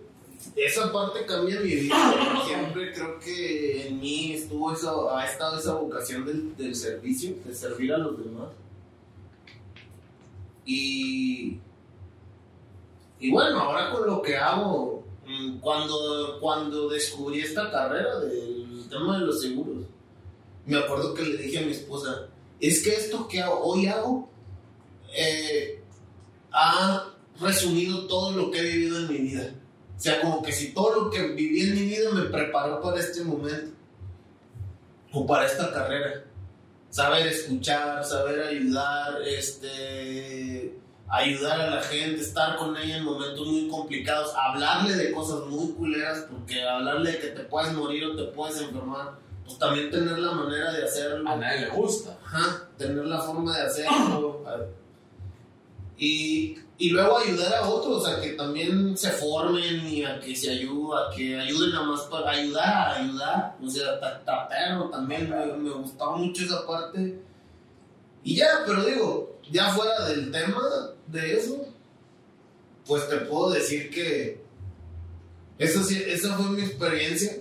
esa 0.55 0.93
parte 0.93 1.25
cambia 1.27 1.61
mi 1.61 1.75
vida. 1.75 2.45
Siempre 2.47 2.93
creo 2.93 3.19
que 3.19 3.89
en 3.89 4.01
mí 4.01 4.33
estuvo 4.33 4.73
esa, 4.73 4.93
ha 5.19 5.27
estado 5.27 5.59
esa 5.59 5.75
vocación 5.75 6.25
del, 6.25 6.57
del 6.57 6.75
servicio, 6.75 7.37
de 7.45 7.55
servir 7.55 7.93
a 7.93 7.99
los 7.99 8.23
demás. 8.23 8.49
Y, 10.65 11.59
y 13.21 13.31
bueno, 13.31 13.61
ahora 13.61 13.91
con 13.91 14.07
lo 14.07 14.23
que 14.23 14.37
hago, 14.37 14.97
Mm, 15.27 15.59
cuando, 15.59 16.39
cuando 16.41 16.89
descubrí 16.89 17.41
esta 17.41 17.69
carrera 17.71 18.21
del 18.21 18.87
tema 18.89 19.19
de 19.19 19.27
los 19.27 19.43
seguros, 19.43 19.85
me 20.65 20.79
acuerdo 20.79 21.15
que 21.15 21.23
le 21.23 21.37
dije 21.37 21.59
a 21.59 21.63
mi 21.63 21.73
esposa, 21.73 22.29
es 22.61 22.83
que 22.83 22.95
esto 22.95 23.27
que 23.27 23.43
hoy 23.43 23.87
hago 23.87 24.29
eh, 25.13 25.83
ha 26.53 27.13
resumido 27.41 28.07
todo 28.07 28.33
lo 28.33 28.51
que 28.53 28.61
he 28.61 28.63
vivido 28.63 28.99
en 28.99 29.09
mi 29.09 29.19
vida. 29.19 29.53
O 29.97 30.01
sea, 30.01 30.21
como 30.21 30.43
que 30.43 30.53
si 30.53 30.73
todo 30.73 31.05
lo 31.05 31.11
que 31.11 31.23
viví 31.29 31.63
en 31.63 31.75
mi 31.75 31.83
vida 31.83 32.11
me 32.13 32.23
preparó 32.23 32.81
para 32.81 33.01
este 33.01 33.25
momento 33.25 33.73
o 35.13 35.27
para 35.27 35.47
esta 35.47 35.73
carrera. 35.73 36.25
Saber 36.91 37.27
escuchar, 37.27 38.05
saber 38.05 38.43
ayudar, 38.43 39.23
este 39.27 40.77
ayudar 41.09 41.61
a 41.61 41.71
la 41.71 41.83
gente, 41.83 42.21
estar 42.21 42.57
con 42.57 42.77
ella 42.77 42.97
en 42.97 43.05
momentos 43.05 43.47
muy 43.47 43.69
complicados, 43.69 44.33
hablarle 44.35 44.95
de 44.97 45.13
cosas 45.13 45.47
muy 45.47 45.73
culeras, 45.73 46.27
porque 46.31 46.63
hablarle 46.63 47.13
de 47.13 47.19
que 47.19 47.29
te 47.29 47.45
puedes 47.45 47.73
morir 47.73 48.05
o 48.07 48.17
te 48.17 48.25
puedes 48.33 48.61
enfermar, 48.61 49.13
pues 49.45 49.59
también 49.59 49.91
tener 49.91 50.19
la 50.19 50.33
manera 50.33 50.73
de 50.73 50.85
hacerlo. 50.85 51.31
A 51.31 51.37
nadie 51.37 51.61
le 51.61 51.69
gusta. 51.69 52.19
Ajá, 52.25 52.69
tener 52.77 53.05
la 53.07 53.21
forma 53.21 53.57
de 53.57 53.63
hacerlo. 53.65 54.45
Y, 55.99 56.59
y 56.79 56.91
luego 56.91 57.18
ayudar 57.18 57.55
a 57.55 57.68
otros 57.68 58.07
a 58.07 58.20
que 58.20 58.31
también 58.33 58.97
se 58.97 59.11
formen 59.12 59.87
y 59.89 60.05
a 60.05 60.20
que 60.20 60.37
se 60.37 60.51
ayuden, 60.51 60.99
a 60.99 61.14
que 61.14 61.39
ayuden 61.39 61.74
a 61.74 61.83
más 61.85 62.03
para 62.03 62.31
ayudar 62.33 62.66
a 62.66 62.97
ayudar. 62.97 63.57
O 63.62 63.68
sea, 63.68 63.99
perro 64.49 64.91
también 64.91 65.31
me, 65.31 65.47
me 65.57 65.70
gustaba 65.70 66.16
mucho 66.16 66.45
esa 66.45 66.66
parte. 66.66 67.18
Y 68.22 68.37
ya, 68.37 68.62
pero 68.66 68.85
digo, 68.85 69.39
ya 69.51 69.70
fuera 69.70 70.07
del 70.09 70.31
tema, 70.31 70.62
de 71.07 71.37
eso, 71.37 71.66
pues 72.85 73.09
te 73.09 73.16
puedo 73.18 73.51
decir 73.53 73.91
que 73.91 74.45
eso 75.59 75.83
sí, 75.83 76.03
esa 76.07 76.37
fue 76.37 76.51
mi 76.51 76.62
experiencia. 76.62 77.39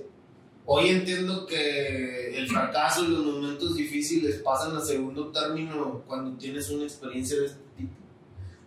Hoy 0.65 0.89
entiendo 0.89 1.45
que 1.45 2.37
el 2.37 2.47
fracaso 2.47 3.03
y 3.03 3.09
los 3.09 3.25
momentos 3.25 3.75
difíciles 3.75 4.37
pasan 4.37 4.75
a 4.75 4.81
segundo 4.81 5.31
término 5.31 6.03
cuando 6.07 6.37
tienes 6.37 6.69
una 6.69 6.85
experiencia 6.85 7.39
de 7.39 7.45
este. 7.47 7.64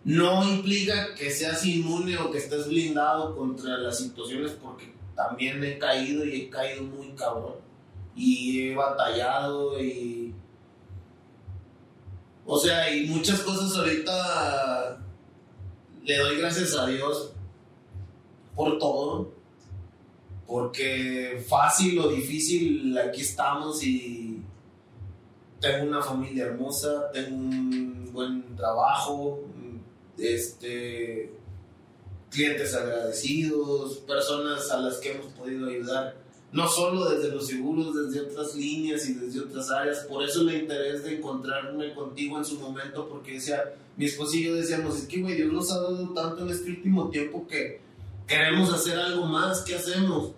No 0.09 0.43
implica 0.43 1.13
que 1.13 1.29
seas 1.29 1.63
inmune 1.67 2.17
o 2.17 2.31
que 2.31 2.39
estés 2.39 2.67
blindado 2.67 3.37
contra 3.37 3.77
las 3.77 3.99
situaciones 3.99 4.53
porque 4.53 4.91
también 5.15 5.63
he 5.63 5.77
caído 5.77 6.25
y 6.25 6.41
he 6.41 6.49
caído 6.49 6.81
muy 6.81 7.09
cabrón. 7.11 7.57
Y 8.15 8.59
he 8.61 8.75
batallado 8.75 9.79
y 9.79 10.33
o 12.43 12.57
sea, 12.57 12.91
y 12.91 13.05
muchas 13.05 13.41
cosas 13.41 13.77
ahorita 13.77 14.99
le 16.03 16.17
doy 16.17 16.37
gracias 16.39 16.75
a 16.75 16.87
Dios 16.87 17.31
por 18.55 18.79
todo. 18.79 19.31
Porque 20.47 21.45
fácil 21.47 21.99
o 21.99 22.07
difícil, 22.07 22.97
aquí 22.97 23.21
estamos 23.21 23.83
y 23.83 24.41
tengo 25.59 25.87
una 25.87 26.01
familia 26.01 26.45
hermosa, 26.45 27.11
tengo 27.11 27.37
un 27.37 28.09
buen 28.11 28.55
trabajo, 28.55 29.41
este, 30.21 31.31
clientes 32.29 32.73
agradecidos, 32.73 33.97
personas 33.99 34.69
a 34.71 34.77
las 34.77 34.97
que 34.97 35.11
hemos 35.11 35.27
podido 35.33 35.67
ayudar 35.67 36.15
no 36.51 36.67
solo 36.67 37.09
desde 37.09 37.29
los 37.29 37.47
seguros, 37.47 37.93
desde 37.93 38.21
otras 38.21 38.55
líneas 38.55 39.07
y 39.07 39.13
desde 39.13 39.41
otras 39.41 39.69
áreas. 39.69 39.99
Por 40.09 40.23
eso 40.23 40.41
el 40.41 40.61
interés 40.61 41.03
de 41.03 41.17
encontrarme 41.17 41.93
contigo 41.93 42.37
en 42.37 42.45
su 42.45 42.59
momento, 42.59 43.07
porque 43.07 43.33
decía, 43.33 43.63
mi 43.95 44.05
esposo 44.05 44.35
y 44.35 44.45
yo 44.45 44.55
decíamos, 44.55 44.97
es 44.97 45.07
que, 45.07 45.21
güey, 45.21 45.35
Dios 45.35 45.51
nos 45.51 45.71
ha 45.71 45.81
dado 45.81 46.09
tanto 46.13 46.43
en 46.43 46.49
este 46.49 46.71
último 46.71 47.09
tiempo 47.09 47.45
que 47.47 47.81
queremos 48.25 48.73
hacer 48.73 48.97
algo 48.97 49.25
más, 49.25 49.61
¿qué 49.61 49.75
hacemos? 49.75 50.31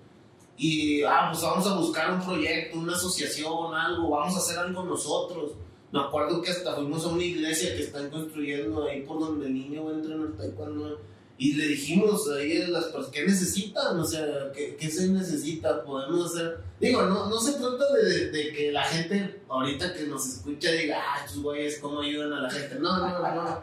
Y, 0.58 1.02
ah, 1.04 1.30
pues 1.32 1.44
vamos 1.44 1.66
a 1.66 1.76
buscar 1.76 2.14
un 2.14 2.26
proyecto, 2.26 2.78
una 2.78 2.94
asociación, 2.94 3.74
algo, 3.74 4.10
vamos 4.10 4.36
a 4.36 4.40
hacer 4.40 4.60
algo 4.60 4.84
nosotros. 4.84 5.54
Me 5.92 6.00
acuerdo 6.00 6.42
que 6.42 6.52
hasta 6.52 6.76
fuimos 6.76 7.06
a 7.06 7.10
una 7.10 7.24
iglesia 7.24 7.76
que 7.76 7.84
están 7.84 8.10
construyendo 8.10 8.86
ahí 8.86 9.02
por 9.02 9.20
donde 9.20 9.48
el 9.48 9.54
niño 9.54 9.92
entra 9.92 10.16
en 10.16 10.22
el 10.22 10.34
taekwondo 10.38 11.02
y 11.42 11.54
le 11.54 11.70
dijimos 11.70 12.30
ahí 12.30 12.62
a 12.62 12.68
las 12.68 12.84
personas, 12.84 13.10
¿qué 13.10 13.26
necesitan? 13.26 14.00
O 14.00 14.06
sea, 14.06 14.52
¿qué, 14.54 14.76
¿qué, 14.76 14.92
se 14.92 15.08
necesita? 15.08 15.84
Podemos 15.84 16.32
hacer... 16.32 16.60
Digo, 16.80 17.02
no, 17.08 17.32
no 17.32 17.42
se 17.42 17.54
trata 17.54 17.92
de, 17.96 18.30
de, 18.30 18.54
que 18.54 18.72
la 18.72 18.84
gente 18.84 19.42
ahorita 19.50 19.92
que 19.92 20.04
nos 20.04 20.24
escucha 20.24 20.72
diga, 20.72 21.02
ah, 21.02 21.26
estos 21.26 21.42
güeyes, 21.42 21.80
¿cómo 21.80 22.02
ayudan 22.02 22.32
a 22.34 22.42
la 22.42 22.50
gente? 22.52 22.76
No, 22.76 22.96
no, 22.96 23.10
no. 23.10 23.60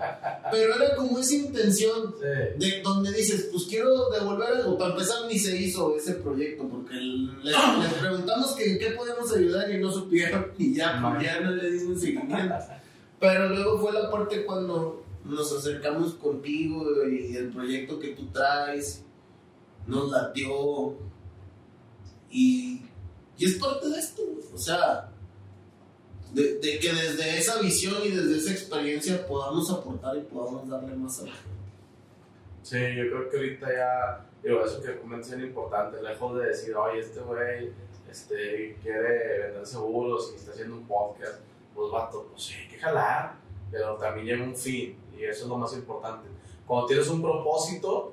Pero 0.51 0.75
era 0.75 0.97
como 0.97 1.21
esa 1.21 1.37
intención 1.37 2.17
de 2.21 2.83
donde 2.83 3.13
dices, 3.13 3.49
pues 3.53 3.67
quiero 3.67 4.11
devolver 4.11 4.57
algo. 4.57 4.77
Para 4.77 4.95
empezar, 4.95 5.27
ni 5.29 5.39
se 5.39 5.57
hizo 5.57 5.95
ese 5.95 6.15
proyecto 6.15 6.69
porque 6.69 6.97
les, 6.97 7.55
preguntamos 8.01 8.57
que 8.57 8.77
qué 8.77 8.91
podemos 8.91 9.33
ayudar 9.33 9.71
y 9.71 9.79
no 9.79 9.93
supieron 9.93 10.49
y 10.59 10.75
ya, 10.75 11.01
pues, 11.01 11.25
ya 11.25 11.39
no 11.39 11.53
le 11.53 11.71
dimos 11.71 12.01
seguimiento. 12.01 12.57
Pero 13.21 13.51
luego 13.51 13.79
fue 13.79 13.93
la 13.93 14.11
parte 14.11 14.45
cuando 14.45 15.05
nos 15.25 15.53
acercamos 15.53 16.15
contigo 16.15 16.85
y 17.07 17.37
el 17.37 17.51
proyecto 17.51 17.99
que 17.99 18.09
tú 18.09 18.27
traes 18.27 19.05
nos 19.87 20.11
latió 20.11 20.97
y, 22.31 22.83
y 23.37 23.45
es 23.45 23.55
parte 23.55 23.89
de 23.89 23.99
esto, 23.99 24.23
o 24.55 24.59
sea, 24.59 25.11
de, 26.33 26.79
que 26.79 26.93
desde 26.93 27.39
esa 27.39 27.61
visión 27.61 27.97
y 28.05 28.11
desde 28.11 28.37
esa 28.37 28.53
experiencia 28.53 29.27
podamos 29.27 29.71
aportar 29.71 30.17
y 30.17 30.21
podamos 30.21 30.69
darle 30.69 30.95
más 30.95 31.21
a 31.21 31.25
la 31.25 31.33
gente. 31.33 31.49
Sí, 32.63 32.77
yo 32.77 33.11
creo 33.11 33.31
que 33.31 33.37
ahorita 33.39 33.73
ya, 33.73 34.27
digo, 34.43 34.65
eso 34.65 34.83
que 34.83 34.99
comentas 34.99 35.33
es 35.33 35.41
importante, 35.41 36.03
lejos 36.03 36.39
de 36.39 36.47
decir, 36.49 36.75
oye, 36.75 37.01
este 37.01 37.21
güey 37.21 37.73
este, 38.11 38.77
quiere 38.83 39.39
vender 39.47 39.67
seguros 39.67 40.33
y 40.33 40.37
está 40.37 40.53
haciendo 40.53 40.77
un 40.77 40.87
podcast, 40.87 41.41
pues 41.75 41.91
vato, 41.91 42.29
pues 42.31 42.43
sí, 42.43 42.55
hay 42.55 42.69
que 42.69 42.79
jalar, 42.79 43.37
pero 43.71 43.97
también 43.97 44.27
lleva 44.27 44.45
un 44.45 44.57
fin 44.57 44.97
y 45.19 45.25
eso 45.25 45.45
es 45.45 45.49
lo 45.49 45.59
más 45.59 45.73
importante. 45.75 46.29
Cuando 46.67 46.87
tienes 46.87 47.09
un 47.09 47.23
propósito, 47.23 48.13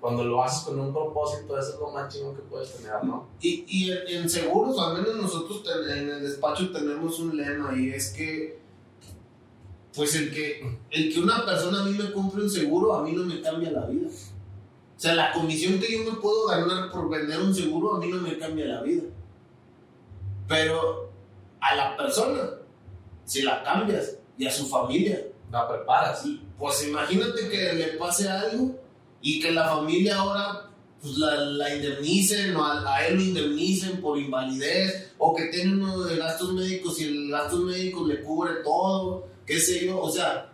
cuando 0.00 0.24
lo 0.24 0.42
haces 0.42 0.64
con 0.64 0.80
un 0.80 0.92
propósito, 0.92 1.56
eso 1.56 1.74
es 1.74 1.78
lo 1.78 1.90
más 1.90 2.12
chingón 2.12 2.34
que 2.34 2.42
puedes 2.42 2.72
tener, 2.74 3.04
¿no? 3.04 3.28
Y, 3.40 3.64
y 3.68 3.92
en, 3.92 4.28
seguros, 4.28 4.76
al 4.80 4.94
menos 4.94 5.16
nosotros 5.16 5.62
en 5.88 6.10
el 6.10 6.22
despacho 6.22 6.72
tenemos 6.72 7.20
un 7.20 7.36
lema 7.36 7.72
y 7.78 7.90
es 7.90 8.12
que, 8.12 8.60
pues 9.94 10.16
el 10.16 10.34
que, 10.34 10.78
el 10.90 11.14
que 11.14 11.20
una 11.20 11.44
persona 11.46 11.82
a 11.82 11.84
mí 11.84 11.92
me 11.92 12.12
compre 12.12 12.42
un 12.42 12.50
seguro, 12.50 12.94
a 12.94 13.02
mí 13.04 13.12
no 13.12 13.24
me 13.24 13.40
cambia 13.40 13.70
la 13.70 13.86
vida. 13.86 14.08
O 14.08 15.00
sea, 15.00 15.14
la 15.14 15.32
comisión 15.32 15.78
que 15.78 15.92
yo 15.92 16.10
me 16.10 16.18
puedo 16.18 16.46
ganar 16.48 16.90
por 16.90 17.08
vender 17.08 17.40
un 17.40 17.54
seguro, 17.54 17.94
a 17.94 18.00
mí 18.00 18.08
no 18.08 18.20
me 18.20 18.36
cambia 18.38 18.66
la 18.66 18.82
vida. 18.82 19.04
Pero 20.48 21.10
a 21.60 21.76
la 21.76 21.96
persona, 21.96 22.50
si 23.24 23.42
la 23.42 23.62
cambias, 23.62 24.16
y 24.38 24.46
a 24.46 24.50
su 24.50 24.66
familia, 24.66 25.26
la 25.50 25.68
preparas. 25.68 26.24
Pues 26.58 26.86
imagínate 26.86 27.48
que 27.48 27.72
le 27.74 27.86
pase 27.98 28.28
algo 28.28 28.78
y 29.20 29.40
que 29.40 29.52
la 29.52 29.68
familia 29.68 30.16
ahora 30.16 30.72
pues 31.02 31.18
la, 31.18 31.34
la 31.34 31.74
indemnicen 31.74 32.54
o 32.54 32.64
a, 32.64 33.04
él 33.06 33.16
lo 33.16 33.22
indemnicen 33.22 34.00
por 34.00 34.16
invalidez 34.16 35.14
o 35.18 35.34
que 35.34 35.46
tiene 35.46 35.74
uno 35.74 36.04
de 36.04 36.16
gastos 36.16 36.52
médicos 36.52 37.00
y 37.00 37.06
el 37.06 37.30
gastos 37.30 37.64
médicos 37.64 38.06
le 38.06 38.22
cubre 38.22 38.62
todo, 38.62 39.26
qué 39.44 39.58
sé 39.58 39.84
yo, 39.84 40.00
o 40.00 40.08
sea, 40.08 40.52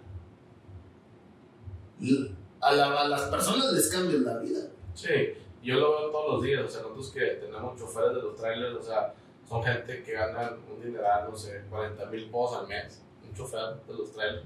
a, 2.60 2.68
a 2.68 3.08
las 3.08 3.22
personas 3.22 3.72
les 3.74 3.88
cambia 3.88 4.18
la 4.20 4.38
vida. 4.38 4.60
Sí, 4.94 5.34
yo 5.62 5.74
lo 5.74 5.90
veo 5.90 6.10
todos 6.10 6.32
los 6.34 6.42
días, 6.42 6.64
o 6.64 6.68
sea, 6.68 6.80
nosotros 6.80 7.10
que 7.10 7.20
tenemos 7.20 7.78
choferes 7.78 8.14
de 8.14 8.22
los 8.22 8.36
trailers, 8.36 8.76
o 8.76 8.82
sea, 8.82 9.14
son 9.46 9.62
gente 9.62 10.02
que 10.02 10.12
ganan 10.12 10.56
un 10.70 10.82
dineral, 10.82 11.28
no 11.30 11.36
sé, 11.36 11.62
40 11.68 12.06
mil 12.06 12.24
pesos 12.24 12.56
al 12.56 12.68
mes, 12.68 13.02
chofer 13.38 13.76
de 13.86 13.94
los 13.94 14.12
trailers 14.12 14.44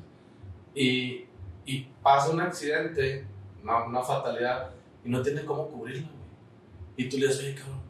y, 0.74 1.27
y 1.64 1.86
pasa 2.02 2.31
un 2.31 2.40
accidente, 2.40 3.27
una, 3.62 3.85
una, 3.85 4.02
fatalidad, 4.02 4.70
y 5.05 5.10
no 5.10 5.23
tiene 5.23 5.44
cómo 5.44 5.69
cubrirla. 5.69 6.09
Y 6.97 7.09
tú 7.09 7.19
le 7.19 7.27
dices, 7.27 7.40
oye, 7.40 7.55
cabrón, 7.55 7.81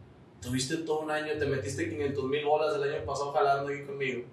tuviste 0.40 0.78
todo 0.78 1.00
un 1.00 1.10
año, 1.10 1.32
te 1.38 1.46
metiste 1.46 1.88
500 1.88 2.24
mil 2.24 2.44
bolas 2.44 2.74
el 2.74 2.82
año 2.82 3.04
pasado 3.04 3.32
jalando 3.32 3.70
ahí 3.70 3.84
conmigo, 3.84 4.24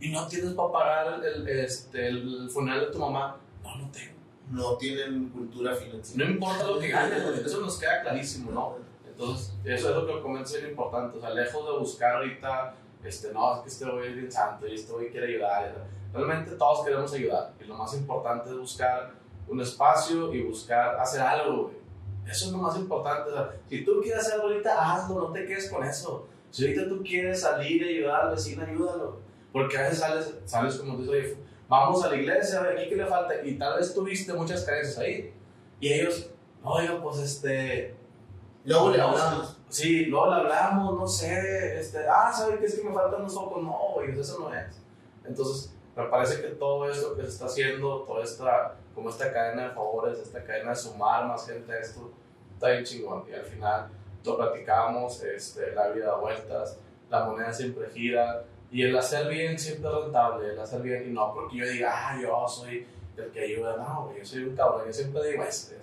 y 0.00 0.10
no 0.10 0.26
tienes 0.26 0.52
para 0.52 0.72
pagar 0.72 1.24
el, 1.24 1.48
este, 1.48 2.08
el 2.08 2.48
funeral 2.50 2.80
de 2.80 2.92
tu 2.92 2.98
mamá. 2.98 3.38
No, 3.62 3.76
no 3.76 3.90
tengo. 3.90 4.14
No 4.50 4.76
tienen 4.76 5.30
cultura 5.30 5.74
financiera. 5.74 6.24
No 6.24 6.30
importa 6.30 6.66
lo 6.66 6.78
que 6.78 6.88
ganes, 6.88 7.22
eso 7.44 7.60
nos 7.60 7.78
queda 7.78 8.02
clarísimo, 8.02 8.52
¿no? 8.52 8.76
Entonces, 9.08 9.54
eso 9.64 9.88
es 9.88 9.96
lo 9.96 10.06
que 10.06 10.20
comienza 10.20 10.56
a 10.56 10.60
ser 10.60 10.70
importante. 10.70 11.16
O 11.16 11.20
sea, 11.20 11.30
lejos 11.30 11.64
de 11.64 11.78
buscar 11.78 12.16
ahorita, 12.16 12.74
este, 13.02 13.32
no, 13.32 13.56
es 13.56 13.60
que 13.62 13.68
este 13.68 13.90
güey 13.90 14.10
es 14.10 14.14
bien 14.14 14.30
santo 14.30 14.68
y 14.68 14.74
este 14.74 14.92
güey 14.92 15.10
quiere 15.10 15.34
ayudar. 15.34 15.86
Realmente 16.16 16.52
todos 16.52 16.84
queremos 16.84 17.12
ayudar 17.12 17.52
y 17.60 17.64
lo 17.64 17.74
más 17.74 17.92
importante 17.94 18.48
es 18.48 18.56
buscar 18.56 19.12
un 19.48 19.60
espacio 19.60 20.32
y 20.32 20.42
buscar 20.42 20.98
hacer 20.98 21.20
algo, 21.20 21.72
Eso 22.26 22.46
es 22.46 22.52
lo 22.52 22.58
más 22.58 22.76
importante. 22.76 23.30
si 23.68 23.84
tú 23.84 24.00
quieres 24.02 24.22
hacer 24.22 24.34
algo 24.34 24.48
ahorita, 24.48 24.94
hazlo, 24.94 25.14
no 25.14 25.32
te 25.32 25.46
quedes 25.46 25.70
con 25.70 25.84
eso. 25.84 26.26
Si 26.50 26.64
ahorita 26.64 26.88
tú 26.88 27.02
quieres 27.02 27.40
salir 27.40 27.82
y 27.82 27.98
ayudar 27.98 28.22
al 28.22 28.30
vecino, 28.30 28.64
ayúdalo. 28.64 29.20
Porque 29.52 29.78
a 29.78 29.82
veces 29.82 29.98
sales, 30.00 30.34
sales 30.44 30.76
como 30.76 30.96
dices, 30.98 31.08
oye, 31.08 31.36
vamos 31.68 32.02
a 32.02 32.08
la 32.08 32.16
iglesia, 32.16 32.58
a 32.58 32.62
ver, 32.62 32.78
aquí 32.78 32.88
qué 32.88 32.96
le 32.96 33.06
falta. 33.06 33.34
Y 33.44 33.56
tal 33.56 33.78
vez 33.78 33.94
tuviste 33.94 34.32
muchas 34.32 34.64
carencias 34.64 34.98
ahí. 34.98 35.32
Y 35.80 35.92
ellos, 35.92 36.30
oigan, 36.64 37.00
pues 37.02 37.18
este. 37.18 37.94
Luego 38.64 38.90
le 38.90 39.00
hablamos. 39.00 39.56
Sí, 39.68 40.06
luego 40.06 40.30
le 40.30 40.36
hablamos, 40.36 40.98
no 40.98 41.06
sé. 41.06 41.78
Este, 41.78 41.98
ah, 42.08 42.32
¿sabes 42.32 42.58
qué 42.58 42.66
es 42.66 42.74
que 42.74 42.88
me 42.88 42.94
faltan 42.94 43.22
los 43.22 43.36
ojos? 43.36 43.62
No, 43.62 43.78
güey, 43.94 44.18
eso 44.18 44.40
no 44.40 44.52
es. 44.52 44.80
Entonces, 45.24 45.75
me 45.96 46.04
parece 46.04 46.42
que 46.42 46.48
todo 46.48 46.88
esto 46.88 47.16
que 47.16 47.22
se 47.22 47.28
está 47.28 47.46
haciendo, 47.46 48.02
toda 48.02 48.22
esta, 48.22 48.76
como 48.94 49.08
esta 49.08 49.32
cadena 49.32 49.68
de 49.68 49.70
favores, 49.70 50.18
esta 50.18 50.44
cadena 50.44 50.70
de 50.70 50.76
sumar 50.76 51.26
más 51.26 51.46
gente 51.48 51.72
a 51.72 51.78
esto, 51.78 52.10
está 52.52 52.70
bien 52.70 52.84
chingón. 52.84 53.24
Y 53.30 53.32
al 53.32 53.44
final 53.44 53.88
lo 54.22 54.36
platicamos, 54.36 55.22
este, 55.22 55.72
la 55.72 55.88
vida 55.88 56.06
da 56.06 56.16
vueltas, 56.16 56.78
la 57.08 57.24
moneda 57.24 57.52
siempre 57.52 57.88
gira, 57.90 58.44
y 58.70 58.82
el 58.82 58.96
hacer 58.96 59.28
bien 59.28 59.58
siempre 59.58 59.88
es 59.88 59.96
rentable, 59.96 60.50
el 60.50 60.58
hacer 60.58 60.82
bien, 60.82 61.08
y 61.08 61.12
no 61.12 61.32
porque 61.32 61.56
yo 61.56 61.66
diga, 61.66 61.92
ah, 61.94 62.20
yo 62.20 62.46
soy 62.46 62.86
el 63.16 63.30
que 63.30 63.40
ayuda, 63.40 63.76
no, 63.76 64.12
yo 64.14 64.24
soy 64.24 64.42
un 64.42 64.54
cabrón, 64.54 64.82
yo 64.86 64.92
siempre 64.92 65.30
digo, 65.30 65.44
eso, 65.44 65.74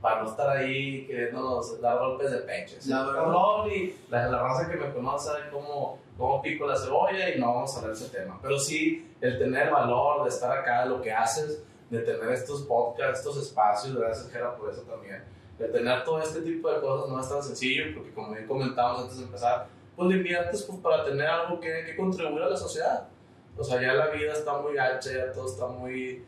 para 0.00 0.22
no 0.22 0.30
estar 0.30 0.56
ahí 0.56 1.06
queriéndonos 1.06 1.80
dar 1.80 1.98
golpes 1.98 2.30
de 2.30 2.38
pecho. 2.38 2.76
La 2.86 3.04
cabrón 3.04 3.70
y 3.70 3.94
la, 4.08 4.28
la, 4.28 4.42
raza 4.42 4.68
que 4.68 4.76
me 4.76 4.90
conoce 4.92 5.26
sabe 5.26 5.50
cómo, 5.50 5.98
cómo 6.16 6.40
pico 6.40 6.66
la 6.66 6.76
cebolla 6.76 7.28
y 7.28 7.38
no 7.38 7.54
vamos 7.54 7.74
a 7.74 7.80
hablar 7.80 7.96
de 7.96 8.04
ese 8.04 8.16
tema. 8.16 8.38
Pero 8.40 8.58
sí, 8.58 9.14
el 9.20 9.38
tener 9.38 9.70
valor 9.70 10.22
de 10.22 10.30
estar 10.30 10.56
acá, 10.56 10.86
lo 10.86 11.02
que 11.02 11.12
haces, 11.12 11.62
de 11.90 12.00
tener 12.00 12.30
estos 12.30 12.62
podcasts, 12.62 13.18
estos 13.18 13.36
espacios, 13.36 13.94
gracias 13.96 14.30
Gera 14.30 14.56
por 14.56 14.70
eso 14.70 14.82
también. 14.82 15.22
De 15.58 15.68
tener 15.68 16.02
todo 16.04 16.20
este 16.20 16.40
tipo 16.40 16.70
de 16.70 16.80
cosas 16.80 17.10
no 17.10 17.20
es 17.20 17.28
tan 17.28 17.42
sencillo 17.42 17.94
porque 17.94 18.14
como 18.14 18.32
bien 18.32 18.46
comentábamos 18.46 19.02
antes 19.02 19.18
de 19.18 19.24
empezar, 19.24 19.66
pues 19.96 20.08
le 20.08 20.16
inviertes 20.16 20.62
pues, 20.62 20.78
para 20.78 21.04
tener 21.04 21.26
algo 21.26 21.60
que, 21.60 21.84
que 21.84 21.94
contribuir 21.94 22.44
a 22.44 22.48
la 22.48 22.56
sociedad. 22.56 23.06
O 23.58 23.62
sea, 23.62 23.82
ya 23.82 23.92
la 23.92 24.06
vida 24.06 24.32
está 24.32 24.56
muy 24.56 24.74
gacha, 24.74 25.12
ya 25.12 25.32
todo 25.32 25.44
está 25.44 25.66
muy 25.66 26.24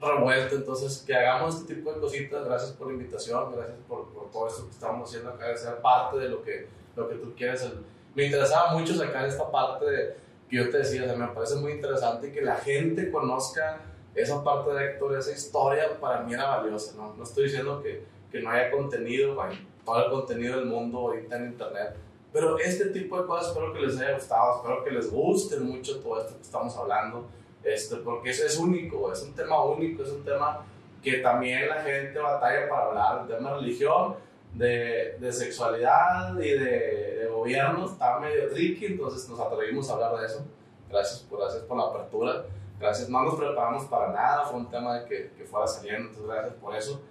revuelto, 0.00 0.56
entonces 0.56 1.02
que 1.06 1.14
hagamos 1.14 1.56
este 1.56 1.74
tipo 1.74 1.92
de 1.92 2.00
cositas, 2.00 2.44
gracias 2.44 2.72
por 2.72 2.88
la 2.88 2.92
invitación, 2.94 3.52
gracias 3.52 3.76
por, 3.88 4.08
por 4.10 4.30
todo 4.30 4.48
esto 4.48 4.64
que 4.66 4.72
estamos 4.72 5.08
haciendo 5.08 5.30
acá, 5.30 5.56
ser 5.56 5.76
parte 5.80 6.18
de 6.18 6.28
lo 6.28 6.42
que, 6.42 6.68
lo 6.96 7.08
que 7.08 7.16
tú 7.16 7.34
quieres. 7.36 7.68
me 8.14 8.26
interesaba 8.26 8.74
mucho 8.74 8.94
sacar 8.94 9.26
esta 9.26 9.50
parte 9.50 9.84
de, 9.86 10.16
que 10.48 10.56
yo 10.56 10.70
te 10.70 10.78
decía, 10.78 11.12
me 11.14 11.28
parece 11.28 11.56
muy 11.56 11.72
interesante 11.72 12.32
que 12.32 12.42
la 12.42 12.56
gente 12.56 13.10
conozca 13.10 13.80
esa 14.14 14.42
parte 14.42 14.72
de 14.72 14.84
Héctor, 14.84 15.16
esa 15.16 15.32
historia 15.32 15.98
para 16.00 16.22
mí 16.22 16.32
era 16.32 16.56
valiosa, 16.56 16.96
¿no? 16.96 17.14
No 17.14 17.24
estoy 17.24 17.44
diciendo 17.44 17.82
que, 17.82 18.04
que 18.30 18.40
no 18.40 18.50
haya 18.50 18.70
contenido, 18.70 19.36
todo 19.84 20.04
el 20.04 20.10
contenido 20.10 20.56
del 20.56 20.66
mundo 20.66 20.98
ahorita 20.98 21.36
en 21.36 21.46
internet, 21.46 21.96
pero 22.32 22.58
este 22.58 22.86
tipo 22.86 23.20
de 23.20 23.26
cosas 23.26 23.48
espero 23.48 23.72
que 23.72 23.80
les 23.80 23.98
haya 23.98 24.14
gustado, 24.14 24.56
espero 24.56 24.84
que 24.84 24.90
les 24.90 25.10
guste 25.10 25.58
mucho 25.58 26.00
todo 26.00 26.20
esto 26.20 26.36
que 26.36 26.42
estamos 26.42 26.76
hablando 26.76 27.26
este, 27.62 27.96
porque 27.96 28.30
eso 28.30 28.46
es 28.46 28.56
único, 28.58 29.12
es 29.12 29.22
un 29.22 29.34
tema 29.34 29.62
único, 29.64 30.02
es 30.02 30.10
un 30.10 30.24
tema 30.24 30.64
que 31.02 31.18
también 31.18 31.68
la 31.68 31.82
gente 31.82 32.18
batalla 32.18 32.68
para 32.68 32.86
hablar, 32.86 33.22
el 33.22 33.36
tema 33.36 33.50
de 33.52 33.56
religión, 33.58 34.16
de, 34.54 35.16
de 35.20 35.32
sexualidad 35.32 36.34
y 36.38 36.50
de, 36.50 37.18
de, 37.18 37.26
gobierno, 37.28 37.86
está 37.86 38.18
medio 38.18 38.48
tricky, 38.50 38.86
entonces 38.86 39.28
nos 39.28 39.38
atrevimos 39.38 39.88
a 39.88 39.94
hablar 39.94 40.16
de 40.16 40.26
eso. 40.26 40.44
Gracias 40.88 41.20
por, 41.20 41.40
gracias 41.40 41.62
por 41.64 41.76
la 41.76 41.84
apertura, 41.84 42.44
gracias, 42.80 43.08
no 43.08 43.22
nos 43.22 43.34
preparamos 43.34 43.84
para 43.84 44.12
nada, 44.12 44.44
fue 44.46 44.58
un 44.58 44.70
tema 44.70 45.04
que, 45.04 45.30
que 45.36 45.44
fuera 45.44 45.66
saliendo, 45.66 46.08
entonces 46.08 46.26
gracias 46.26 46.54
por 46.54 46.74
eso. 46.74 47.02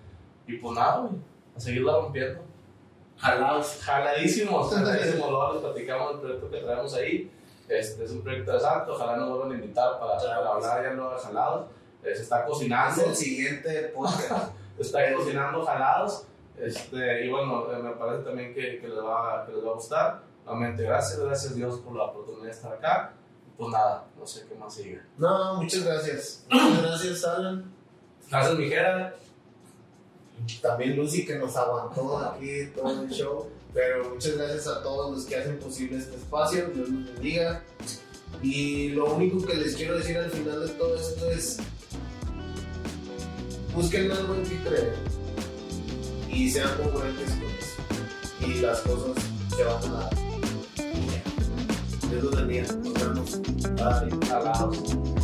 Y 0.48 0.58
pues 0.58 0.76
nada, 0.76 1.10
a 1.56 1.60
seguirla 1.60 1.94
rompiendo. 1.94 2.42
Jalados. 3.18 3.80
Jaladísimos, 3.84 4.74
jaladísimos, 4.74 5.30
luego 5.30 5.54
les 5.54 5.62
platicamos 5.62 6.14
el 6.14 6.20
proyecto 6.20 6.50
que 6.52 6.58
traemos 6.60 6.94
ahí. 6.94 7.32
Este 7.68 8.06
es 8.06 8.12
un 8.12 8.22
proyecto 8.22 8.52
interesante, 8.52 8.92
ojalá 8.92 9.18
nos 9.18 9.30
vuelvan 9.30 9.52
a 9.52 9.56
invitar 9.56 10.00
para, 10.00 10.18
para 10.18 10.50
hablar 10.50 10.84
ya 10.84 10.94
luego 10.94 11.16
de 11.16 11.20
jalados. 11.20 11.68
Eh, 12.04 12.16
se 12.16 12.24
está 12.24 12.46
cocinando. 12.46 13.02
Es 13.02 13.08
el 13.08 13.16
siguiente 13.16 13.92
podcast. 13.94 14.54
está 14.80 15.14
cocinando 15.14 15.66
jalados. 15.66 16.26
Este, 16.58 17.26
y 17.26 17.30
bueno, 17.30 17.72
eh, 17.72 17.78
me 17.78 17.92
parece 17.92 18.24
también 18.24 18.54
que, 18.54 18.80
que, 18.80 18.88
les 18.88 18.98
va, 18.98 19.46
que 19.46 19.52
les 19.52 19.66
va 19.66 19.72
a 19.72 19.74
gustar. 19.74 20.24
Nuevamente, 20.46 20.84
gracias, 20.84 21.20
gracias 21.20 21.56
Dios 21.56 21.80
por 21.80 21.96
la 21.96 22.04
oportunidad 22.04 22.46
de 22.46 22.52
estar 22.52 22.72
acá. 22.72 23.14
Pues 23.58 23.70
nada, 23.72 24.06
no 24.18 24.26
sé 24.26 24.46
qué 24.48 24.56
más 24.56 24.74
sigue. 24.74 25.02
No, 25.18 25.56
muchas 25.56 25.84
gracias. 25.84 26.46
Muchas 26.50 26.82
gracias, 26.84 27.26
Alan. 27.26 27.74
Gracias, 28.30 28.56
Mijera. 28.56 29.16
también 30.62 30.96
Lucy 30.96 31.26
que 31.26 31.36
nos 31.36 31.56
aguantó 31.58 32.18
aquí 32.20 32.68
todo 32.76 33.04
el 33.04 33.10
show. 33.10 33.50
Pero 33.74 34.10
muchas 34.10 34.38
gracias 34.38 34.68
a 34.68 34.82
todos 34.82 35.16
los 35.16 35.26
que 35.26 35.36
hacen 35.36 35.60
posible 35.60 35.98
este 35.98 36.16
espacio. 36.16 36.70
Dios 36.74 36.90
los 36.90 37.14
bendiga. 37.14 37.64
Y 38.42 38.90
lo 38.90 39.16
único 39.16 39.46
que 39.46 39.56
les 39.56 39.76
quiero 39.76 39.98
decir 39.98 40.18
al 40.18 40.30
final 40.30 40.68
de 40.68 40.74
todo 40.74 40.96
esto 40.96 41.32
es: 41.32 41.58
busquen 43.74 44.12
algo 44.12 44.36
en 44.36 44.44
que 44.44 44.56
creer 44.68 44.96
y 46.30 46.52
sean 46.52 46.76
congruentes 46.78 47.30
con 47.32 47.44
eso. 47.44 47.78
Y 48.46 48.60
las 48.62 48.80
cosas 48.82 49.24
se 49.56 49.64
van 49.64 49.84
a 49.84 50.00
dar. 50.00 50.16
Dios 52.10 52.24
los 52.24 52.36
bendiga. 52.36 52.68
Nos 52.74 52.94
vemos. 52.94 53.42
Bye. 53.76 55.17